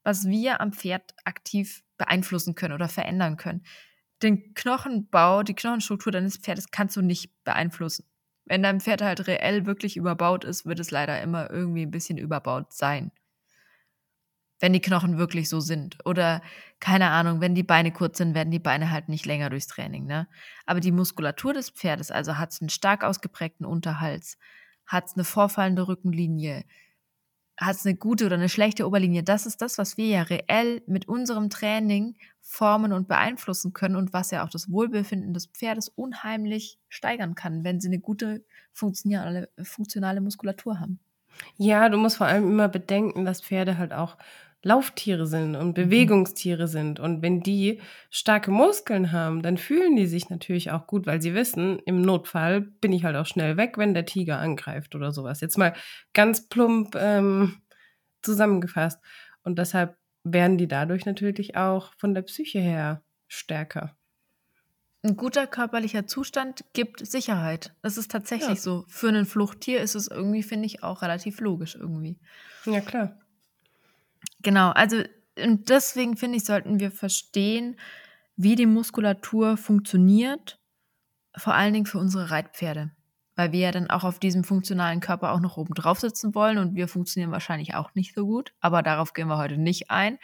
was 0.03 0.27
wir 0.27 0.61
am 0.61 0.73
Pferd 0.73 1.15
aktiv 1.25 1.83
beeinflussen 1.97 2.55
können 2.55 2.75
oder 2.75 2.89
verändern 2.89 3.37
können. 3.37 3.63
Den 4.23 4.53
Knochenbau, 4.55 5.43
die 5.43 5.55
Knochenstruktur 5.55 6.13
deines 6.13 6.37
Pferdes 6.37 6.71
kannst 6.71 6.97
du 6.97 7.01
nicht 7.01 7.43
beeinflussen. 7.45 8.05
Wenn 8.45 8.63
dein 8.63 8.81
Pferd 8.81 9.01
halt 9.01 9.27
reell 9.27 9.65
wirklich 9.65 9.97
überbaut 9.97 10.45
ist, 10.45 10.67
wird 10.67 10.81
es 10.81 10.91
leider 10.91 11.23
immer 11.23 11.51
irgendwie 11.51 11.83
ein 11.83 11.91
bisschen 11.91 12.19
überbaut 12.19 12.73
sein 12.73 13.13
wenn 14.61 14.73
die 14.73 14.81
Knochen 14.81 15.19
wirklich 15.19 15.49
so 15.49 15.61
sind. 15.61 15.99
Oder 16.05 16.43
keine 16.79 17.09
Ahnung, 17.11 17.41
wenn 17.41 17.55
die 17.55 17.63
Beine 17.63 17.93
kurz 17.93 18.19
sind, 18.19 18.35
werden 18.35 18.51
die 18.51 18.59
Beine 18.59 18.91
halt 18.91 19.09
nicht 19.09 19.27
länger 19.27 19.51
durchs 19.51 19.67
Training. 19.67 20.07
Ne? 20.07 20.29
Aber 20.67 20.81
die 20.81 20.93
Muskulatur 20.93 21.55
des 21.55 21.71
Pferdes, 21.71 22.11
also 22.11 22.39
hat 22.39 22.53
es 22.53 22.61
einen 22.61 22.69
stark 22.69 23.03
ausgeprägten 23.03 23.67
Unterhals, 23.67 24.39
hat 24.87 25.07
es 25.07 25.15
eine 25.15 25.25
vorfallende 25.25 25.89
Rückenlinie, 25.89 26.65
hat 27.57 27.77
es 27.77 27.87
eine 27.87 27.97
gute 27.97 28.27
oder 28.27 28.37
eine 28.37 28.49
schlechte 28.49 28.87
Oberlinie. 28.87 29.23
Das 29.23 29.47
ist 29.47 29.61
das, 29.61 29.79
was 29.79 29.97
wir 29.97 30.07
ja 30.07 30.23
reell 30.23 30.83
mit 30.87 31.09
unserem 31.09 31.51
Training 31.51 32.17
formen 32.41 32.93
und 32.93 33.07
beeinflussen 33.07 33.73
können 33.73 33.97
und 33.97 34.13
was 34.13 34.31
ja 34.31 34.45
auch 34.45 34.51
das 34.51 34.71
Wohlbefinden 34.71 35.35
des 35.35 35.47
Pferdes 35.47 35.89
unheimlich 35.89 36.79
steigern 36.89 37.35
kann, 37.35 37.65
wenn 37.65 37.81
sie 37.81 37.89
eine 37.89 38.01
gute 38.01 38.45
funktionale, 38.73 39.51
funktionale 39.63 40.21
Muskulatur 40.21 40.81
haben. 40.81 41.01
Ja, 41.57 41.89
du 41.89 41.99
musst 41.99 42.17
vor 42.17 42.27
allem 42.27 42.45
immer 42.45 42.69
bedenken, 42.69 43.25
dass 43.25 43.43
Pferde 43.43 43.79
halt 43.79 43.93
auch 43.93 44.17
Lauftiere 44.63 45.27
sind 45.27 45.57
und 45.57 45.69
mhm. 45.69 45.75
Bewegungstiere 45.75 46.69
sind. 46.69 47.01
Und 47.01 47.23
wenn 47.23 47.41
die 47.41 47.81
starke 48.11 48.51
Muskeln 48.51 49.13
haben, 49.13 49.43
dann 49.43 49.57
fühlen 49.57 49.97
die 49.97 50.07
sich 50.07 50.29
natürlich 50.29 50.71
auch 50.71 50.87
gut, 50.87 51.07
weil 51.07 51.23
sie 51.23 51.35
wissen, 51.35 51.79
im 51.87 52.03
Notfall 52.03 52.61
bin 52.61 52.93
ich 52.93 53.05
halt 53.05 53.17
auch 53.17 53.27
schnell 53.27 53.57
weg, 53.57 53.79
wenn 53.79 53.95
der 53.95 54.05
Tiger 54.05 54.39
angreift 54.39 54.95
oder 54.95 55.13
sowas. 55.13 55.41
Jetzt 55.41 55.57
mal 55.57 55.75
ganz 56.13 56.49
plump 56.49 56.95
ähm, 56.95 57.63
zusammengefasst. 58.23 59.01
Und 59.43 59.59
deshalb 59.59 59.97
werden 60.25 60.59
die 60.59 60.69
dadurch 60.69 61.07
natürlich 61.07 61.57
auch 61.57 61.93
von 61.97 62.15
der 62.15 62.23
Psyche 62.23 62.61
her 62.61 63.03
stärker. 63.29 63.97
Ein 65.03 65.17
guter 65.17 65.47
körperlicher 65.47 66.07
Zustand 66.07 66.63
gibt 66.75 67.07
Sicherheit. 67.07 67.75
Das 67.81 67.97
ist 67.97 68.11
tatsächlich 68.11 68.49
ja. 68.49 68.57
so. 68.57 68.85
Für 68.87 69.09
ein 69.09 69.25
Fluchttier 69.25 69.81
ist 69.81 69.95
es 69.95 70.09
irgendwie, 70.09 70.43
finde 70.43 70.67
ich, 70.67 70.83
auch 70.83 71.01
relativ 71.01 71.41
logisch 71.41 71.75
irgendwie. 71.75 72.19
Ja, 72.67 72.81
klar. 72.81 73.19
Genau, 74.43 74.71
also 74.71 75.03
und 75.43 75.69
deswegen 75.69 76.17
finde 76.17 76.37
ich, 76.37 76.45
sollten 76.45 76.81
wir 76.81 76.91
verstehen, 76.91 77.77
wie 78.37 78.57
die 78.57 78.67
Muskulatur 78.67 79.57
funktioniert, 79.57 80.59
vor 81.37 81.55
allen 81.55 81.75
Dingen 81.75 81.87
für 81.87 81.99
unsere 81.99 82.31
Reitpferde. 82.31 82.91
Weil 83.37 83.53
wir 83.53 83.61
ja 83.61 83.73
dann 83.73 83.89
auch 83.89 84.05
auf 84.05 84.19
diesem 84.19 84.45
funktionalen 84.45 85.01
Körper 85.01 85.33
auch 85.33 85.41
noch 85.41 85.57
oben 85.57 85.75
drauf 85.75 86.01
sitzen 86.01 86.35
wollen 86.35 86.59
und 86.59 86.75
wir 86.75 86.89
funktionieren 86.89 87.33
wahrscheinlich 87.33 87.75
auch 87.75 87.95
nicht 87.95 88.15
so 88.15 88.27
gut, 88.27 88.53
aber 88.61 88.83
darauf 88.83 89.13
gehen 89.13 89.29
wir 89.29 89.39
heute 89.39 89.57
nicht 89.57 89.91
ein. 89.91 90.19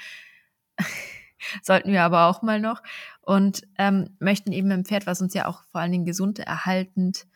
Sollten 1.62 1.92
wir 1.92 2.02
aber 2.02 2.26
auch 2.26 2.42
mal 2.42 2.60
noch. 2.60 2.82
Und 3.22 3.66
ähm, 3.78 4.16
möchten 4.18 4.52
eben 4.52 4.70
ein 4.72 4.84
Pferd, 4.84 5.06
was 5.06 5.22
uns 5.22 5.34
ja 5.34 5.46
auch 5.46 5.62
vor 5.70 5.80
allen 5.80 5.92
Dingen 5.92 6.04
gesund 6.04 6.38
erhaltend 6.38 7.26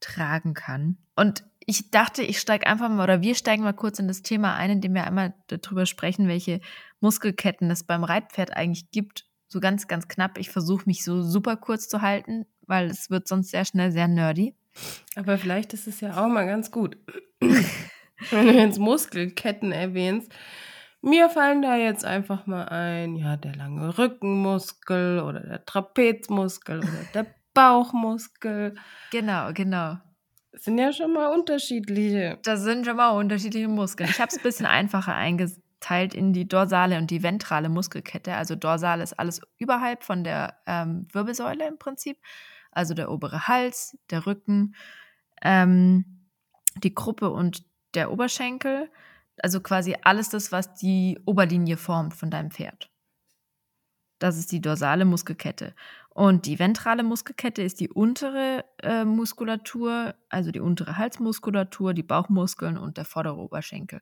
tragen 0.00 0.54
kann. 0.54 0.98
Und 1.14 1.44
ich 1.66 1.90
dachte, 1.90 2.22
ich 2.22 2.40
steige 2.40 2.66
einfach 2.66 2.88
mal, 2.88 3.04
oder 3.04 3.22
wir 3.22 3.34
steigen 3.34 3.62
mal 3.62 3.72
kurz 3.72 3.98
in 3.98 4.08
das 4.08 4.22
Thema 4.22 4.56
ein, 4.56 4.70
indem 4.70 4.94
wir 4.94 5.06
einmal 5.06 5.34
darüber 5.48 5.86
sprechen, 5.86 6.28
welche 6.28 6.60
Muskelketten 7.00 7.70
es 7.70 7.84
beim 7.84 8.04
Reitpferd 8.04 8.56
eigentlich 8.56 8.90
gibt. 8.90 9.26
So 9.46 9.60
ganz, 9.60 9.88
ganz 9.88 10.08
knapp. 10.08 10.38
Ich 10.38 10.50
versuche 10.50 10.84
mich 10.86 11.04
so 11.04 11.22
super 11.22 11.56
kurz 11.56 11.88
zu 11.88 12.02
halten, 12.02 12.46
weil 12.66 12.86
es 12.86 13.10
wird 13.10 13.28
sonst 13.28 13.50
sehr 13.50 13.64
schnell 13.64 13.92
sehr 13.92 14.08
nerdy. 14.08 14.54
Aber 15.16 15.36
vielleicht 15.38 15.74
ist 15.74 15.86
es 15.86 16.00
ja 16.00 16.16
auch 16.16 16.28
mal 16.28 16.46
ganz 16.46 16.70
gut, 16.70 16.96
wenn 17.40 18.46
du 18.46 18.52
jetzt 18.52 18.78
Muskelketten 18.78 19.72
erwähnst. 19.72 20.32
Mir 21.02 21.30
fallen 21.30 21.62
da 21.62 21.76
jetzt 21.76 22.04
einfach 22.04 22.46
mal 22.46 22.68
ein, 22.68 23.16
ja, 23.16 23.36
der 23.36 23.54
lange 23.54 23.96
Rückenmuskel 23.96 25.20
oder 25.20 25.40
der 25.40 25.64
Trapezmuskel 25.64 26.78
oder 26.78 27.04
der 27.14 27.26
Bauchmuskel. 27.54 28.74
Genau, 29.10 29.52
genau. 29.52 29.96
Das 30.52 30.64
sind 30.64 30.78
ja 30.78 30.92
schon 30.92 31.12
mal 31.12 31.32
unterschiedliche. 31.32 32.38
Das 32.42 32.62
sind 32.62 32.84
schon 32.84 32.96
mal 32.96 33.10
unterschiedliche 33.10 33.68
Muskeln. 33.68 34.10
Ich 34.10 34.20
habe 34.20 34.28
es 34.28 34.36
ein 34.36 34.42
bisschen 34.42 34.66
einfacher 34.66 35.14
eingeteilt 35.14 36.14
in 36.14 36.32
die 36.32 36.48
dorsale 36.48 36.98
und 36.98 37.10
die 37.10 37.22
ventrale 37.22 37.68
Muskelkette. 37.68 38.34
Also 38.34 38.56
dorsale 38.56 39.02
ist 39.02 39.18
alles 39.18 39.40
überhalb 39.58 40.02
von 40.02 40.24
der 40.24 40.58
ähm, 40.66 41.06
Wirbelsäule 41.12 41.66
im 41.66 41.78
Prinzip. 41.78 42.18
Also 42.72 42.94
der 42.94 43.10
obere 43.10 43.46
Hals, 43.46 43.96
der 44.10 44.26
Rücken, 44.26 44.74
ähm, 45.42 46.26
die 46.82 46.94
Gruppe 46.94 47.30
und 47.30 47.64
der 47.94 48.10
Oberschenkel. 48.10 48.90
Also 49.42 49.60
quasi 49.60 49.96
alles 50.02 50.30
das, 50.30 50.52
was 50.52 50.74
die 50.74 51.18
Oberlinie 51.26 51.76
formt 51.76 52.14
von 52.14 52.30
deinem 52.30 52.50
Pferd. 52.50 52.90
Das 54.18 54.36
ist 54.36 54.52
die 54.52 54.60
dorsale 54.60 55.04
Muskelkette. 55.04 55.74
Und 56.12 56.46
die 56.46 56.58
ventrale 56.58 57.02
Muskelkette 57.02 57.62
ist 57.62 57.78
die 57.80 57.88
untere 57.88 58.64
äh, 58.82 59.04
Muskulatur, 59.04 60.14
also 60.28 60.50
die 60.50 60.60
untere 60.60 60.96
Halsmuskulatur, 60.96 61.94
die 61.94 62.02
Bauchmuskeln 62.02 62.76
und 62.76 62.96
der 62.96 63.04
vordere 63.04 63.36
Oberschenkel. 63.36 64.00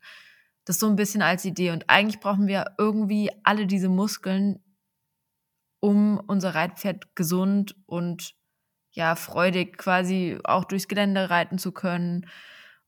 Das 0.65 0.77
ist 0.77 0.81
so 0.81 0.89
ein 0.89 0.97
bisschen 0.97 1.23
als 1.23 1.45
Idee. 1.45 1.71
Und 1.71 1.89
eigentlich 1.89 2.21
brauchen 2.21 2.47
wir 2.47 2.75
irgendwie 2.79 3.31
alle 3.45 3.67
diese 3.67 3.89
Muskeln, 3.89 4.63
um 5.81 6.19
unser 6.27 6.55
Reitpferd 6.55 7.15
gesund 7.15 7.77
und 7.87 8.35
ja, 8.91 9.15
freudig 9.15 9.77
quasi 9.77 10.39
auch 10.45 10.65
durchs 10.65 10.89
Gelände 10.89 11.31
reiten 11.31 11.59
zu 11.59 11.73
können 11.73 12.27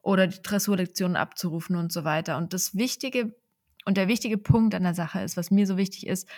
oder 0.03 0.27
die 0.27 0.43
Dressurlektionen 0.43 1.17
abzurufen 1.17 1.77
und 1.77 1.93
so 1.93 2.05
weiter. 2.05 2.37
Und 2.39 2.55
das 2.55 2.75
Wichtige 2.75 3.35
und 3.85 3.97
der 3.97 4.09
wichtige 4.09 4.39
Punkt 4.39 4.75
an 4.75 4.83
der 4.83 4.95
Sache 4.95 5.21
ist, 5.21 5.37
was 5.37 5.51
mir 5.51 5.67
so 5.67 5.77
wichtig 5.77 6.07
ist, 6.07 6.29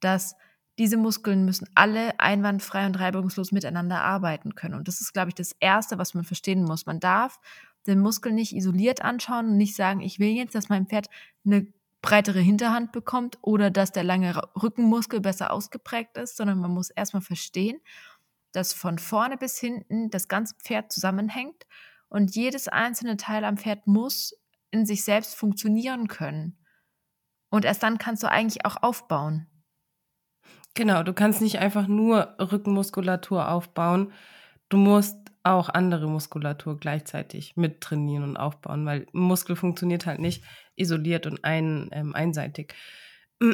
dass 0.00 0.34
diese 0.80 0.96
Muskeln 0.96 1.44
müssen 1.44 1.68
alle 1.74 2.18
einwandfrei 2.18 2.86
und 2.86 2.98
reibungslos 2.98 3.52
miteinander 3.52 4.00
arbeiten 4.00 4.54
können. 4.54 4.72
Und 4.72 4.88
das 4.88 5.02
ist, 5.02 5.12
glaube 5.12 5.28
ich, 5.28 5.34
das 5.34 5.52
Erste, 5.60 5.98
was 5.98 6.14
man 6.14 6.24
verstehen 6.24 6.64
muss. 6.64 6.86
Man 6.86 7.00
darf 7.00 7.38
den 7.86 8.00
Muskel 8.00 8.32
nicht 8.32 8.56
isoliert 8.56 9.02
anschauen 9.02 9.50
und 9.50 9.56
nicht 9.58 9.76
sagen, 9.76 10.00
ich 10.00 10.18
will 10.20 10.30
jetzt, 10.30 10.54
dass 10.54 10.70
mein 10.70 10.86
Pferd 10.86 11.08
eine 11.44 11.66
breitere 12.00 12.40
Hinterhand 12.40 12.92
bekommt 12.92 13.36
oder 13.42 13.70
dass 13.70 13.92
der 13.92 14.04
lange 14.04 14.34
Rückenmuskel 14.56 15.20
besser 15.20 15.52
ausgeprägt 15.52 16.16
ist, 16.16 16.38
sondern 16.38 16.58
man 16.58 16.70
muss 16.70 16.88
erstmal 16.88 17.20
verstehen, 17.20 17.78
dass 18.52 18.72
von 18.72 18.98
vorne 18.98 19.36
bis 19.36 19.58
hinten 19.58 20.08
das 20.08 20.28
ganze 20.28 20.54
Pferd 20.54 20.90
zusammenhängt 20.90 21.66
und 22.08 22.34
jedes 22.34 22.68
einzelne 22.68 23.18
Teil 23.18 23.44
am 23.44 23.58
Pferd 23.58 23.86
muss 23.86 24.34
in 24.70 24.86
sich 24.86 25.04
selbst 25.04 25.34
funktionieren 25.34 26.08
können. 26.08 26.56
Und 27.50 27.66
erst 27.66 27.82
dann 27.82 27.98
kannst 27.98 28.22
du 28.22 28.30
eigentlich 28.30 28.64
auch 28.64 28.82
aufbauen. 28.82 29.46
Genau, 30.74 31.02
du 31.02 31.12
kannst 31.12 31.40
nicht 31.40 31.58
einfach 31.58 31.88
nur 31.88 32.34
Rückenmuskulatur 32.38 33.48
aufbauen. 33.48 34.12
Du 34.68 34.76
musst 34.76 35.16
auch 35.42 35.68
andere 35.68 36.06
Muskulatur 36.06 36.78
gleichzeitig 36.78 37.56
mit 37.56 37.80
trainieren 37.80 38.24
und 38.24 38.36
aufbauen, 38.36 38.84
weil 38.86 39.06
Muskel 39.12 39.56
funktioniert 39.56 40.06
halt 40.06 40.20
nicht 40.20 40.44
isoliert 40.76 41.26
und 41.26 41.44
ein, 41.44 41.88
ähm, 41.92 42.14
einseitig. 42.14 42.74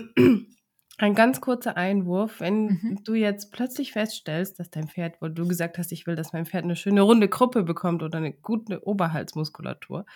Ein 0.99 1.15
ganz 1.15 1.43
kurzer 1.43 1.77
Einwurf, 1.77 2.41
wenn 2.41 2.65
mhm. 2.65 3.01
du 3.05 3.13
jetzt 3.13 3.53
plötzlich 3.53 3.93
feststellst, 3.93 4.59
dass 4.59 4.71
dein 4.71 4.89
Pferd, 4.89 5.21
wo 5.21 5.29
du 5.29 5.47
gesagt 5.47 5.77
hast, 5.77 5.93
ich 5.93 6.07
will, 6.07 6.17
dass 6.17 6.33
mein 6.33 6.47
Pferd 6.47 6.65
eine 6.65 6.75
schöne 6.75 7.03
runde 7.03 7.29
Gruppe 7.29 7.65
bekommt 7.65 8.03
oder 8.03 8.17
eine 8.17 8.33
gute 8.33 8.87
Oberhalsmuskulatur, 8.87 10.07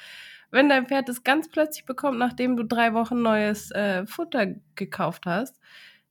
wenn 0.50 0.70
dein 0.70 0.86
Pferd 0.86 1.10
es 1.10 1.22
ganz 1.22 1.50
plötzlich 1.50 1.84
bekommt, 1.84 2.18
nachdem 2.18 2.56
du 2.56 2.64
drei 2.64 2.94
Wochen 2.94 3.20
neues 3.20 3.70
äh, 3.72 4.06
Futter 4.06 4.54
gekauft 4.74 5.26
hast, 5.26 5.60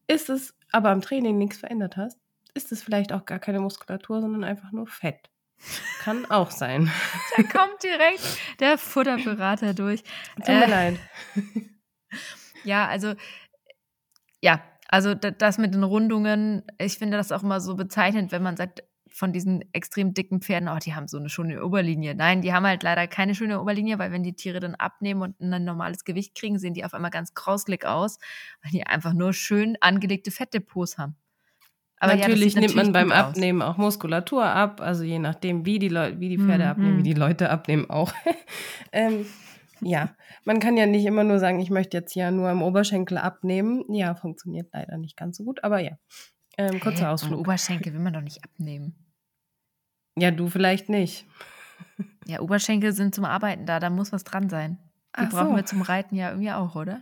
ist 0.10 0.30
es 0.30 0.56
aber 0.72 0.90
am 0.90 1.02
Training 1.02 1.38
nichts 1.38 1.58
verändert 1.58 1.96
hast, 1.96 2.20
ist 2.54 2.72
es 2.72 2.84
vielleicht 2.84 3.14
auch 3.14 3.26
gar 3.26 3.40
keine 3.40 3.60
Muskulatur, 3.60 4.22
sondern 4.22 4.44
einfach 4.44 4.72
nur 4.72 4.88
Fett. 4.88 5.30
Kann 6.00 6.26
auch 6.30 6.52
sein. 6.52 6.92
Da 7.38 7.44
kommt 7.44 7.84
direkt 7.84 8.60
der 8.60 8.78
Futterberater 8.78 9.74
durch. 9.74 10.04
Tut 10.36 10.48
mir 10.48 10.66
äh, 10.66 10.70
leid. 10.70 11.00
Ja, 12.66 12.88
also, 12.88 13.14
ja, 14.42 14.62
also 14.90 15.14
das 15.14 15.58
mit 15.60 15.74
den 15.74 15.84
Rundungen, 15.84 16.64
ich 16.78 16.98
finde 16.98 17.16
das 17.16 17.32
auch 17.32 17.42
immer 17.42 17.62
so 17.62 17.76
bezeichnend, 17.76 18.34
wenn 18.34 18.44
man 18.44 18.58
sagt, 18.58 18.84
von 19.12 19.34
diesen 19.34 19.64
extrem 19.74 20.14
dicken 20.14 20.42
Pferden, 20.42 20.70
oh, 20.70 20.78
die 20.78 20.96
haben 20.96 21.08
so 21.08 21.18
eine 21.18 21.30
schöne 21.30 21.64
Oberlinie. 21.64 22.16
Nein, 22.16 22.42
die 22.42 22.54
haben 22.54 22.66
halt 22.66 22.84
leider 22.84 23.08
keine 23.08 23.36
schöne 23.36 23.62
Oberlinie, 23.62 24.00
weil 24.00 24.12
wenn 24.12 24.24
die 24.24 24.34
Tiere 24.34 24.60
dann 24.60 24.76
abnehmen 24.76 25.22
und 25.22 25.40
ein 25.40 25.64
normales 25.64 26.04
Gewicht 26.06 26.36
kriegen, 26.36 26.60
sehen 26.60 26.74
die 26.74 26.86
auf 26.86 26.94
einmal 26.94 27.12
ganz 27.12 27.34
krauslig 27.34 27.86
aus, 27.86 28.20
weil 28.64 28.72
die 28.72 28.86
einfach 28.86 29.14
nur 29.14 29.34
schön 29.34 29.78
angelegte 29.82 30.32
Fettdepots 30.32 30.98
haben. 30.98 31.16
Aber 32.00 32.16
natürlich, 32.16 32.54
ja, 32.54 32.62
nimmt 32.62 32.76
man 32.76 32.94
beim 32.94 33.12
Abnehmen 33.12 33.62
auch 33.62 33.78
Muskulatur 33.78 34.46
ab, 34.46 34.80
also 34.80 35.04
je 35.04 35.20
nachdem, 35.20 35.66
wie 35.66 35.80
die, 35.80 35.90
Leu 35.90 36.14
wie 36.18 36.30
die 36.30 36.38
Pferde 36.38 36.64
mhm. 36.64 36.70
abnehmen, 36.70 36.98
wie 37.00 37.04
die 37.04 37.14
Leute 37.14 37.50
abnehmen 37.50 37.90
auch. 37.90 38.14
ähm, 38.94 39.26
ja, 39.82 40.16
man 40.46 40.60
kann 40.60 40.78
ja 40.78 40.86
nicht 40.86 41.06
immer 41.06 41.24
nur 41.26 41.40
sagen, 41.40 41.60
ich 41.60 41.70
möchte 41.70 41.98
jetzt 41.98 42.16
ja 42.16 42.32
nur 42.32 42.50
am 42.50 42.62
Oberschenkel 42.62 43.18
abnehmen. 43.18 43.84
Ja, 43.90 44.16
funktioniert 44.16 44.70
leider 44.74 44.98
nicht 44.98 45.18
ganz 45.18 45.38
so 45.38 45.44
gut, 45.44 45.64
aber 45.64 45.80
ja. 45.80 45.92
Ähm, 46.60 46.80
kurzer 46.82 47.12
Ausflug. 47.12 47.40
Oberschenkel 47.40 47.94
will 47.94 48.02
man 48.02 48.12
doch 48.12 48.22
nicht 48.22 48.44
abnehmen. 48.44 48.94
Ja, 50.18 50.32
du 50.32 50.50
vielleicht 50.50 50.90
nicht. 50.90 51.26
Ja, 52.26 52.42
Oberschenkel 52.42 52.92
sind 52.92 53.16
zum 53.16 53.26
Arbeiten 53.26 53.66
da, 53.66 53.80
da 53.80 53.90
muss 53.90 54.12
was 54.12 54.24
dran 54.24 54.50
sein. 54.50 54.78
Die 55.18 55.22
Ach 55.24 55.30
brauchen 55.30 55.52
so. 55.52 55.56
wir 55.56 55.66
zum 55.66 55.82
Reiten 55.82 56.14
ja 56.16 56.30
irgendwie 56.30 56.52
auch, 56.52 56.76
oder? 56.76 57.02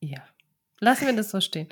Ja. 0.00 0.22
Lassen 0.80 1.06
wir 1.06 1.14
das 1.14 1.30
so 1.30 1.42
stehen. 1.42 1.68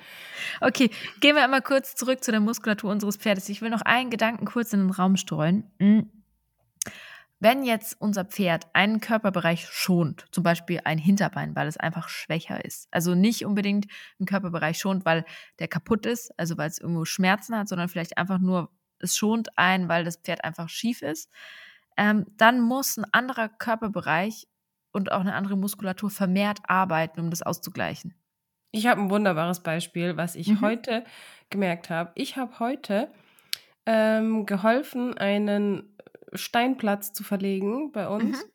Okay, 0.60 0.90
gehen 1.20 1.34
wir 1.34 1.42
einmal 1.42 1.62
kurz 1.62 1.94
zurück 1.94 2.22
zu 2.22 2.30
der 2.30 2.40
Muskulatur 2.40 2.90
unseres 2.90 3.16
Pferdes. 3.16 3.48
Ich 3.48 3.62
will 3.62 3.70
noch 3.70 3.80
einen 3.82 4.10
Gedanken 4.10 4.44
kurz 4.44 4.72
in 4.74 4.80
den 4.80 4.90
Raum 4.90 5.16
streuen. 5.16 5.64
Wenn 7.42 7.64
jetzt 7.64 7.98
unser 7.98 8.26
Pferd 8.26 8.66
einen 8.74 9.00
Körperbereich 9.00 9.66
schont, 9.66 10.26
zum 10.30 10.44
Beispiel 10.44 10.82
ein 10.84 10.98
Hinterbein, 10.98 11.56
weil 11.56 11.68
es 11.68 11.78
einfach 11.78 12.10
schwächer 12.10 12.62
ist, 12.62 12.86
also 12.90 13.14
nicht 13.14 13.46
unbedingt 13.46 13.86
einen 14.18 14.26
Körperbereich 14.26 14.78
schont, 14.78 15.06
weil 15.06 15.24
der 15.58 15.66
kaputt 15.66 16.04
ist, 16.04 16.38
also 16.38 16.58
weil 16.58 16.68
es 16.68 16.78
irgendwo 16.78 17.06
Schmerzen 17.06 17.56
hat, 17.56 17.68
sondern 17.68 17.88
vielleicht 17.88 18.18
einfach 18.18 18.38
nur, 18.38 18.70
es 18.98 19.16
schont 19.16 19.56
ein, 19.56 19.88
weil 19.88 20.04
das 20.04 20.18
Pferd 20.18 20.44
einfach 20.44 20.68
schief 20.68 21.00
ist, 21.00 21.30
ähm, 21.96 22.26
dann 22.36 22.60
muss 22.60 22.98
ein 22.98 23.06
anderer 23.12 23.48
Körperbereich 23.48 24.46
und 24.92 25.10
auch 25.10 25.20
eine 25.20 25.34
andere 25.34 25.56
Muskulatur 25.56 26.10
vermehrt 26.10 26.58
arbeiten, 26.64 27.20
um 27.20 27.30
das 27.30 27.40
auszugleichen. 27.40 28.14
Ich 28.70 28.86
habe 28.86 29.00
ein 29.00 29.10
wunderbares 29.10 29.60
Beispiel, 29.60 30.18
was 30.18 30.36
ich 30.36 30.48
mhm. 30.48 30.60
heute 30.60 31.04
gemerkt 31.48 31.88
habe. 31.88 32.12
Ich 32.14 32.36
habe 32.36 32.58
heute 32.58 33.10
ähm, 33.86 34.44
geholfen, 34.44 35.16
einen 35.16 35.96
Steinplatz 36.32 37.12
zu 37.12 37.24
verlegen 37.24 37.92
bei 37.92 38.08
uns. 38.08 38.44
Mhm. 38.44 38.50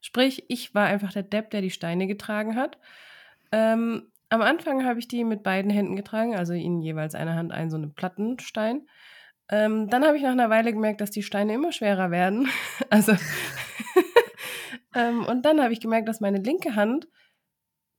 Sprich, 0.00 0.44
ich 0.48 0.74
war 0.74 0.86
einfach 0.86 1.12
der 1.12 1.22
Depp, 1.22 1.50
der 1.50 1.60
die 1.60 1.70
Steine 1.70 2.06
getragen 2.06 2.56
hat. 2.56 2.78
Ähm, 3.52 4.10
am 4.30 4.42
Anfang 4.42 4.84
habe 4.84 4.98
ich 4.98 5.08
die 5.08 5.24
mit 5.24 5.42
beiden 5.42 5.70
Händen 5.70 5.96
getragen, 5.96 6.36
also 6.36 6.52
in 6.52 6.80
jeweils 6.80 7.14
einer 7.14 7.34
Hand 7.34 7.52
einen 7.52 7.70
so 7.70 7.76
einen 7.76 7.94
Plattenstein. 7.94 8.86
Ähm, 9.50 9.88
dann 9.88 10.04
habe 10.04 10.16
ich 10.16 10.22
nach 10.22 10.32
einer 10.32 10.50
Weile 10.50 10.72
gemerkt, 10.72 11.00
dass 11.00 11.10
die 11.10 11.22
Steine 11.22 11.54
immer 11.54 11.72
schwerer 11.72 12.10
werden. 12.10 12.48
also 12.90 13.12
ähm, 14.94 15.24
und 15.24 15.44
dann 15.44 15.62
habe 15.62 15.72
ich 15.72 15.80
gemerkt, 15.80 16.08
dass 16.08 16.20
meine 16.20 16.38
linke 16.38 16.74
Hand 16.74 17.08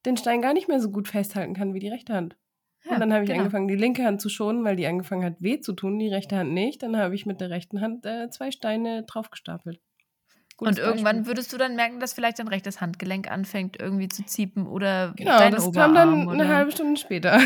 den 0.05 0.17
Stein 0.17 0.41
gar 0.41 0.53
nicht 0.53 0.67
mehr 0.67 0.79
so 0.79 0.91
gut 0.91 1.07
festhalten 1.07 1.55
kann 1.55 1.73
wie 1.73 1.79
die 1.79 1.89
rechte 1.89 2.13
Hand. 2.13 2.37
Ja, 2.85 2.93
und 2.93 2.99
dann 2.99 3.13
habe 3.13 3.23
ich 3.23 3.29
genau. 3.29 3.41
angefangen, 3.41 3.67
die 3.67 3.75
linke 3.75 4.05
Hand 4.05 4.21
zu 4.21 4.29
schonen, 4.29 4.63
weil 4.63 4.75
die 4.75 4.87
angefangen 4.87 5.25
hat, 5.25 5.35
weh 5.39 5.59
zu 5.59 5.73
tun, 5.73 5.99
die 5.99 6.07
rechte 6.07 6.37
Hand 6.37 6.53
nicht. 6.53 6.81
Dann 6.81 6.95
habe 6.97 7.13
ich 7.15 7.25
mit 7.25 7.41
der 7.41 7.49
rechten 7.49 7.81
Hand 7.81 8.05
äh, 8.05 8.29
zwei 8.29 8.51
Steine 8.51 9.03
draufgestapelt. 9.03 9.79
Gutes 10.59 10.77
und 10.77 10.83
irgendwann 10.83 11.17
Beispiel. 11.17 11.27
würdest 11.27 11.53
du 11.53 11.57
dann 11.57 11.75
merken, 11.75 11.99
dass 11.99 12.13
vielleicht 12.13 12.39
dein 12.39 12.49
rechtes 12.49 12.81
Handgelenk 12.81 13.31
anfängt 13.31 13.79
irgendwie 13.79 14.09
zu 14.09 14.25
ziepen 14.25 14.67
oder 14.67 15.13
genau, 15.15 15.37
dein 15.37 15.53
das 15.53 15.65
Oberarm, 15.65 15.93
kam 15.93 16.11
dann 16.11 16.27
oder? 16.27 16.43
eine 16.43 16.53
halbe 16.53 16.71
Stunde 16.71 16.99
später. 16.99 17.39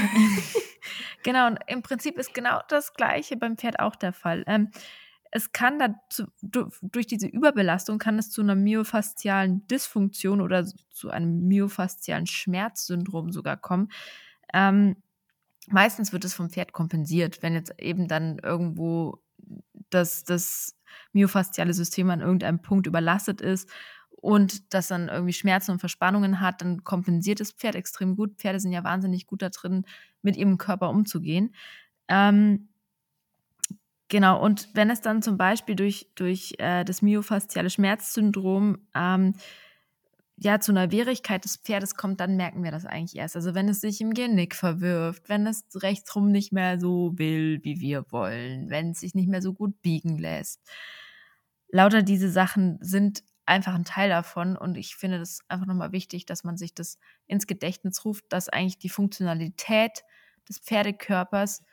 genau, 1.24 1.48
und 1.48 1.60
im 1.68 1.84
Prinzip 1.84 2.18
ist 2.18 2.34
genau 2.34 2.60
das 2.70 2.94
Gleiche 2.94 3.38
beim 3.38 3.58
Pferd 3.58 3.80
auch 3.80 3.96
der 3.96 4.14
Fall. 4.14 4.44
Ähm, 4.48 4.72
es 5.30 5.52
kann 5.52 5.80
dazu, 5.80 6.26
durch 6.42 7.08
diese 7.08 7.28
Überbelastung 7.28 7.98
kann 7.98 8.20
es 8.20 8.30
zu 8.30 8.42
einer 8.42 8.56
myofaszialen 8.56 9.66
Dysfunktion 9.68 10.42
oder 10.42 10.66
zu 10.92 11.10
einem 11.10 11.48
myofaszialen 11.48 12.28
Schmerzsyndrom 12.28 13.32
sogar 13.32 13.58
kommen. 13.58 13.90
Ähm, 14.54 14.96
meistens 15.70 16.14
wird 16.14 16.26
es 16.26 16.34
vom 16.34 16.50
Pferd 16.50 16.74
kompensiert, 16.74 17.42
wenn 17.42 17.54
jetzt 17.54 17.80
eben 17.80 18.08
dann 18.08 18.40
irgendwo 18.40 19.22
das, 19.90 20.24
das 20.24 20.76
myofasziale 21.14 21.74
System 21.74 22.10
an 22.10 22.22
irgendeinem 22.22 22.62
Punkt 22.62 22.88
überlastet 22.88 23.42
ist 23.42 23.70
und 24.10 24.74
das 24.74 24.88
dann 24.88 25.10
irgendwie 25.10 25.34
Schmerzen 25.34 25.72
und 25.72 25.80
Verspannungen 25.80 26.40
hat, 26.40 26.62
dann 26.62 26.84
kompensiert 26.84 27.40
das 27.40 27.52
Pferd 27.52 27.76
extrem 27.76 28.16
gut. 28.16 28.38
Pferde 28.38 28.60
sind 28.60 28.72
ja 28.72 28.84
wahnsinnig 28.84 29.28
gut 29.28 29.42
da 29.42 29.50
drin, 29.50 29.86
mit 30.22 30.38
ihrem 30.38 30.58
Körper 30.58 30.90
umzugehen. 30.90 31.54
Ähm, 32.08 32.70
genau, 34.08 34.42
und 34.42 34.70
wenn 34.74 34.90
es 34.90 35.02
dann 35.02 35.22
zum 35.22 35.38
Beispiel 35.38 35.76
durch, 35.76 36.10
durch 36.16 36.54
äh, 36.60 36.86
das 36.86 37.02
myofasziale 37.02 37.70
Schmerzsyndrom 37.70 38.88
ähm, 38.96 39.36
ja, 40.38 40.60
zu 40.60 40.72
einer 40.72 40.92
Wehrigkeit 40.92 41.44
des 41.46 41.58
Pferdes 41.58 41.96
kommt, 41.96 42.20
dann 42.20 42.36
merken 42.36 42.64
wir 42.64 42.72
das 42.72 42.86
eigentlich 42.86 43.16
erst. 43.16 43.36
Also 43.36 43.54
wenn 43.54 43.70
es 43.70 43.82
sich 43.82 44.02
im 44.02 44.14
Genick 44.14 44.56
verwirft, 44.56 45.30
wenn 45.30 45.46
es 45.46 45.64
rechtsrum 45.76 46.32
nicht 46.32 46.52
mehr 46.52 46.80
so 46.80 47.18
will, 47.18 47.60
wie 47.64 47.80
wir 47.80 48.12
wollen, 48.12 48.70
wenn 48.70 48.92
es 48.92 49.02
sich 49.02 49.14
nicht 49.14 49.30
mehr 49.30 49.42
so 49.42 49.54
gut 49.54 49.82
biegen 49.82 50.18
lässt. 50.18 50.60
Lauter 51.70 52.02
diese 52.02 52.30
Sachen 52.30 52.78
sind 52.82 53.24
einfach 53.46 53.76
ein 53.76 53.86
Teil 53.86 54.10
davon 54.10 54.58
und 54.58 54.76
ich 54.78 54.96
finde 54.96 55.20
das 55.20 55.42
einfach 55.50 55.66
nochmal 55.66 55.92
wichtig, 55.92 56.26
dass 56.26 56.44
man 56.44 56.58
sich 56.58 56.74
das 56.74 56.98
ins 57.28 57.48
Gedächtnis 57.48 58.04
ruft, 58.06 58.26
dass 58.30 58.50
eigentlich 58.50 58.80
die 58.80 58.90
Funktionalität 58.90 60.04
des 60.48 60.60
Pferdekörpers 60.60 61.64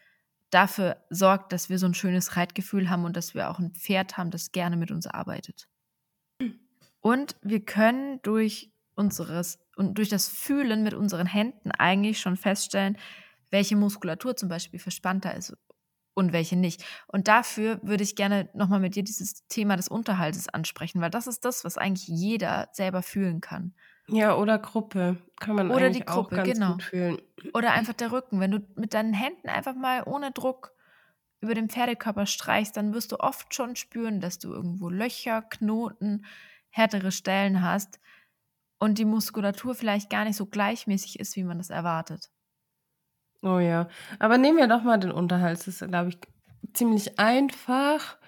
dafür 0.50 0.96
sorgt, 1.10 1.52
dass 1.52 1.68
wir 1.68 1.78
so 1.78 1.86
ein 1.86 1.94
schönes 1.94 2.36
Reitgefühl 2.36 2.90
haben 2.90 3.04
und 3.04 3.16
dass 3.16 3.34
wir 3.34 3.50
auch 3.50 3.58
ein 3.58 3.72
Pferd 3.72 4.16
haben, 4.16 4.30
das 4.30 4.52
gerne 4.52 4.76
mit 4.76 4.90
uns 4.90 5.06
arbeitet. 5.06 5.69
Und 7.00 7.36
wir 7.42 7.64
können 7.64 8.20
durch 8.22 8.72
unseres 8.94 9.58
und 9.76 9.96
durch 9.96 10.08
das 10.10 10.28
Fühlen 10.28 10.82
mit 10.82 10.94
unseren 10.94 11.26
Händen 11.26 11.70
eigentlich 11.70 12.20
schon 12.20 12.36
feststellen, 12.36 12.98
welche 13.50 13.76
Muskulatur 13.76 14.36
zum 14.36 14.48
Beispiel 14.48 14.78
verspannter 14.78 15.34
ist 15.34 15.56
und 16.14 16.32
welche 16.32 16.56
nicht. 16.56 16.84
Und 17.06 17.28
dafür 17.28 17.80
würde 17.82 18.02
ich 18.02 18.14
gerne 18.14 18.50
nochmal 18.54 18.80
mit 18.80 18.94
dir 18.94 19.02
dieses 19.02 19.46
Thema 19.48 19.76
des 19.76 19.88
Unterhaltes 19.88 20.48
ansprechen, 20.48 21.00
weil 21.00 21.10
das 21.10 21.26
ist 21.26 21.44
das, 21.44 21.64
was 21.64 21.78
eigentlich 21.78 22.08
jeder 22.08 22.68
selber 22.72 23.02
fühlen 23.02 23.40
kann. 23.40 23.74
Ja, 24.08 24.36
oder 24.36 24.58
Gruppe. 24.58 25.16
Kann 25.38 25.56
man 25.56 25.70
oder 25.70 25.90
die 25.90 26.00
Gruppe, 26.00 26.12
auch 26.12 26.28
ganz 26.30 26.52
genau. 26.52 26.72
gut 26.72 26.82
fühlen. 26.82 27.18
Oder 27.54 27.72
einfach 27.72 27.94
der 27.94 28.12
Rücken. 28.12 28.40
Wenn 28.40 28.50
du 28.50 28.60
mit 28.74 28.92
deinen 28.92 29.14
Händen 29.14 29.48
einfach 29.48 29.74
mal 29.74 30.02
ohne 30.04 30.32
Druck 30.32 30.72
über 31.40 31.54
den 31.54 31.70
Pferdekörper 31.70 32.26
streichst, 32.26 32.76
dann 32.76 32.92
wirst 32.92 33.12
du 33.12 33.20
oft 33.20 33.54
schon 33.54 33.76
spüren, 33.76 34.20
dass 34.20 34.38
du 34.38 34.52
irgendwo 34.52 34.90
Löcher, 34.90 35.42
Knoten, 35.42 36.26
härtere 36.70 37.12
Stellen 37.12 37.62
hast 37.62 38.00
und 38.78 38.98
die 38.98 39.04
Muskulatur 39.04 39.74
vielleicht 39.74 40.10
gar 40.10 40.24
nicht 40.24 40.36
so 40.36 40.46
gleichmäßig 40.46 41.20
ist, 41.20 41.36
wie 41.36 41.44
man 41.44 41.58
das 41.58 41.70
erwartet. 41.70 42.30
Oh 43.42 43.58
ja, 43.58 43.88
aber 44.18 44.38
nehmen 44.38 44.58
wir 44.58 44.68
doch 44.68 44.82
mal 44.82 44.98
den 44.98 45.12
Unterhals. 45.12 45.64
Das 45.64 45.80
ist, 45.80 45.88
glaube 45.88 46.10
ich, 46.10 46.18
ziemlich 46.74 47.18
einfach. 47.18 48.18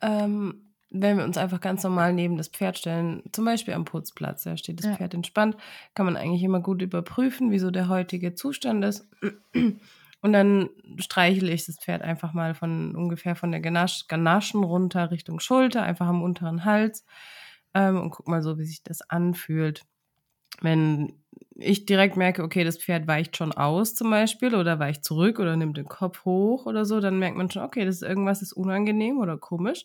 Ähm, 0.00 0.72
wenn 0.94 1.16
wir 1.16 1.24
uns 1.24 1.38
einfach 1.38 1.60
ganz 1.60 1.82
normal 1.84 2.12
neben 2.12 2.36
das 2.36 2.48
Pferd 2.48 2.76
stellen, 2.76 3.22
zum 3.32 3.46
Beispiel 3.46 3.72
am 3.72 3.86
Putzplatz, 3.86 4.42
da 4.42 4.58
steht 4.58 4.78
das 4.78 4.86
ja. 4.86 4.96
Pferd 4.96 5.14
entspannt, 5.14 5.56
kann 5.94 6.04
man 6.04 6.16
eigentlich 6.16 6.42
immer 6.42 6.60
gut 6.60 6.82
überprüfen, 6.82 7.50
wieso 7.50 7.70
der 7.70 7.88
heutige 7.88 8.34
Zustand 8.34 8.84
ist. 8.84 9.08
Und 10.20 10.32
dann 10.32 10.68
streichle 10.98 11.50
ich 11.50 11.64
das 11.64 11.78
Pferd 11.78 12.02
einfach 12.02 12.34
mal 12.34 12.54
von 12.54 12.94
ungefähr 12.94 13.34
von 13.34 13.50
der 13.50 13.60
Ganaschen 13.60 14.62
runter 14.62 15.10
Richtung 15.10 15.40
Schulter, 15.40 15.82
einfach 15.82 16.06
am 16.06 16.22
unteren 16.22 16.64
Hals 16.64 17.04
ähm, 17.74 18.00
und 18.00 18.10
guck 18.10 18.28
mal 18.28 18.42
so, 18.42 18.58
wie 18.58 18.64
sich 18.64 18.82
das 18.82 19.02
anfühlt. 19.10 19.84
Wenn 20.60 21.14
ich 21.56 21.86
direkt 21.86 22.16
merke, 22.16 22.42
okay, 22.44 22.64
das 22.64 22.78
Pferd 22.78 23.06
weicht 23.08 23.36
schon 23.36 23.52
aus 23.52 23.94
zum 23.94 24.10
Beispiel 24.10 24.54
oder 24.54 24.78
weicht 24.78 25.04
zurück 25.04 25.38
oder 25.40 25.56
nimmt 25.56 25.76
den 25.76 25.86
Kopf 25.88 26.24
hoch 26.24 26.66
oder 26.66 26.84
so, 26.84 27.00
dann 27.00 27.18
merkt 27.18 27.36
man 27.36 27.50
schon, 27.50 27.62
okay, 27.62 27.84
das 27.84 27.96
ist 27.96 28.02
irgendwas 28.02 28.42
ist 28.42 28.52
unangenehm 28.52 29.18
oder 29.18 29.38
komisch. 29.38 29.84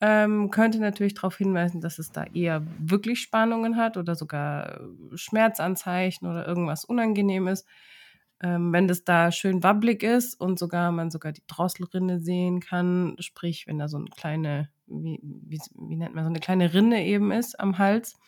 Ähm, 0.00 0.50
könnte 0.50 0.80
natürlich 0.80 1.14
darauf 1.14 1.36
hinweisen, 1.38 1.80
dass 1.80 1.98
es 2.00 2.10
da 2.10 2.24
eher 2.24 2.66
wirklich 2.78 3.20
Spannungen 3.20 3.76
hat 3.76 3.96
oder 3.96 4.16
sogar 4.16 4.80
Schmerzanzeichen 5.14 6.26
oder 6.28 6.46
irgendwas 6.46 6.84
Unangenehmes. 6.84 7.64
Ähm, 8.42 8.72
wenn 8.72 8.88
das 8.88 9.04
da 9.04 9.30
schön 9.30 9.62
wabbelig 9.62 10.02
ist 10.02 10.40
und 10.40 10.58
sogar 10.58 10.90
man 10.90 11.10
sogar 11.12 11.30
die 11.32 11.44
Drosselrinne 11.46 12.18
sehen 12.18 12.58
kann, 12.60 13.14
sprich, 13.20 13.66
wenn 13.68 13.78
da 13.78 13.86
so 13.88 13.98
eine 13.98 14.06
kleine 14.16 14.70
wie, 14.86 15.20
wie, 15.22 15.60
wie 15.74 15.96
nennt 15.96 16.14
man 16.14 16.24
so 16.24 16.30
eine 16.30 16.40
kleine 16.40 16.74
Rinne 16.74 17.04
eben 17.04 17.30
ist 17.30 17.58
am 17.58 17.78
Hals, 17.78 18.18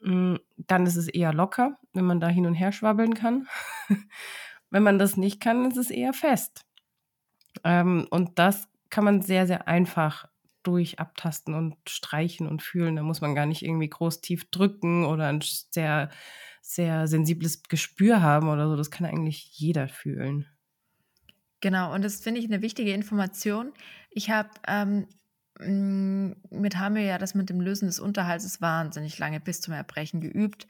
mm, 0.00 0.36
dann 0.56 0.86
ist 0.86 0.96
es 0.96 1.08
eher 1.08 1.32
locker, 1.32 1.78
wenn 1.92 2.04
man 2.04 2.20
da 2.20 2.28
hin 2.28 2.46
und 2.46 2.54
her 2.54 2.72
schwabbeln 2.72 3.14
kann. 3.14 3.48
wenn 4.70 4.82
man 4.82 4.98
das 4.98 5.16
nicht 5.16 5.40
kann, 5.40 5.70
ist 5.70 5.76
es 5.76 5.90
eher 5.90 6.12
fest. 6.12 6.66
Ähm, 7.64 8.06
und 8.10 8.38
das 8.38 8.68
kann 8.90 9.04
man 9.04 9.22
sehr, 9.22 9.46
sehr 9.46 9.68
einfach 9.68 10.26
durch 10.62 10.98
abtasten 10.98 11.54
und 11.54 11.76
streichen 11.88 12.48
und 12.48 12.62
fühlen. 12.62 12.96
Da 12.96 13.02
muss 13.02 13.20
man 13.20 13.34
gar 13.34 13.46
nicht 13.46 13.62
irgendwie 13.62 13.88
groß 13.88 14.20
tief 14.20 14.50
drücken 14.50 15.04
oder 15.04 15.28
ein 15.28 15.40
sehr, 15.40 16.10
sehr 16.60 17.06
sensibles 17.06 17.62
Gespür 17.62 18.20
haben 18.20 18.48
oder 18.48 18.68
so. 18.68 18.76
Das 18.76 18.90
kann 18.90 19.06
eigentlich 19.06 19.58
jeder 19.58 19.86
fühlen. 19.88 20.46
Genau, 21.60 21.94
und 21.94 22.04
das 22.04 22.20
finde 22.20 22.40
ich 22.40 22.46
eine 22.46 22.62
wichtige 22.62 22.92
Information. 22.92 23.72
Ich 24.10 24.30
habe 24.30 24.50
ähm, 24.66 24.88
hm, 24.88 25.08
mit 25.58 26.76
haben 26.76 26.94
wir 26.94 27.02
ja 27.02 27.18
das 27.18 27.34
mit 27.34 27.48
dem 27.50 27.60
Lösen 27.60 27.86
des 27.86 28.00
Unterhalts 28.00 28.60
wahnsinnig 28.60 29.18
lange 29.18 29.40
bis 29.40 29.60
zum 29.60 29.74
Erbrechen 29.74 30.20
geübt. 30.20 30.66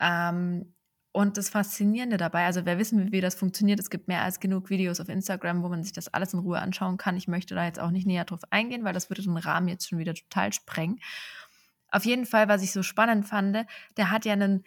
Ähm, 0.00 0.74
und 1.12 1.36
das 1.36 1.48
Faszinierende 1.48 2.16
dabei, 2.16 2.44
also 2.44 2.64
wer 2.64 2.78
wissen 2.78 2.98
will, 2.98 3.12
wie 3.12 3.20
das 3.20 3.34
funktioniert, 3.34 3.80
es 3.80 3.90
gibt 3.90 4.08
mehr 4.08 4.22
als 4.22 4.40
genug 4.40 4.70
Videos 4.70 5.00
auf 5.00 5.08
Instagram, 5.08 5.62
wo 5.62 5.68
man 5.68 5.82
sich 5.82 5.92
das 5.92 6.08
alles 6.08 6.34
in 6.34 6.40
Ruhe 6.40 6.60
anschauen 6.60 6.98
kann. 6.98 7.16
Ich 7.16 7.26
möchte 7.26 7.54
da 7.54 7.64
jetzt 7.64 7.80
auch 7.80 7.90
nicht 7.90 8.06
näher 8.06 8.24
drauf 8.24 8.42
eingehen, 8.50 8.84
weil 8.84 8.92
das 8.92 9.10
würde 9.10 9.22
den 9.22 9.36
Rahmen 9.36 9.68
jetzt 9.68 9.88
schon 9.88 9.98
wieder 9.98 10.14
total 10.14 10.52
sprengen. 10.52 11.00
Auf 11.90 12.04
jeden 12.04 12.26
Fall, 12.26 12.48
was 12.48 12.62
ich 12.62 12.72
so 12.72 12.82
spannend 12.82 13.26
fand, 13.26 13.66
der 13.96 14.10
hat 14.10 14.26
ja 14.26 14.34
einen 14.34 14.64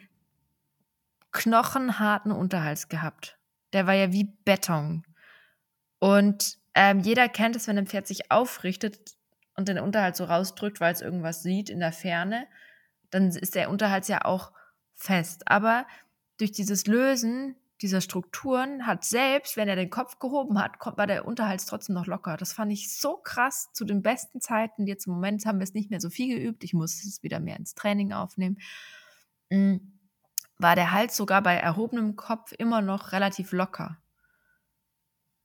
knochenharten 1.32 2.32
Unterhals 2.32 2.90
gehabt. 2.90 3.38
Der 3.74 3.88
war 3.88 3.94
ja 3.94 4.12
wie 4.12 4.34
Beton. 4.44 5.04
Und 6.00 6.58
ähm, 6.74 7.00
jeder 7.00 7.30
kennt 7.30 7.56
es, 7.56 7.68
wenn 7.68 7.78
ein 7.78 7.88
Pferd 7.88 8.08
sich 8.08 8.32
aufrichtet, 8.32 9.16
und 9.62 9.68
den 9.68 9.80
Unterhalt 9.80 10.16
so 10.16 10.26
rausdrückt, 10.26 10.82
weil 10.82 10.94
es 10.94 11.02
irgendwas 11.02 11.44
sieht 11.44 11.70
in 11.70 11.80
der 11.80 11.92
Ferne, 11.92 12.48
dann 13.12 13.30
ist 13.30 13.56
der 13.56 13.70
Unterhalt 13.70 14.08
ja 14.08 14.26
auch 14.26 14.52
fest. 14.96 15.48
Aber 15.48 15.86
durch 16.38 16.52
dieses 16.52 16.88
Lösen 16.88 17.56
dieser 17.82 18.02
Strukturen 18.02 18.88
hat 18.88 19.04
selbst, 19.04 19.58
wenn 19.58 19.68
er 19.68 19.76
den 19.76 19.90
Kopf 19.90 20.18
gehoben 20.20 20.60
hat, 20.60 20.74
war 20.98 21.08
der 21.08 21.26
Unterhalt 21.26 21.64
trotzdem 21.66 21.96
noch 21.96 22.08
locker. 22.08 22.38
Das 22.38 22.54
fand 22.54 22.72
ich 22.72 22.96
so 22.96 23.18
krass 23.18 23.72
zu 23.74 23.86
den 23.86 24.02
besten 24.02 24.42
Zeiten. 24.42 24.88
Jetzt 24.88 25.06
im 25.06 25.14
Moment 25.14 25.46
haben 25.46 25.60
wir 25.60 25.64
es 25.64 25.74
nicht 25.74 25.92
mehr 25.92 26.02
so 26.02 26.10
viel 26.10 26.36
geübt. 26.36 26.64
Ich 26.64 26.74
muss 26.74 27.04
es 27.04 27.22
wieder 27.22 27.40
mehr 27.40 27.58
ins 27.58 27.76
Training 27.76 28.14
aufnehmen. 28.14 28.58
Mm, 29.50 29.78
war 30.58 30.76
der 30.76 30.92
Hals 30.92 31.16
sogar 31.16 31.42
bei 31.42 31.56
erhobenem 31.56 32.16
Kopf 32.16 32.52
immer 32.58 32.82
noch 32.82 33.12
relativ 33.12 33.52
locker. 33.52 33.98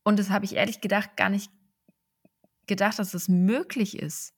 Und 0.04 0.18
das 0.18 0.30
habe 0.30 0.44
ich 0.44 0.54
ehrlich 0.56 0.80
gedacht 0.80 1.16
gar 1.16 1.28
nicht 1.28 1.50
gedacht, 2.66 2.98
dass 2.98 3.14
es 3.14 3.28
möglich 3.28 3.98
ist, 3.98 4.34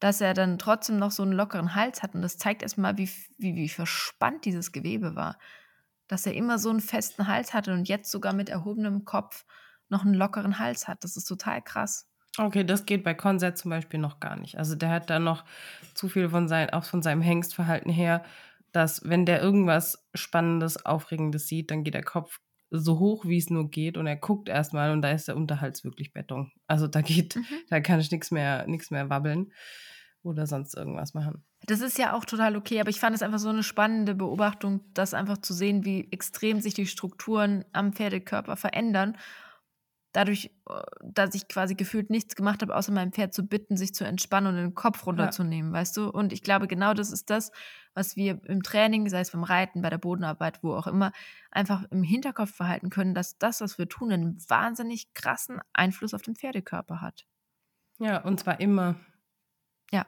dass 0.00 0.20
er 0.20 0.34
dann 0.34 0.58
trotzdem 0.58 0.98
noch 0.98 1.10
so 1.10 1.22
einen 1.22 1.32
lockeren 1.32 1.74
Hals 1.74 2.02
hat. 2.02 2.14
Und 2.14 2.22
das 2.22 2.38
zeigt 2.38 2.62
erstmal, 2.62 2.96
wie, 2.96 3.10
wie, 3.38 3.54
wie 3.54 3.68
verspannt 3.68 4.44
dieses 4.44 4.72
Gewebe 4.72 5.14
war. 5.14 5.38
Dass 6.08 6.26
er 6.26 6.34
immer 6.34 6.58
so 6.58 6.70
einen 6.70 6.80
festen 6.80 7.28
Hals 7.28 7.54
hatte 7.54 7.72
und 7.72 7.88
jetzt 7.88 8.10
sogar 8.10 8.32
mit 8.32 8.48
erhobenem 8.48 9.04
Kopf 9.04 9.44
noch 9.88 10.04
einen 10.04 10.14
lockeren 10.14 10.58
Hals 10.58 10.88
hat. 10.88 11.04
Das 11.04 11.16
ist 11.16 11.26
total 11.26 11.62
krass. 11.62 12.08
Okay, 12.38 12.64
das 12.64 12.86
geht 12.86 13.04
bei 13.04 13.12
Konzert 13.12 13.58
zum 13.58 13.70
Beispiel 13.70 14.00
noch 14.00 14.20
gar 14.20 14.36
nicht. 14.36 14.56
Also 14.56 14.74
der 14.74 14.90
hat 14.90 15.10
da 15.10 15.18
noch 15.18 15.44
zu 15.94 16.08
viel 16.08 16.30
von 16.30 16.48
sein, 16.48 16.70
auch 16.70 16.84
von 16.84 17.02
seinem 17.02 17.22
Hengstverhalten 17.22 17.92
her, 17.92 18.24
dass 18.72 19.02
wenn 19.04 19.26
der 19.26 19.42
irgendwas 19.42 20.08
Spannendes, 20.14 20.84
Aufregendes 20.86 21.48
sieht, 21.48 21.70
dann 21.70 21.82
geht 21.82 21.94
der 21.94 22.04
Kopf 22.04 22.40
so 22.70 22.98
hoch, 22.98 23.24
wie 23.24 23.38
es 23.38 23.50
nur 23.50 23.68
geht 23.68 23.96
und 23.96 24.06
er 24.06 24.16
guckt 24.16 24.48
erstmal 24.48 24.92
und 24.92 25.02
da 25.02 25.10
ist 25.10 25.28
der 25.28 25.36
Unterhals 25.36 25.84
wirklich 25.84 26.12
Beton. 26.12 26.52
Also 26.66 26.86
da 26.86 27.00
geht, 27.02 27.36
mhm. 27.36 27.44
da 27.68 27.80
kann 27.80 28.00
ich 28.00 28.10
nichts 28.10 28.30
mehr, 28.30 28.66
nichts 28.66 28.90
mehr 28.90 29.10
wabbeln 29.10 29.52
oder 30.22 30.46
sonst 30.46 30.76
irgendwas 30.76 31.14
machen. 31.14 31.44
Das 31.66 31.80
ist 31.80 31.98
ja 31.98 32.14
auch 32.14 32.24
total 32.24 32.56
okay, 32.56 32.80
aber 32.80 32.90
ich 32.90 33.00
fand 33.00 33.14
es 33.14 33.22
einfach 33.22 33.38
so 33.38 33.48
eine 33.48 33.62
spannende 33.62 34.14
Beobachtung, 34.14 34.80
das 34.94 35.14
einfach 35.14 35.38
zu 35.38 35.52
sehen, 35.52 35.84
wie 35.84 36.08
extrem 36.10 36.60
sich 36.60 36.74
die 36.74 36.86
Strukturen 36.86 37.64
am 37.72 37.92
Pferdekörper 37.92 38.56
verändern 38.56 39.16
dadurch, 40.12 40.50
äh, 40.68 40.80
dass 41.02 41.34
ich 41.34 41.48
quasi 41.48 41.74
gefühlt 41.74 42.10
nichts 42.10 42.34
gemacht 42.34 42.62
habe, 42.62 42.74
außer 42.74 42.92
meinem 42.92 43.12
Pferd 43.12 43.34
zu 43.34 43.44
bitten, 43.44 43.76
sich 43.76 43.94
zu 43.94 44.04
entspannen 44.04 44.48
und 44.48 44.56
den 44.56 44.74
Kopf 44.74 45.06
runterzunehmen, 45.06 45.72
ja. 45.72 45.80
weißt 45.80 45.96
du? 45.96 46.08
Und 46.08 46.32
ich 46.32 46.42
glaube, 46.42 46.66
genau 46.66 46.94
das 46.94 47.10
ist 47.10 47.30
das, 47.30 47.52
was 47.94 48.16
wir 48.16 48.40
im 48.44 48.62
Training, 48.62 49.08
sei 49.08 49.20
es 49.20 49.30
beim 49.30 49.44
Reiten, 49.44 49.82
bei 49.82 49.90
der 49.90 49.98
Bodenarbeit, 49.98 50.62
wo 50.62 50.74
auch 50.74 50.86
immer, 50.86 51.12
einfach 51.50 51.84
im 51.90 52.02
Hinterkopf 52.02 52.54
verhalten 52.54 52.90
können, 52.90 53.14
dass 53.14 53.38
das, 53.38 53.60
was 53.60 53.78
wir 53.78 53.88
tun, 53.88 54.12
einen 54.12 54.38
wahnsinnig 54.48 55.14
krassen 55.14 55.60
Einfluss 55.72 56.14
auf 56.14 56.22
den 56.22 56.36
Pferdekörper 56.36 57.00
hat. 57.00 57.26
Ja, 57.98 58.22
und 58.22 58.40
zwar 58.40 58.60
immer. 58.60 58.96
Ja. 59.90 60.06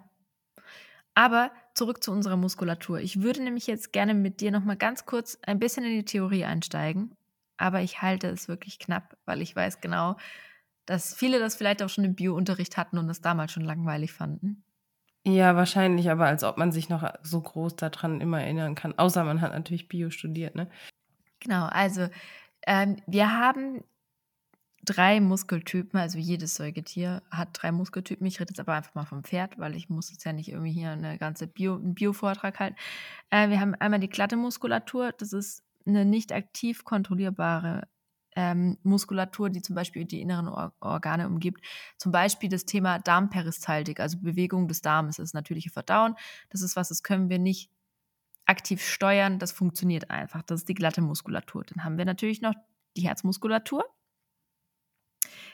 Aber 1.14 1.52
zurück 1.74 2.02
zu 2.02 2.10
unserer 2.10 2.36
Muskulatur. 2.36 3.00
Ich 3.00 3.20
würde 3.22 3.42
nämlich 3.42 3.66
jetzt 3.66 3.92
gerne 3.92 4.14
mit 4.14 4.40
dir 4.40 4.50
nochmal 4.50 4.76
ganz 4.76 5.04
kurz 5.04 5.38
ein 5.42 5.58
bisschen 5.58 5.84
in 5.84 5.92
die 5.92 6.04
Theorie 6.04 6.44
einsteigen 6.44 7.14
aber 7.56 7.80
ich 7.82 8.02
halte 8.02 8.28
es 8.28 8.48
wirklich 8.48 8.78
knapp, 8.78 9.16
weil 9.24 9.42
ich 9.42 9.54
weiß 9.54 9.80
genau, 9.80 10.16
dass 10.86 11.14
viele 11.14 11.38
das 11.38 11.54
vielleicht 11.54 11.82
auch 11.82 11.88
schon 11.88 12.04
im 12.04 12.14
Biounterricht 12.14 12.76
hatten 12.76 12.98
und 12.98 13.08
es 13.08 13.20
damals 13.20 13.52
schon 13.52 13.64
langweilig 13.64 14.12
fanden. 14.12 14.64
Ja, 15.24 15.54
wahrscheinlich, 15.54 16.10
aber 16.10 16.26
als 16.26 16.42
ob 16.42 16.58
man 16.58 16.72
sich 16.72 16.88
noch 16.88 17.08
so 17.22 17.40
groß 17.40 17.76
daran 17.76 18.20
immer 18.20 18.42
erinnern 18.42 18.74
kann. 18.74 18.98
Außer 18.98 19.22
man 19.22 19.40
hat 19.40 19.52
natürlich 19.52 19.88
Bio 19.88 20.10
studiert, 20.10 20.56
ne? 20.56 20.68
Genau, 21.38 21.66
also 21.66 22.08
ähm, 22.66 22.96
wir 23.06 23.30
haben 23.30 23.84
drei 24.84 25.20
Muskeltypen, 25.20 25.98
also 25.98 26.18
jedes 26.18 26.56
Säugetier 26.56 27.22
hat 27.30 27.50
drei 27.52 27.70
Muskeltypen. 27.70 28.26
Ich 28.26 28.40
rede 28.40 28.50
jetzt 28.50 28.60
aber 28.60 28.74
einfach 28.74 28.94
mal 28.94 29.04
vom 29.04 29.22
Pferd, 29.22 29.58
weil 29.58 29.76
ich 29.76 29.88
muss 29.88 30.10
jetzt 30.10 30.24
ja 30.24 30.32
nicht 30.32 30.48
irgendwie 30.48 30.72
hier 30.72 30.90
eine 30.90 31.18
ganze 31.18 31.46
Bio, 31.46 31.76
einen 31.76 31.94
Bio-Vortrag 31.94 32.58
halten. 32.58 32.76
Äh, 33.30 33.48
wir 33.48 33.60
haben 33.60 33.74
einmal 33.76 34.00
die 34.00 34.08
glatte 34.08 34.36
Muskulatur, 34.36 35.12
das 35.12 35.32
ist 35.32 35.62
eine 35.86 36.04
nicht 36.04 36.32
aktiv 36.32 36.84
kontrollierbare 36.84 37.88
ähm, 38.34 38.78
Muskulatur, 38.82 39.50
die 39.50 39.62
zum 39.62 39.74
Beispiel 39.74 40.04
die 40.04 40.20
inneren 40.20 40.48
Or 40.48 40.72
Organe 40.80 41.26
umgibt. 41.26 41.62
Zum 41.98 42.12
Beispiel 42.12 42.48
das 42.48 42.64
Thema 42.64 42.98
Darmperistaltik, 42.98 44.00
also 44.00 44.18
Bewegung 44.18 44.68
des 44.68 44.80
Darmes, 44.80 45.16
das 45.16 45.34
natürliche 45.34 45.70
Verdauen. 45.70 46.14
Das 46.50 46.62
ist 46.62 46.76
was, 46.76 46.88
das 46.88 47.02
können 47.02 47.28
wir 47.28 47.38
nicht 47.38 47.70
aktiv 48.46 48.82
steuern, 48.84 49.38
das 49.38 49.52
funktioniert 49.52 50.10
einfach. 50.10 50.42
Das 50.42 50.60
ist 50.60 50.68
die 50.68 50.74
glatte 50.74 51.00
Muskulatur. 51.00 51.64
Dann 51.64 51.84
haben 51.84 51.98
wir 51.98 52.04
natürlich 52.04 52.40
noch 52.40 52.54
die 52.96 53.02
Herzmuskulatur. 53.02 53.84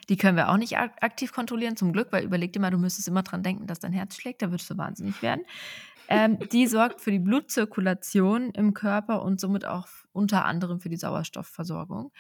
Die 0.08 0.16
können 0.16 0.36
wir 0.36 0.48
auch 0.48 0.56
nicht 0.56 0.78
aktiv 0.78 1.32
kontrollieren, 1.32 1.76
zum 1.76 1.92
Glück, 1.92 2.12
weil 2.12 2.24
überleg 2.24 2.52
dir 2.52 2.60
mal, 2.60 2.70
du 2.70 2.78
müsstest 2.78 3.08
immer 3.08 3.22
dran 3.22 3.42
denken, 3.42 3.66
dass 3.66 3.78
dein 3.78 3.92
Herz 3.92 4.16
schlägt, 4.16 4.40
da 4.40 4.50
würdest 4.50 4.70
du 4.70 4.78
wahnsinnig 4.78 5.20
werden. 5.20 5.44
Ähm, 6.08 6.38
die 6.50 6.66
sorgt 6.66 7.00
für 7.00 7.10
die 7.10 7.18
Blutzirkulation 7.18 8.50
im 8.50 8.72
Körper 8.72 9.22
und 9.22 9.40
somit 9.40 9.66
auch 9.66 9.86
unter 10.12 10.46
anderem 10.46 10.80
für 10.80 10.88
die 10.88 10.96
Sauerstoffversorgung. 10.96 12.12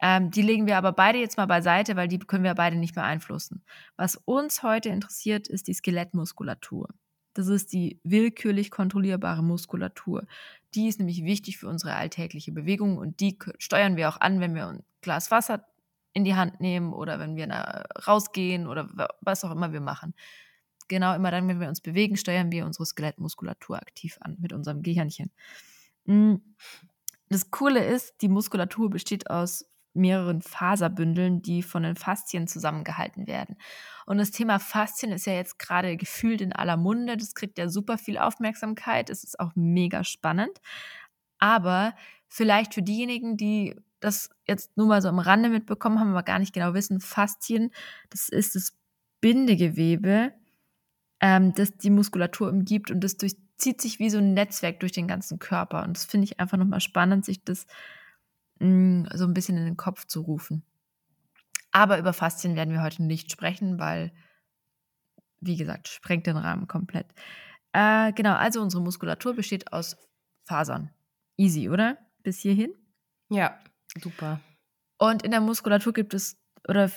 Ähm, 0.00 0.30
die 0.32 0.42
legen 0.42 0.66
wir 0.66 0.76
aber 0.76 0.92
beide 0.92 1.18
jetzt 1.18 1.36
mal 1.36 1.46
beiseite, 1.46 1.94
weil 1.96 2.08
die 2.08 2.18
können 2.18 2.44
wir 2.44 2.54
beide 2.54 2.76
nicht 2.76 2.94
beeinflussen. 2.94 3.64
Was 3.96 4.16
uns 4.16 4.62
heute 4.64 4.88
interessiert, 4.88 5.46
ist 5.46 5.68
die 5.68 5.74
Skelettmuskulatur. 5.74 6.88
Das 7.34 7.48
ist 7.48 7.72
die 7.72 8.00
willkürlich 8.02 8.70
kontrollierbare 8.70 9.42
Muskulatur. 9.42 10.26
Die 10.74 10.88
ist 10.88 10.98
nämlich 10.98 11.24
wichtig 11.24 11.58
für 11.58 11.68
unsere 11.68 11.94
alltägliche 11.94 12.52
Bewegung 12.52 12.98
und 12.98 13.20
die 13.20 13.38
steuern 13.58 13.96
wir 13.96 14.08
auch 14.08 14.20
an, 14.20 14.40
wenn 14.40 14.54
wir 14.54 14.66
ein 14.66 14.84
Glas 15.00 15.30
Wasser 15.30 15.64
in 16.12 16.24
die 16.24 16.34
Hand 16.34 16.60
nehmen 16.60 16.92
oder 16.92 17.18
wenn 17.18 17.36
wir 17.36 17.48
rausgehen 18.06 18.66
oder 18.66 18.88
was 19.20 19.44
auch 19.44 19.50
immer 19.50 19.72
wir 19.72 19.80
machen 19.80 20.14
genau 20.88 21.14
immer 21.14 21.30
dann, 21.30 21.48
wenn 21.48 21.60
wir 21.60 21.68
uns 21.68 21.80
bewegen, 21.80 22.16
steuern 22.16 22.52
wir 22.52 22.66
unsere 22.66 22.86
Skelettmuskulatur 22.86 23.76
aktiv 23.76 24.18
an 24.20 24.36
mit 24.40 24.52
unserem 24.52 24.82
Gehirnchen. 24.82 25.30
Mm, 26.04 26.36
das 27.28 27.50
Coole 27.50 27.84
ist, 27.84 28.14
die 28.20 28.28
Muskulatur 28.28 28.90
besteht 28.90 29.30
aus 29.30 29.66
mehreren 29.94 30.42
Faserbündeln, 30.42 31.40
die 31.40 31.62
von 31.62 31.84
den 31.84 31.96
Faszien 31.96 32.48
zusammengehalten 32.48 33.26
werden. 33.26 33.56
Und 34.06 34.18
das 34.18 34.32
Thema 34.32 34.58
Faszien 34.58 35.12
ist 35.12 35.26
ja 35.26 35.34
jetzt 35.34 35.58
gerade 35.58 35.96
gefühlt 35.96 36.40
in 36.40 36.52
aller 36.52 36.76
Munde. 36.76 37.16
Das 37.16 37.34
kriegt 37.34 37.58
ja 37.58 37.68
super 37.68 37.96
viel 37.96 38.18
Aufmerksamkeit. 38.18 39.08
Es 39.08 39.24
ist 39.24 39.38
auch 39.38 39.52
mega 39.54 40.02
spannend. 40.04 40.60
Aber 41.38 41.94
vielleicht 42.28 42.74
für 42.74 42.82
diejenigen, 42.82 43.36
die 43.36 43.76
das 44.00 44.30
jetzt 44.46 44.76
nur 44.76 44.86
mal 44.86 45.00
so 45.00 45.08
am 45.08 45.18
Rande 45.18 45.48
mitbekommen 45.48 45.98
haben, 45.98 46.10
aber 46.10 46.24
gar 46.24 46.38
nicht 46.38 46.52
genau 46.52 46.74
wissen, 46.74 47.00
Faszien, 47.00 47.70
das 48.10 48.28
ist 48.28 48.54
das 48.54 48.76
Bindegewebe 49.20 50.34
ähm, 51.20 51.54
das 51.54 51.76
die 51.76 51.90
Muskulatur 51.90 52.48
umgibt 52.48 52.90
und 52.90 53.00
das 53.02 53.16
durchzieht 53.16 53.80
sich 53.80 53.98
wie 53.98 54.10
so 54.10 54.18
ein 54.18 54.34
Netzwerk 54.34 54.80
durch 54.80 54.92
den 54.92 55.08
ganzen 55.08 55.38
Körper. 55.38 55.82
Und 55.84 55.96
das 55.96 56.04
finde 56.04 56.24
ich 56.24 56.40
einfach 56.40 56.58
nochmal 56.58 56.80
spannend, 56.80 57.24
sich 57.24 57.44
das 57.44 57.66
mh, 58.58 58.68
mm, 58.68 59.08
so 59.14 59.24
ein 59.24 59.34
bisschen 59.34 59.56
in 59.56 59.64
den 59.64 59.76
Kopf 59.76 60.06
zu 60.06 60.20
rufen. 60.22 60.64
Aber 61.72 61.98
über 61.98 62.12
Faszien 62.12 62.56
werden 62.56 62.72
wir 62.72 62.82
heute 62.82 63.02
nicht 63.02 63.32
sprechen, 63.32 63.78
weil, 63.78 64.12
wie 65.40 65.56
gesagt, 65.56 65.88
sprengt 65.88 66.26
den 66.26 66.36
Rahmen 66.36 66.68
komplett. 66.68 67.06
Äh, 67.72 68.12
genau, 68.12 68.34
also 68.34 68.62
unsere 68.62 68.82
Muskulatur 68.82 69.34
besteht 69.34 69.72
aus 69.72 69.96
Fasern. 70.44 70.90
Easy, 71.36 71.68
oder? 71.68 71.98
Bis 72.22 72.38
hierhin? 72.38 72.72
Ja, 73.28 73.58
super. 74.00 74.40
Und 74.98 75.22
in 75.22 75.32
der 75.32 75.40
Muskulatur 75.40 75.92
gibt 75.92 76.14
es, 76.14 76.40
oder 76.68 76.90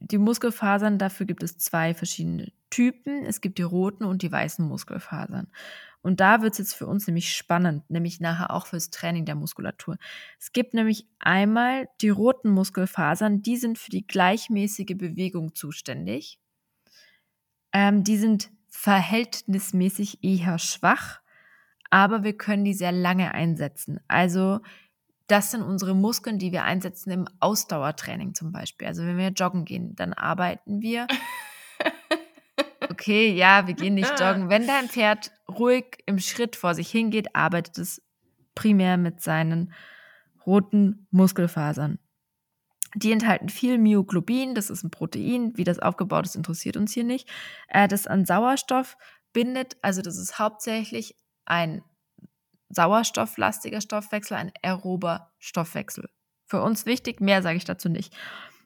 die 0.00 0.18
Muskelfasern, 0.18 0.98
dafür 0.98 1.26
gibt 1.26 1.42
es 1.42 1.58
zwei 1.58 1.92
verschiedene 1.92 2.52
Typen. 2.72 3.24
Es 3.24 3.40
gibt 3.40 3.58
die 3.58 3.62
roten 3.62 4.04
und 4.04 4.22
die 4.22 4.32
weißen 4.32 4.66
Muskelfasern. 4.66 5.48
Und 6.00 6.18
da 6.18 6.42
wird 6.42 6.52
es 6.52 6.58
jetzt 6.58 6.74
für 6.74 6.86
uns 6.86 7.06
nämlich 7.06 7.36
spannend, 7.36 7.88
nämlich 7.88 8.18
nachher 8.18 8.50
auch 8.50 8.66
fürs 8.66 8.90
Training 8.90 9.24
der 9.24 9.36
Muskulatur. 9.36 9.98
Es 10.40 10.52
gibt 10.52 10.74
nämlich 10.74 11.06
einmal 11.20 11.88
die 12.00 12.08
roten 12.08 12.50
Muskelfasern, 12.50 13.42
die 13.42 13.56
sind 13.56 13.78
für 13.78 13.90
die 13.90 14.06
gleichmäßige 14.06 14.96
Bewegung 14.96 15.54
zuständig. 15.54 16.40
Ähm, 17.72 18.02
die 18.02 18.16
sind 18.16 18.50
verhältnismäßig 18.68 20.24
eher 20.24 20.58
schwach, 20.58 21.20
aber 21.90 22.24
wir 22.24 22.36
können 22.36 22.64
die 22.64 22.74
sehr 22.74 22.92
lange 22.92 23.32
einsetzen. 23.32 24.00
Also 24.08 24.60
das 25.28 25.50
sind 25.50 25.62
unsere 25.62 25.94
Muskeln, 25.94 26.38
die 26.38 26.52
wir 26.52 26.64
einsetzen 26.64 27.10
im 27.10 27.28
Ausdauertraining 27.38 28.34
zum 28.34 28.50
Beispiel. 28.50 28.88
Also 28.88 29.04
wenn 29.04 29.18
wir 29.18 29.28
joggen 29.28 29.64
gehen, 29.64 29.94
dann 29.94 30.14
arbeiten 30.14 30.80
wir 30.80 31.06
okay, 32.92 33.32
ja, 33.32 33.66
wir 33.66 33.74
gehen 33.74 33.94
nicht 33.94 34.20
joggen. 34.20 34.48
Wenn 34.48 34.66
dein 34.66 34.88
Pferd 34.88 35.32
ruhig 35.48 35.98
im 36.06 36.18
Schritt 36.18 36.56
vor 36.56 36.74
sich 36.74 36.90
hingeht, 36.90 37.34
arbeitet 37.34 37.78
es 37.78 38.02
primär 38.54 38.96
mit 38.96 39.20
seinen 39.20 39.72
roten 40.46 41.06
Muskelfasern. 41.10 41.98
Die 42.94 43.10
enthalten 43.10 43.48
viel 43.48 43.78
Myoglobin, 43.78 44.54
das 44.54 44.68
ist 44.68 44.84
ein 44.84 44.90
Protein. 44.90 45.52
Wie 45.56 45.64
das 45.64 45.78
aufgebaut 45.78 46.26
ist, 46.26 46.36
interessiert 46.36 46.76
uns 46.76 46.92
hier 46.92 47.04
nicht. 47.04 47.28
Äh, 47.68 47.88
das 47.88 48.06
an 48.06 48.26
Sauerstoff 48.26 48.96
bindet, 49.32 49.76
also 49.80 50.02
das 50.02 50.18
ist 50.18 50.38
hauptsächlich 50.38 51.16
ein 51.46 51.82
sauerstofflastiger 52.68 53.80
Stoffwechsel, 53.80 54.36
ein 54.36 54.52
aerober 54.62 55.32
Stoffwechsel. 55.38 56.08
Für 56.44 56.62
uns 56.62 56.84
wichtig, 56.84 57.20
mehr 57.20 57.42
sage 57.42 57.56
ich 57.56 57.64
dazu 57.64 57.88
nicht. 57.88 58.14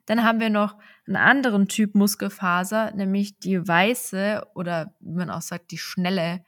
Dann 0.07 0.25
haben 0.25 0.41
wir 0.41 0.51
noch 0.51 0.77
einen 1.07 1.17
anderen 1.17 1.69
Typ 1.69 1.95
Muskelfaser, 1.95 2.93
nämlich 2.93 3.39
die 3.39 3.67
weiße 3.67 4.47
oder 4.55 4.95
wie 5.01 5.19
man 5.19 5.31
auch 5.31 5.43
sagt, 5.43 5.71
die 5.71 5.79
schnelle 5.79 6.45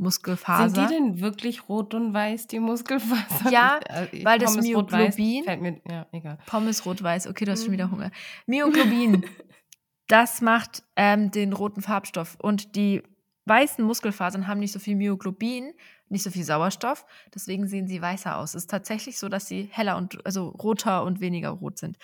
Muskelfaser. 0.00 0.70
Sind 0.70 0.90
die 0.90 0.94
denn 0.94 1.20
wirklich 1.20 1.68
rot 1.68 1.94
und 1.94 2.14
weiß, 2.14 2.46
die 2.46 2.58
Muskelfaser? 2.58 3.50
Ja, 3.50 3.80
äh, 3.84 4.24
weil 4.24 4.38
das 4.38 4.56
Myoglobin. 4.56 5.44
Fällt 5.44 5.60
mir, 5.60 5.80
ja, 5.88 6.06
egal. 6.10 6.38
Pommes 6.46 6.86
rot-weiß, 6.86 7.26
okay, 7.26 7.44
du 7.44 7.52
hast 7.52 7.64
schon 7.64 7.72
wieder 7.72 7.88
mhm. 7.88 7.92
Hunger. 7.92 8.10
Myoglobin, 8.46 9.26
das 10.08 10.40
macht 10.40 10.82
ähm, 10.96 11.30
den 11.30 11.52
roten 11.52 11.82
Farbstoff. 11.82 12.36
Und 12.40 12.76
die 12.76 13.02
weißen 13.44 13.84
Muskelfasern 13.84 14.46
haben 14.46 14.60
nicht 14.60 14.72
so 14.72 14.78
viel 14.78 14.96
Myoglobin, 14.96 15.72
nicht 16.10 16.22
so 16.22 16.30
viel 16.30 16.44
Sauerstoff, 16.44 17.06
deswegen 17.34 17.66
sehen 17.66 17.86
sie 17.86 18.02
weißer 18.02 18.36
aus. 18.36 18.50
Es 18.50 18.64
ist 18.64 18.70
tatsächlich 18.70 19.18
so, 19.18 19.28
dass 19.28 19.46
sie 19.46 19.68
heller 19.70 19.96
und 19.96 20.24
also 20.26 20.48
roter 20.48 21.04
und 21.04 21.20
weniger 21.20 21.50
rot 21.50 21.78
sind. 21.78 21.96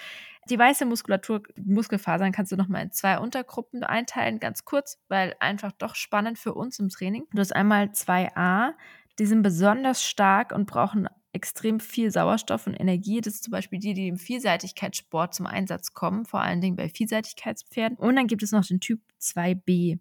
Die 0.49 0.59
weiße 0.59 0.87
Muskulatur, 0.87 1.43
Muskelfasern 1.57 2.31
kannst 2.31 2.53
du 2.53 2.57
nochmal 2.57 2.83
in 2.83 2.93
zwei 2.93 3.19
Untergruppen 3.19 3.83
einteilen, 3.83 4.39
ganz 4.39 4.65
kurz, 4.65 4.99
weil 5.09 5.35
einfach 5.41 5.73
doch 5.73 5.97
spannend 5.97 6.39
für 6.39 6.55
uns 6.55 6.79
im 6.79 6.89
Training. 6.89 7.27
Du 7.33 7.41
hast 7.41 7.55
einmal 7.55 7.87
2a, 7.87 8.75
die 9.19 9.27
sind 9.27 9.43
besonders 9.43 10.05
stark 10.05 10.53
und 10.53 10.67
brauchen 10.67 11.09
extrem 11.33 11.81
viel 11.81 12.11
Sauerstoff 12.11 12.67
und 12.67 12.75
Energie. 12.75 13.21
Das 13.21 13.35
ist 13.35 13.45
zum 13.45 13.51
Beispiel 13.51 13.79
die, 13.79 13.93
die 13.93 14.09
im 14.09 14.19
Vielseitigkeitssport 14.19 15.35
zum 15.35 15.47
Einsatz 15.47 15.93
kommen, 15.93 16.25
vor 16.25 16.41
allen 16.41 16.61
Dingen 16.61 16.77
bei 16.77 16.89
Vielseitigkeitspferden. 16.89 17.99
Und 17.99 18.17
dann 18.17 18.27
gibt 18.27 18.43
es 18.43 18.53
noch 18.53 18.65
den 18.65 18.81
Typ 18.81 19.01
2b. 19.21 19.99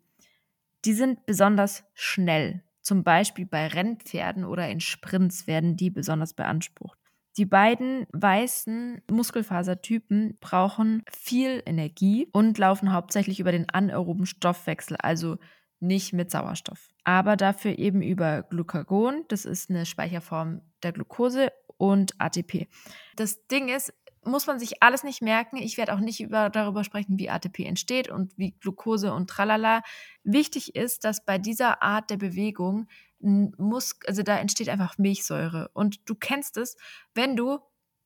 Die 0.86 0.93
sind 0.93 1.26
besonders 1.26 1.84
schnell. 1.93 2.64
Zum 2.86 3.04
Beispiel 3.04 3.48
bei 3.48 3.66
Rennpferden 3.66 4.46
oder 4.46 4.70
in 4.70 4.80
Sprints 4.80 5.48
werden 5.48 5.76
die 5.76 5.90
besonders 5.90 6.36
beansprucht. 6.36 7.00
Die 7.36 7.46
beiden 7.46 8.06
weißen 8.14 9.02
Muskelfasertypen 9.10 10.38
brauchen 10.40 11.04
viel 11.12 11.64
Energie 11.66 12.30
und 12.32 12.60
laufen 12.60 12.94
hauptsächlich 12.94 13.40
über 13.40 13.52
den 13.52 13.68
anaeroben 13.70 14.28
Stoffwechsel, 14.28 14.98
also 14.98 15.38
nicht 15.80 16.14
mit 16.14 16.30
Sauerstoff. 16.30 16.90
Aber 17.04 17.36
dafür 17.36 17.80
eben 17.80 18.04
über 18.04 18.44
Glucagon, 18.44 19.26
das 19.30 19.46
ist 19.46 19.72
eine 19.72 19.88
Speicherform 19.88 20.62
der 20.84 20.92
Glucose, 20.94 21.52
und 21.78 22.14
ATP. 22.20 22.68
Das 23.16 23.48
Ding 23.48 23.70
ist, 23.70 23.94
muss 24.26 24.48
man 24.48 24.60
sich 24.60 24.82
alles 24.84 25.04
nicht 25.04 25.22
merken. 25.22 25.58
Ich 25.58 25.78
werde 25.78 25.94
auch 25.94 26.00
nicht 26.00 26.20
über, 26.20 26.50
darüber 26.50 26.84
sprechen, 26.84 27.20
wie 27.20 27.30
ATP 27.30 27.60
entsteht 27.66 28.10
und 28.10 28.38
wie 28.38 28.52
Glucose 28.60 29.14
und 29.14 29.30
tralala. 29.30 29.82
Wichtig 30.24 30.76
ist, 30.76 31.04
dass 31.04 31.24
bei 31.26 31.38
dieser 31.38 31.82
Art 31.82 32.10
der 32.10 32.18
Bewegung 32.18 32.88
muss, 33.20 33.96
also 34.08 34.24
da 34.24 34.38
entsteht 34.38 34.70
einfach 34.70 34.98
Milchsäure. 34.98 35.70
Und 35.74 36.10
du 36.10 36.16
kennst 36.16 36.58
es, 36.58 36.78
wenn 37.14 37.36
du, 37.36 37.60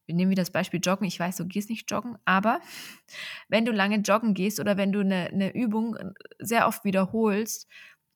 wir 0.06 0.16
nehmen 0.16 0.32
wieder 0.32 0.42
das 0.42 0.52
Beispiel 0.52 0.80
Joggen, 0.82 1.06
ich 1.06 1.20
weiß, 1.20 1.38
du 1.38 1.46
gehst 1.46 1.70
nicht 1.70 1.90
joggen, 1.92 2.18
aber 2.26 2.60
wenn 3.50 3.66
du 3.66 3.72
lange 3.72 3.98
joggen 3.98 4.34
gehst 4.34 4.60
oder 4.60 4.78
wenn 4.78 4.92
du 4.92 5.00
eine, 5.00 5.28
eine 5.28 5.54
Übung 5.54 5.98
sehr 6.40 6.68
oft 6.68 6.84
wiederholst, 6.84 7.68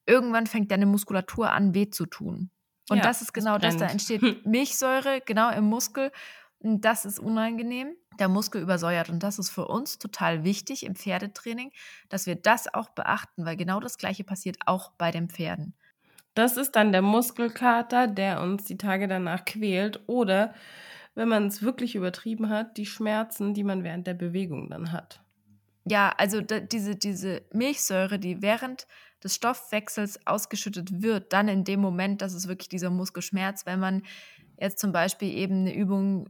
irgendwann 0.06 0.48
fängt 0.48 0.72
deine 0.72 0.86
Muskulatur 0.86 1.52
an, 1.52 1.74
weh 1.74 1.90
zu 1.90 2.06
tun. 2.06 2.50
Und 2.90 2.98
ja, 2.98 3.04
das 3.04 3.22
ist 3.22 3.34
genau 3.34 3.58
das, 3.58 3.78
das, 3.78 3.88
da 3.88 3.92
entsteht 3.92 4.22
Milchsäure, 4.46 5.22
genau 5.26 5.52
im 5.52 5.66
Muskel. 5.66 6.12
Das 6.64 7.04
ist 7.04 7.20
unangenehm. 7.20 7.96
Der 8.20 8.30
Muskel 8.30 8.62
übersäuert. 8.62 9.10
Und 9.10 9.22
das 9.22 9.38
ist 9.38 9.50
für 9.50 9.68
uns 9.68 10.00
total 10.00 10.44
wichtig 10.46 10.86
im 10.86 10.96
Pferdetraining, 10.96 11.72
dass 12.10 12.26
wir 12.26 12.36
das 12.36 12.74
auch 12.74 12.90
beachten, 12.90 13.46
weil 13.46 13.58
genau 13.58 13.80
das 13.82 13.98
Gleiche 13.98 14.24
passiert 14.24 14.58
auch 14.66 14.92
bei 14.92 15.12
den 15.12 15.30
Pferden. 15.30 15.74
Das 16.36 16.58
ist 16.58 16.72
dann 16.72 16.92
der 16.92 17.02
Muskelkater, 17.02 18.08
der 18.08 18.42
uns 18.42 18.64
die 18.64 18.78
Tage 18.78 19.08
danach 19.08 19.46
quält. 19.46 20.02
Oder, 20.08 20.54
wenn 21.16 21.28
man 21.28 21.48
es 21.48 21.62
wirklich 21.62 21.96
übertrieben 21.96 22.50
hat, 22.50 22.78
die 22.78 22.86
Schmerzen, 22.86 23.54
die 23.54 23.64
man 23.64 23.84
während 23.84 24.08
der 24.08 24.16
Bewegung 24.16 24.70
dann 24.70 24.92
hat. 24.92 25.22
Ja, 25.86 26.14
also 26.18 26.40
diese, 26.40 26.96
diese 26.96 27.42
Milchsäure, 27.52 28.18
die 28.18 28.42
während 28.42 28.88
des 29.22 29.36
Stoffwechsels 29.36 30.26
ausgeschüttet 30.26 31.02
wird, 31.02 31.34
dann 31.34 31.50
in 31.50 31.66
dem 31.66 31.82
Moment, 31.82 32.22
dass 32.22 32.34
es 32.34 32.48
wirklich 32.48 32.70
dieser 32.70 32.90
Muskelschmerz, 32.90 33.66
wenn 33.66 33.80
man 33.80 34.04
jetzt 34.60 34.80
zum 34.80 34.94
Beispiel 34.94 35.30
eben 35.30 35.62
eine 35.62 35.76
Übung 35.76 36.30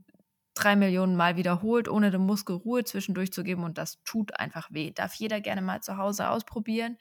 drei 0.53 0.75
Millionen 0.75 1.15
Mal 1.15 1.35
wiederholt, 1.37 1.87
ohne 1.87 2.11
dem 2.11 2.25
Muskel 2.25 2.55
Ruhe 2.55 2.83
zwischendurch 2.83 3.31
zu 3.33 3.43
geben 3.43 3.63
und 3.63 3.77
das 3.77 4.01
tut 4.03 4.39
einfach 4.39 4.69
weh. 4.71 4.91
Darf 4.91 5.13
jeder 5.15 5.41
gerne 5.41 5.61
mal 5.61 5.81
zu 5.81 5.97
Hause 5.97 6.29
ausprobieren. 6.29 6.97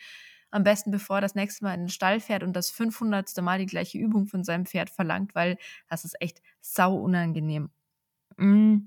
Am 0.51 0.65
besten, 0.65 0.91
bevor 0.91 1.17
er 1.17 1.23
das 1.23 1.35
nächste 1.35 1.65
Mal 1.65 1.75
in 1.75 1.81
den 1.83 1.89
Stall 1.89 2.21
fährt 2.21 2.43
und 2.43 2.55
das 2.55 2.71
500. 2.71 3.41
Mal 3.43 3.59
die 3.59 3.67
gleiche 3.67 3.99
Übung 3.99 4.27
von 4.27 4.45
seinem 4.45 4.67
Pferd 4.67 4.91
verlangt, 4.91 5.35
weil 5.35 5.57
das 5.89 6.05
ist 6.05 6.21
echt 6.21 6.43
sau 6.61 6.97
unangenehm. 6.97 7.71
Mm. 8.37 8.79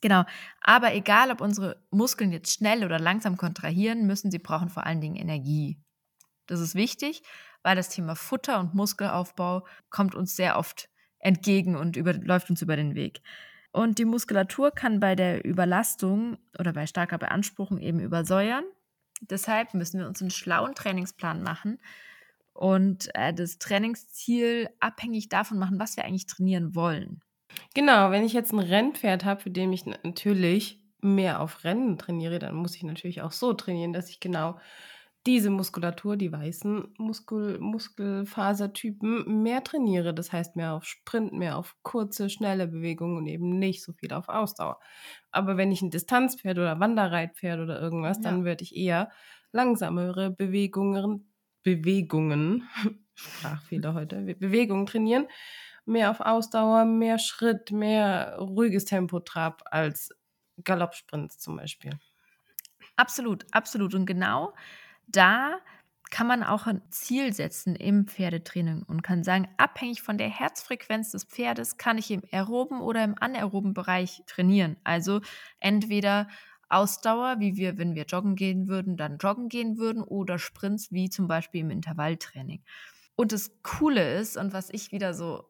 Genau. 0.00 0.24
Aber 0.60 0.94
egal, 0.94 1.30
ob 1.30 1.40
unsere 1.40 1.82
Muskeln 1.90 2.32
jetzt 2.32 2.52
schnell 2.52 2.84
oder 2.84 2.98
langsam 2.98 3.36
kontrahieren 3.36 4.06
müssen, 4.06 4.30
sie 4.30 4.38
brauchen 4.38 4.68
vor 4.68 4.86
allen 4.86 5.00
Dingen 5.00 5.16
Energie. 5.16 5.80
Das 6.46 6.60
ist 6.60 6.74
wichtig, 6.74 7.22
weil 7.62 7.76
das 7.76 7.88
Thema 7.88 8.14
Futter 8.14 8.60
und 8.60 8.74
Muskelaufbau 8.74 9.66
kommt 9.90 10.14
uns 10.14 10.36
sehr 10.36 10.58
oft 10.58 10.88
entgegen 11.18 11.76
und 11.76 11.96
über, 11.96 12.12
läuft 12.12 12.50
uns 12.50 12.62
über 12.62 12.76
den 12.76 12.94
Weg. 12.94 13.22
Und 13.76 13.98
die 13.98 14.06
Muskulatur 14.06 14.70
kann 14.70 15.00
bei 15.00 15.14
der 15.14 15.44
Überlastung 15.44 16.38
oder 16.58 16.72
bei 16.72 16.86
starker 16.86 17.18
Beanspruchung 17.18 17.78
eben 17.78 18.00
übersäuern. 18.00 18.64
Deshalb 19.20 19.74
müssen 19.74 20.00
wir 20.00 20.06
uns 20.06 20.22
einen 20.22 20.30
schlauen 20.30 20.74
Trainingsplan 20.74 21.42
machen 21.42 21.78
und 22.54 23.14
äh, 23.14 23.34
das 23.34 23.58
Trainingsziel 23.58 24.70
abhängig 24.80 25.28
davon 25.28 25.58
machen, 25.58 25.78
was 25.78 25.98
wir 25.98 26.06
eigentlich 26.06 26.24
trainieren 26.24 26.74
wollen. 26.74 27.20
Genau, 27.74 28.10
wenn 28.10 28.24
ich 28.24 28.32
jetzt 28.32 28.50
ein 28.54 28.60
Rennpferd 28.60 29.26
habe, 29.26 29.42
für 29.42 29.50
dem 29.50 29.74
ich 29.74 29.84
natürlich 29.84 30.80
mehr 31.02 31.42
auf 31.42 31.62
Rennen 31.62 31.98
trainiere, 31.98 32.38
dann 32.38 32.54
muss 32.54 32.76
ich 32.76 32.82
natürlich 32.82 33.20
auch 33.20 33.32
so 33.32 33.52
trainieren, 33.52 33.92
dass 33.92 34.08
ich 34.08 34.20
genau 34.20 34.58
diese 35.26 35.50
Muskulatur, 35.50 36.16
die 36.16 36.30
weißen 36.30 36.94
Muskel, 36.98 37.58
Muskelfasertypen, 37.58 39.42
mehr 39.42 39.64
trainiere. 39.64 40.14
Das 40.14 40.32
heißt 40.32 40.54
mehr 40.56 40.74
auf 40.74 40.84
Sprint, 40.84 41.32
mehr 41.32 41.56
auf 41.56 41.76
kurze, 41.82 42.30
schnelle 42.30 42.68
Bewegungen 42.68 43.16
und 43.16 43.26
eben 43.26 43.58
nicht 43.58 43.82
so 43.82 43.92
viel 43.92 44.12
auf 44.12 44.28
Ausdauer. 44.28 44.78
Aber 45.32 45.56
wenn 45.56 45.72
ich 45.72 45.82
ein 45.82 45.90
Distanzpferd 45.90 46.58
oder 46.58 46.78
Wanderreitpferd 46.78 47.60
oder 47.60 47.80
irgendwas, 47.80 48.18
ja. 48.18 48.22
dann 48.24 48.44
würde 48.44 48.62
ich 48.62 48.76
eher 48.76 49.10
langsamere 49.52 50.30
Bewegungen, 50.30 51.32
Bewegungen, 51.62 52.68
Sprachfehler 53.14 53.94
heute, 53.94 54.22
Bewegungen 54.22 54.86
trainieren. 54.86 55.26
Mehr 55.84 56.10
auf 56.10 56.20
Ausdauer, 56.20 56.84
mehr 56.84 57.18
Schritt, 57.18 57.72
mehr 57.72 58.36
ruhiges 58.38 58.84
Tempo 58.84 59.20
Trab 59.20 59.62
als 59.66 60.10
Galoppsprints 60.62 61.38
zum 61.38 61.56
Beispiel. 61.56 61.92
Absolut, 62.96 63.44
absolut. 63.52 63.94
Und 63.94 64.06
genau 64.06 64.52
da 65.06 65.58
kann 66.10 66.26
man 66.26 66.42
auch 66.42 66.66
ein 66.66 66.82
Ziel 66.90 67.32
setzen 67.32 67.74
im 67.74 68.06
Pferdetraining 68.06 68.82
und 68.84 69.02
kann 69.02 69.24
sagen, 69.24 69.48
abhängig 69.56 70.02
von 70.02 70.18
der 70.18 70.28
Herzfrequenz 70.28 71.10
des 71.10 71.24
Pferdes 71.24 71.78
kann 71.78 71.98
ich 71.98 72.10
im 72.10 72.22
aeroben 72.30 72.80
oder 72.80 73.02
im 73.02 73.16
anaeroben 73.18 73.74
Bereich 73.74 74.22
trainieren. 74.26 74.76
Also 74.84 75.20
entweder 75.58 76.28
Ausdauer, 76.68 77.36
wie 77.38 77.56
wir, 77.56 77.78
wenn 77.78 77.94
wir 77.94 78.04
joggen 78.04 78.36
gehen 78.36 78.68
würden, 78.68 78.96
dann 78.96 79.18
joggen 79.18 79.48
gehen 79.48 79.78
würden 79.78 80.02
oder 80.02 80.38
Sprints, 80.38 80.92
wie 80.92 81.10
zum 81.10 81.28
Beispiel 81.28 81.60
im 81.60 81.70
Intervalltraining. 81.70 82.62
Und 83.14 83.32
das 83.32 83.62
Coole 83.62 84.18
ist, 84.18 84.36
und 84.36 84.52
was 84.52 84.70
ich 84.70 84.92
wieder 84.92 85.14
so, 85.14 85.48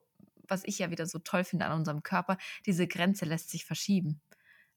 was 0.49 0.63
ich 0.65 0.79
ja 0.79 0.91
wieder 0.91 1.07
so 1.07 1.19
toll 1.19 1.45
finde 1.45 1.67
an 1.67 1.79
unserem 1.79 2.03
Körper, 2.03 2.39
diese 2.67 2.87
Grenze 2.87 3.25
lässt 3.25 3.51
sich 3.51 3.65
verschieben. 3.65 4.21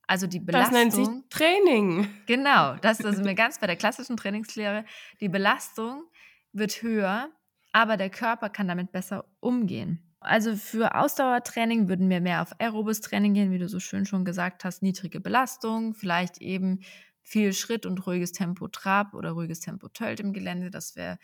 Also 0.10 0.26
die 0.26 0.40
Belastung. 0.40 0.74
Das 0.74 0.96
nennt 0.96 1.08
sich 1.08 1.08
Training. 1.30 2.08
Genau, 2.26 2.76
das, 2.78 2.98
das 2.98 3.18
sind 3.18 3.26
wir 3.26 3.36
ganz 3.36 3.60
bei 3.60 3.68
der 3.68 3.76
klassischen 3.76 4.18
Trainingslehre. 4.18 4.84
Die 5.22 5.30
Belastung 5.30 6.06
wird 6.52 6.82
höher, 6.82 7.30
aber 7.74 7.96
der 7.96 8.10
Körper 8.10 8.50
kann 8.50 8.68
damit 8.68 8.92
besser 8.92 9.26
umgehen. 9.40 10.02
Also 10.20 10.56
für 10.56 10.96
Ausdauertraining 10.96 11.90
würden 11.90 12.10
wir 12.10 12.22
mehr 12.22 12.42
auf 12.42 12.60
aerobes 12.60 13.02
Training 13.02 13.36
gehen, 13.36 13.52
wie 13.52 13.60
du 13.60 13.70
so 13.70 13.80
schön 13.80 14.08
schon 14.08 14.26
gesagt 14.26 14.66
hast, 14.66 14.82
niedrige 14.82 15.20
Belastung, 15.20 15.94
vielleicht 15.94 16.40
eben 16.40 16.80
viel 17.22 17.54
Schritt 17.54 17.86
und 17.86 18.08
ruhiges 18.08 18.32
Tempo 18.32 18.68
Trab 18.68 19.14
oder 19.14 19.34
ruhiges 19.34 19.60
Tempo 19.60 19.90
Tölt 19.90 20.20
im 20.20 20.34
Gelände. 20.34 20.72
Das 20.72 20.96
wäre 20.96 21.20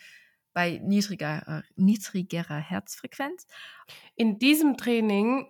bei 0.53 0.79
niedriger, 0.83 1.63
niedrigerer 1.75 2.59
Herzfrequenz. 2.59 3.47
In 4.15 4.37
diesem 4.37 4.77
Training 4.77 5.47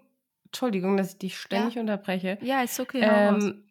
Entschuldigung, 0.55 0.95
dass 0.95 1.11
ich 1.11 1.17
dich 1.17 1.37
ständig 1.37 1.75
ja. 1.75 1.81
unterbreche. 1.81 2.37
Ja, 2.41 2.61
ist 2.61 2.79
okay. 2.79 3.01
Ähm, 3.03 3.65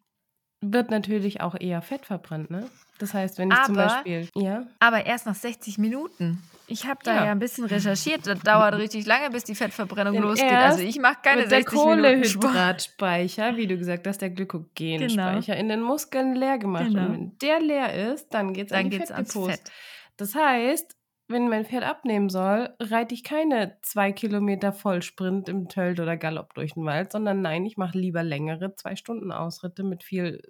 wird 0.61 0.91
natürlich 0.91 1.41
auch 1.41 1.55
eher 1.59 1.81
Fett 1.81 2.05
verbrannt, 2.05 2.51
ne? 2.51 2.69
Das 2.99 3.13
heißt, 3.13 3.39
wenn 3.39 3.49
ich 3.49 3.57
aber, 3.57 3.65
zum 3.65 3.75
Beispiel. 3.75 4.29
Ja. 4.35 4.67
Aber 4.79 5.05
erst 5.05 5.25
nach 5.25 5.33
60 5.33 5.79
Minuten. 5.79 6.43
Ich 6.67 6.85
habe 6.85 6.99
da 7.03 7.15
ja. 7.15 7.25
ja. 7.25 7.31
ein 7.31 7.39
bisschen 7.39 7.65
recherchiert. 7.65 8.27
Das 8.27 8.39
dauert 8.39 8.75
richtig 8.75 9.07
lange, 9.07 9.31
bis 9.31 9.43
die 9.43 9.55
Fettverbrennung 9.55 10.13
Denn 10.13 10.23
losgeht. 10.23 10.51
Also 10.51 10.81
ich 10.81 10.99
mache 10.99 11.17
keine 11.23 11.41
mit 11.41 11.49
60 11.49 11.71
der 11.71 11.79
Kohlehydratspeicher, 11.79 13.57
wie 13.57 13.65
du 13.67 13.77
gesagt 13.77 14.05
hast, 14.07 14.21
der 14.21 14.29
Glykogenspeicher 14.29 15.53
genau. 15.53 15.59
in 15.59 15.69
den 15.69 15.81
Muskeln 15.81 16.35
leer 16.35 16.59
gemacht. 16.59 16.85
Genau. 16.85 17.05
Und 17.07 17.13
wenn 17.13 17.37
der 17.39 17.59
leer 17.59 18.13
ist, 18.13 18.29
dann 18.29 18.53
geht 18.53 18.67
es 18.67 18.73
an 18.73 18.89
die 18.91 18.97
Fettdepots. 18.97 19.47
Fett. 19.47 19.71
Das 20.17 20.35
heißt, 20.35 20.94
wenn 21.27 21.49
mein 21.49 21.65
Pferd 21.65 21.83
abnehmen 21.83 22.29
soll, 22.29 22.75
reite 22.79 23.15
ich 23.15 23.23
keine 23.23 23.77
zwei 23.81 24.11
Kilometer 24.11 24.73
Vollsprint 24.73 25.49
im 25.49 25.67
Tölt 25.69 25.99
oder 25.99 26.17
Galopp 26.17 26.53
durch 26.53 26.73
den 26.73 26.85
Wald, 26.85 27.11
sondern 27.11 27.41
nein, 27.41 27.65
ich 27.65 27.77
mache 27.77 27.97
lieber 27.97 28.23
längere 28.23 28.75
zwei 28.75 28.95
Stunden 28.95 29.31
Ausritte 29.31 29.83
mit 29.83 30.03
viel 30.03 30.41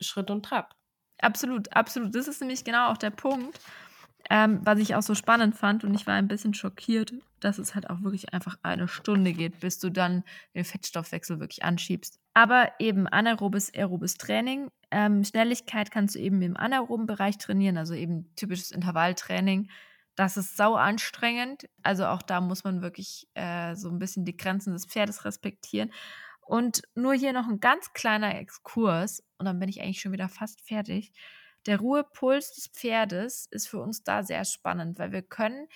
Schritt 0.00 0.30
und 0.30 0.44
Trab. 0.44 0.74
Absolut, 1.18 1.72
absolut. 1.72 2.14
Das 2.14 2.28
ist 2.28 2.40
nämlich 2.40 2.64
genau 2.64 2.90
auch 2.90 2.98
der 2.98 3.10
Punkt, 3.10 3.58
ähm, 4.30 4.60
was 4.64 4.78
ich 4.78 4.94
auch 4.94 5.02
so 5.02 5.14
spannend 5.14 5.56
fand 5.56 5.82
und 5.84 5.94
ich 5.94 6.06
war 6.06 6.14
ein 6.14 6.28
bisschen 6.28 6.54
schockiert, 6.54 7.12
dass 7.40 7.58
es 7.58 7.74
halt 7.74 7.90
auch 7.90 8.02
wirklich 8.02 8.32
einfach 8.32 8.56
eine 8.62 8.86
Stunde 8.86 9.32
geht, 9.32 9.60
bis 9.60 9.78
du 9.78 9.90
dann 9.90 10.22
den 10.54 10.64
Fettstoffwechsel 10.64 11.40
wirklich 11.40 11.64
anschiebst. 11.64 12.20
Aber 12.34 12.70
eben 12.78 13.08
anaerobes, 13.08 13.74
aerobes 13.74 14.14
Training. 14.14 14.68
Ähm, 14.92 15.24
Schnelligkeit 15.24 15.90
kannst 15.90 16.14
du 16.14 16.20
eben 16.20 16.40
im 16.42 16.56
anaeroben 16.56 17.06
Bereich 17.06 17.38
trainieren, 17.38 17.76
also 17.76 17.94
eben 17.94 18.32
typisches 18.36 18.70
Intervalltraining 18.70 19.68
das 20.14 20.36
ist 20.36 20.56
sau 20.56 20.74
anstrengend. 20.74 21.68
Also 21.82 22.06
auch 22.06 22.22
da 22.22 22.40
muss 22.40 22.64
man 22.64 22.82
wirklich 22.82 23.28
äh, 23.34 23.74
so 23.74 23.88
ein 23.88 23.98
bisschen 23.98 24.24
die 24.24 24.36
Grenzen 24.36 24.72
des 24.72 24.86
Pferdes 24.86 25.24
respektieren. 25.24 25.92
Und 26.40 26.82
nur 26.94 27.14
hier 27.14 27.32
noch 27.32 27.48
ein 27.48 27.60
ganz 27.60 27.92
kleiner 27.92 28.38
Exkurs 28.38 29.22
und 29.38 29.46
dann 29.46 29.58
bin 29.58 29.68
ich 29.68 29.80
eigentlich 29.80 30.00
schon 30.00 30.12
wieder 30.12 30.28
fast 30.28 30.60
fertig. 30.60 31.12
Der 31.66 31.78
Ruhepuls 31.78 32.52
des 32.52 32.66
Pferdes 32.66 33.46
ist 33.50 33.68
für 33.68 33.80
uns 33.80 34.02
da 34.02 34.22
sehr 34.22 34.44
spannend, 34.44 34.98
weil 34.98 35.12
wir 35.12 35.22
können 35.22 35.68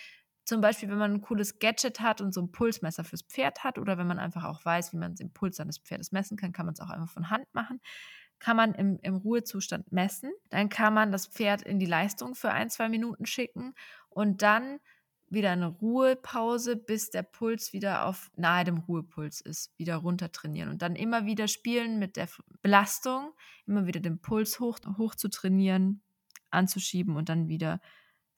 zum 0.45 0.61
Beispiel, 0.61 0.89
wenn 0.89 0.99
man 0.99 1.15
ein 1.15 1.21
cooles 1.23 1.59
Gadget 1.59 2.01
hat 2.01 2.21
und 2.21 2.35
so 2.35 2.41
ein 2.41 2.53
Pulsmesser 2.53 3.05
fürs 3.05 3.23
Pferd 3.23 3.65
hat 3.65 3.79
oder 3.79 3.97
wenn 3.99 4.07
man 4.07 4.19
einfach 4.19 4.45
auch 4.45 4.65
weiß, 4.65 4.93
wie 4.93 4.97
man 4.97 5.15
den 5.15 5.33
Puls 5.33 5.57
seines 5.57 5.79
Pferdes 5.79 6.13
messen 6.13 6.37
kann, 6.37 6.53
kann 6.53 6.67
man 6.67 6.75
es 6.75 6.81
auch 6.81 6.91
einfach 6.91 7.13
von 7.13 7.31
Hand 7.31 7.47
machen 7.53 7.81
kann 8.39 8.57
man 8.57 8.75
im, 8.75 8.99
im 9.03 9.17
Ruhezustand 9.17 9.93
messen. 9.93 10.31
Dann 10.51 10.69
kann 10.69 10.95
man 10.95 11.13
das 11.13 11.27
Pferd 11.27 11.63
in 11.63 11.79
die 11.79 11.87
Leistung 11.87 12.35
für 12.35 12.51
ein, 12.51 12.71
zwei 12.71 12.89
Minuten 12.89 13.27
schicken 13.27 13.75
und 14.17 14.41
dann 14.41 14.81
wieder 15.29 15.51
eine 15.51 15.67
Ruhepause, 15.67 16.77
bis 16.77 17.11
der 17.11 17.23
Puls 17.23 17.75
wieder 17.75 18.07
auf 18.07 18.31
nahe 18.37 18.65
dem 18.65 18.79
Ruhepuls 18.79 19.43
ist, 19.43 19.77
wieder 19.77 19.97
runter 19.97 20.33
trainieren 20.33 20.71
und 20.71 20.81
dann 20.81 20.97
immer 20.97 21.27
wieder 21.27 21.49
spielen 21.49 21.99
mit 21.99 22.17
der 22.17 22.27
Belastung, 22.63 23.33
immer 23.67 23.87
wieder 23.87 24.01
den 24.01 24.21
Puls 24.21 24.59
hoch, 24.59 24.79
hoch 24.97 25.15
zu 25.17 25.29
trainieren, 25.29 26.01
anzuschieben 26.51 27.15
und 27.15 27.29
dann 27.29 27.49
wieder 27.49 27.81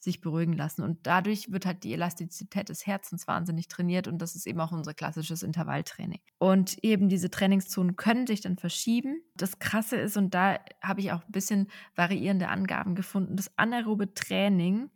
sich 0.01 0.21
beruhigen 0.21 0.55
lassen. 0.55 0.83
Und 0.83 1.07
dadurch 1.07 1.53
wird 1.53 1.65
halt 1.65 1.85
die 1.85 1.93
Elastizität 1.93 2.71
des 2.71 2.85
Herzens 2.87 3.29
wahnsinnig 3.29 3.69
trainiert 3.69 4.09
und 4.09 4.19
das 4.19 4.35
ist 4.35 4.49
eben 4.49 4.61
auch 4.61 4.73
unser 4.73 4.95
klassisches 4.95 5.45
Intervalltraining. 5.45 6.21
Und 6.39 6.83
eben 6.83 7.09
diese 7.09 7.31
Trainingszonen 7.31 7.95
können 7.95 8.27
sich 8.27 8.41
dann 8.41 8.57
verschieben. 8.57 9.23
Das 9.37 9.61
Krasse 9.61 9.97
ist, 9.97 10.17
und 10.17 10.35
da 10.35 10.59
habe 10.83 11.01
ich 11.01 11.13
auch 11.13 11.25
ein 11.25 11.33
bisschen 11.33 11.69
variierende 11.95 12.49
Angaben 12.49 12.97
gefunden, 12.97 13.37
das 13.37 13.57
anaerobe 13.57 14.15
Training 14.15 14.91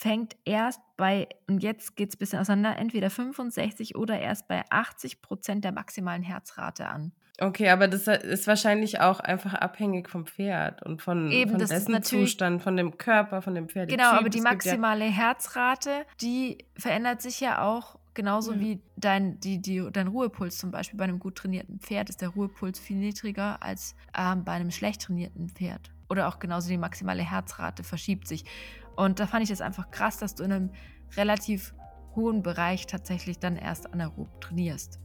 fängt 0.00 0.34
erst 0.46 0.80
bei, 0.96 1.28
und 1.46 1.62
jetzt 1.62 1.94
geht 1.94 2.08
es 2.08 2.16
ein 2.16 2.20
bisschen 2.20 2.38
auseinander, 2.38 2.78
entweder 2.78 3.10
65 3.10 3.96
oder 3.96 4.18
erst 4.18 4.48
bei 4.48 4.64
80 4.70 5.20
Prozent 5.20 5.62
der 5.62 5.72
maximalen 5.72 6.22
Herzrate 6.22 6.86
an. 6.86 7.12
Okay, 7.38 7.68
aber 7.68 7.86
das 7.86 8.06
ist 8.06 8.46
wahrscheinlich 8.46 9.00
auch 9.00 9.20
einfach 9.20 9.52
abhängig 9.52 10.08
vom 10.08 10.26
Pferd 10.26 10.82
und 10.82 11.02
von, 11.02 11.30
Eben, 11.30 11.50
von 11.50 11.58
dessen 11.58 12.02
Zustand, 12.02 12.62
von 12.62 12.78
dem 12.78 12.96
Körper, 12.96 13.42
von 13.42 13.54
dem 13.54 13.68
Pferd. 13.68 13.90
Genau, 13.90 14.12
aber 14.12 14.30
die 14.30 14.40
maximale 14.40 15.04
ja 15.04 15.10
Herzrate, 15.10 16.06
die 16.22 16.64
verändert 16.76 17.20
sich 17.20 17.38
ja 17.40 17.62
auch 17.62 17.98
genauso 18.14 18.54
ja. 18.54 18.60
wie 18.60 18.82
dein, 18.96 19.38
die, 19.40 19.60
die, 19.60 19.86
dein 19.92 20.08
Ruhepuls 20.08 20.56
zum 20.56 20.70
Beispiel. 20.70 20.98
Bei 20.98 21.04
einem 21.04 21.18
gut 21.18 21.36
trainierten 21.36 21.78
Pferd 21.78 22.08
ist 22.08 22.22
der 22.22 22.30
Ruhepuls 22.30 22.78
viel 22.78 22.96
niedriger 22.96 23.62
als 23.62 23.94
ähm, 24.16 24.44
bei 24.44 24.52
einem 24.52 24.70
schlecht 24.70 25.02
trainierten 25.02 25.50
Pferd. 25.50 25.90
Oder 26.10 26.26
auch 26.26 26.40
genauso 26.40 26.68
die 26.68 26.76
maximale 26.76 27.22
Herzrate 27.22 27.84
verschiebt 27.84 28.26
sich. 28.26 28.44
Und 29.00 29.18
da 29.18 29.26
fand 29.26 29.42
ich 29.42 29.48
das 29.48 29.62
einfach 29.62 29.90
krass, 29.90 30.18
dass 30.18 30.34
du 30.34 30.44
in 30.44 30.52
einem 30.52 30.70
relativ 31.16 31.72
hohen 32.14 32.42
Bereich 32.42 32.86
tatsächlich 32.86 33.38
dann 33.38 33.56
erst 33.56 33.90
anaerob 33.94 34.42
trainierst. 34.42 35.00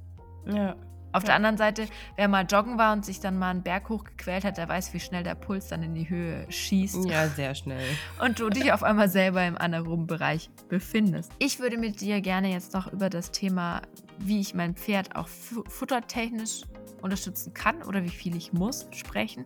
Ja. 0.46 0.76
Auf 1.14 1.24
ja. 1.24 1.28
der 1.28 1.36
anderen 1.36 1.56
Seite, 1.56 1.88
wer 2.18 2.28
mal 2.28 2.46
joggen 2.46 2.78
war 2.78 2.92
und 2.92 3.06
sich 3.06 3.22
dann 3.22 3.40
mal 3.40 3.52
einen 3.52 3.64
Berg 3.64 3.88
hochgequält 3.88 4.44
hat, 4.44 4.58
der 4.58 4.68
weiß, 4.68 4.94
wie 4.94 5.00
schnell 5.00 5.24
der 5.24 5.36
Puls 5.36 5.70
dann 5.70 5.82
in 5.82 5.94
die 5.94 6.10
Höhe 6.10 6.46
schießt. 6.52 7.06
Ja, 7.06 7.30
sehr 7.30 7.56
schnell. 7.56 7.88
Und 8.20 8.42
du 8.42 8.50
dich 8.50 8.74
auf 8.74 8.84
einmal 8.84 9.08
selber 9.08 9.48
im 9.48 9.58
anaeroben 9.58 10.08
Bereich 10.08 10.50
befindest. 10.68 11.32
Ich 11.40 11.62
würde 11.62 11.78
mit 11.78 12.02
dir 12.02 12.20
gerne 12.20 12.52
jetzt 12.52 12.74
noch 12.74 12.92
über 12.92 13.10
das 13.10 13.32
Thema, 13.32 13.82
wie 14.20 14.42
ich 14.42 14.54
mein 14.54 14.76
Pferd 14.76 15.16
auch 15.16 15.30
futtertechnisch 15.30 16.64
unterstützen 17.02 17.54
kann 17.54 17.82
oder 17.84 18.04
wie 18.04 18.10
viel 18.10 18.36
ich 18.36 18.52
muss, 18.52 18.88
sprechen 18.92 19.46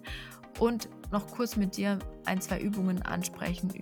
und 0.59 0.89
noch 1.11 1.25
kurz 1.27 1.55
mit 1.55 1.77
dir 1.77 1.97
ein, 2.25 2.39
zwei 2.39 2.59
Übungen 2.59 3.01
ansprechen, 3.01 3.73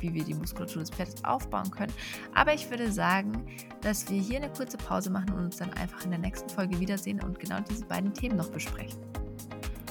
wie 0.00 0.14
wir 0.14 0.24
die 0.24 0.34
Muskulatur 0.34 0.82
des 0.82 0.90
Pferdes 0.90 1.24
aufbauen 1.24 1.70
können. 1.70 1.92
Aber 2.34 2.54
ich 2.54 2.70
würde 2.70 2.92
sagen, 2.92 3.46
dass 3.80 4.08
wir 4.08 4.20
hier 4.20 4.36
eine 4.36 4.50
kurze 4.50 4.76
Pause 4.76 5.10
machen 5.10 5.32
und 5.32 5.44
uns 5.46 5.56
dann 5.56 5.72
einfach 5.72 6.04
in 6.04 6.10
der 6.10 6.20
nächsten 6.20 6.48
Folge 6.48 6.78
wiedersehen 6.78 7.20
und 7.22 7.40
genau 7.40 7.58
diese 7.68 7.84
beiden 7.84 8.14
Themen 8.14 8.36
noch 8.36 8.50
besprechen. 8.50 9.00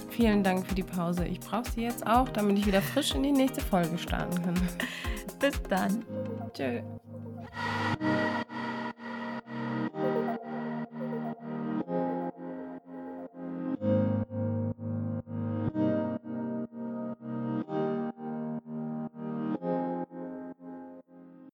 Vielen 0.09 0.43
Dank 0.43 0.67
für 0.67 0.76
die 0.76 0.84
Pause. 0.84 1.26
Ich 1.26 1.39
brauche 1.39 1.69
sie 1.72 1.82
jetzt 1.82 2.05
auch, 2.05 2.30
damit 2.30 2.59
ich 2.59 2.65
wieder 2.65 2.82
frisch 2.82 3.15
in 3.15 3.24
die 3.24 3.32
nächste 3.32 3.61
Folge 3.61 3.97
starten 3.97 4.41
kann. 4.43 4.55
Bis 5.39 5.61
dann. 5.63 6.05
Tschö. 6.53 6.82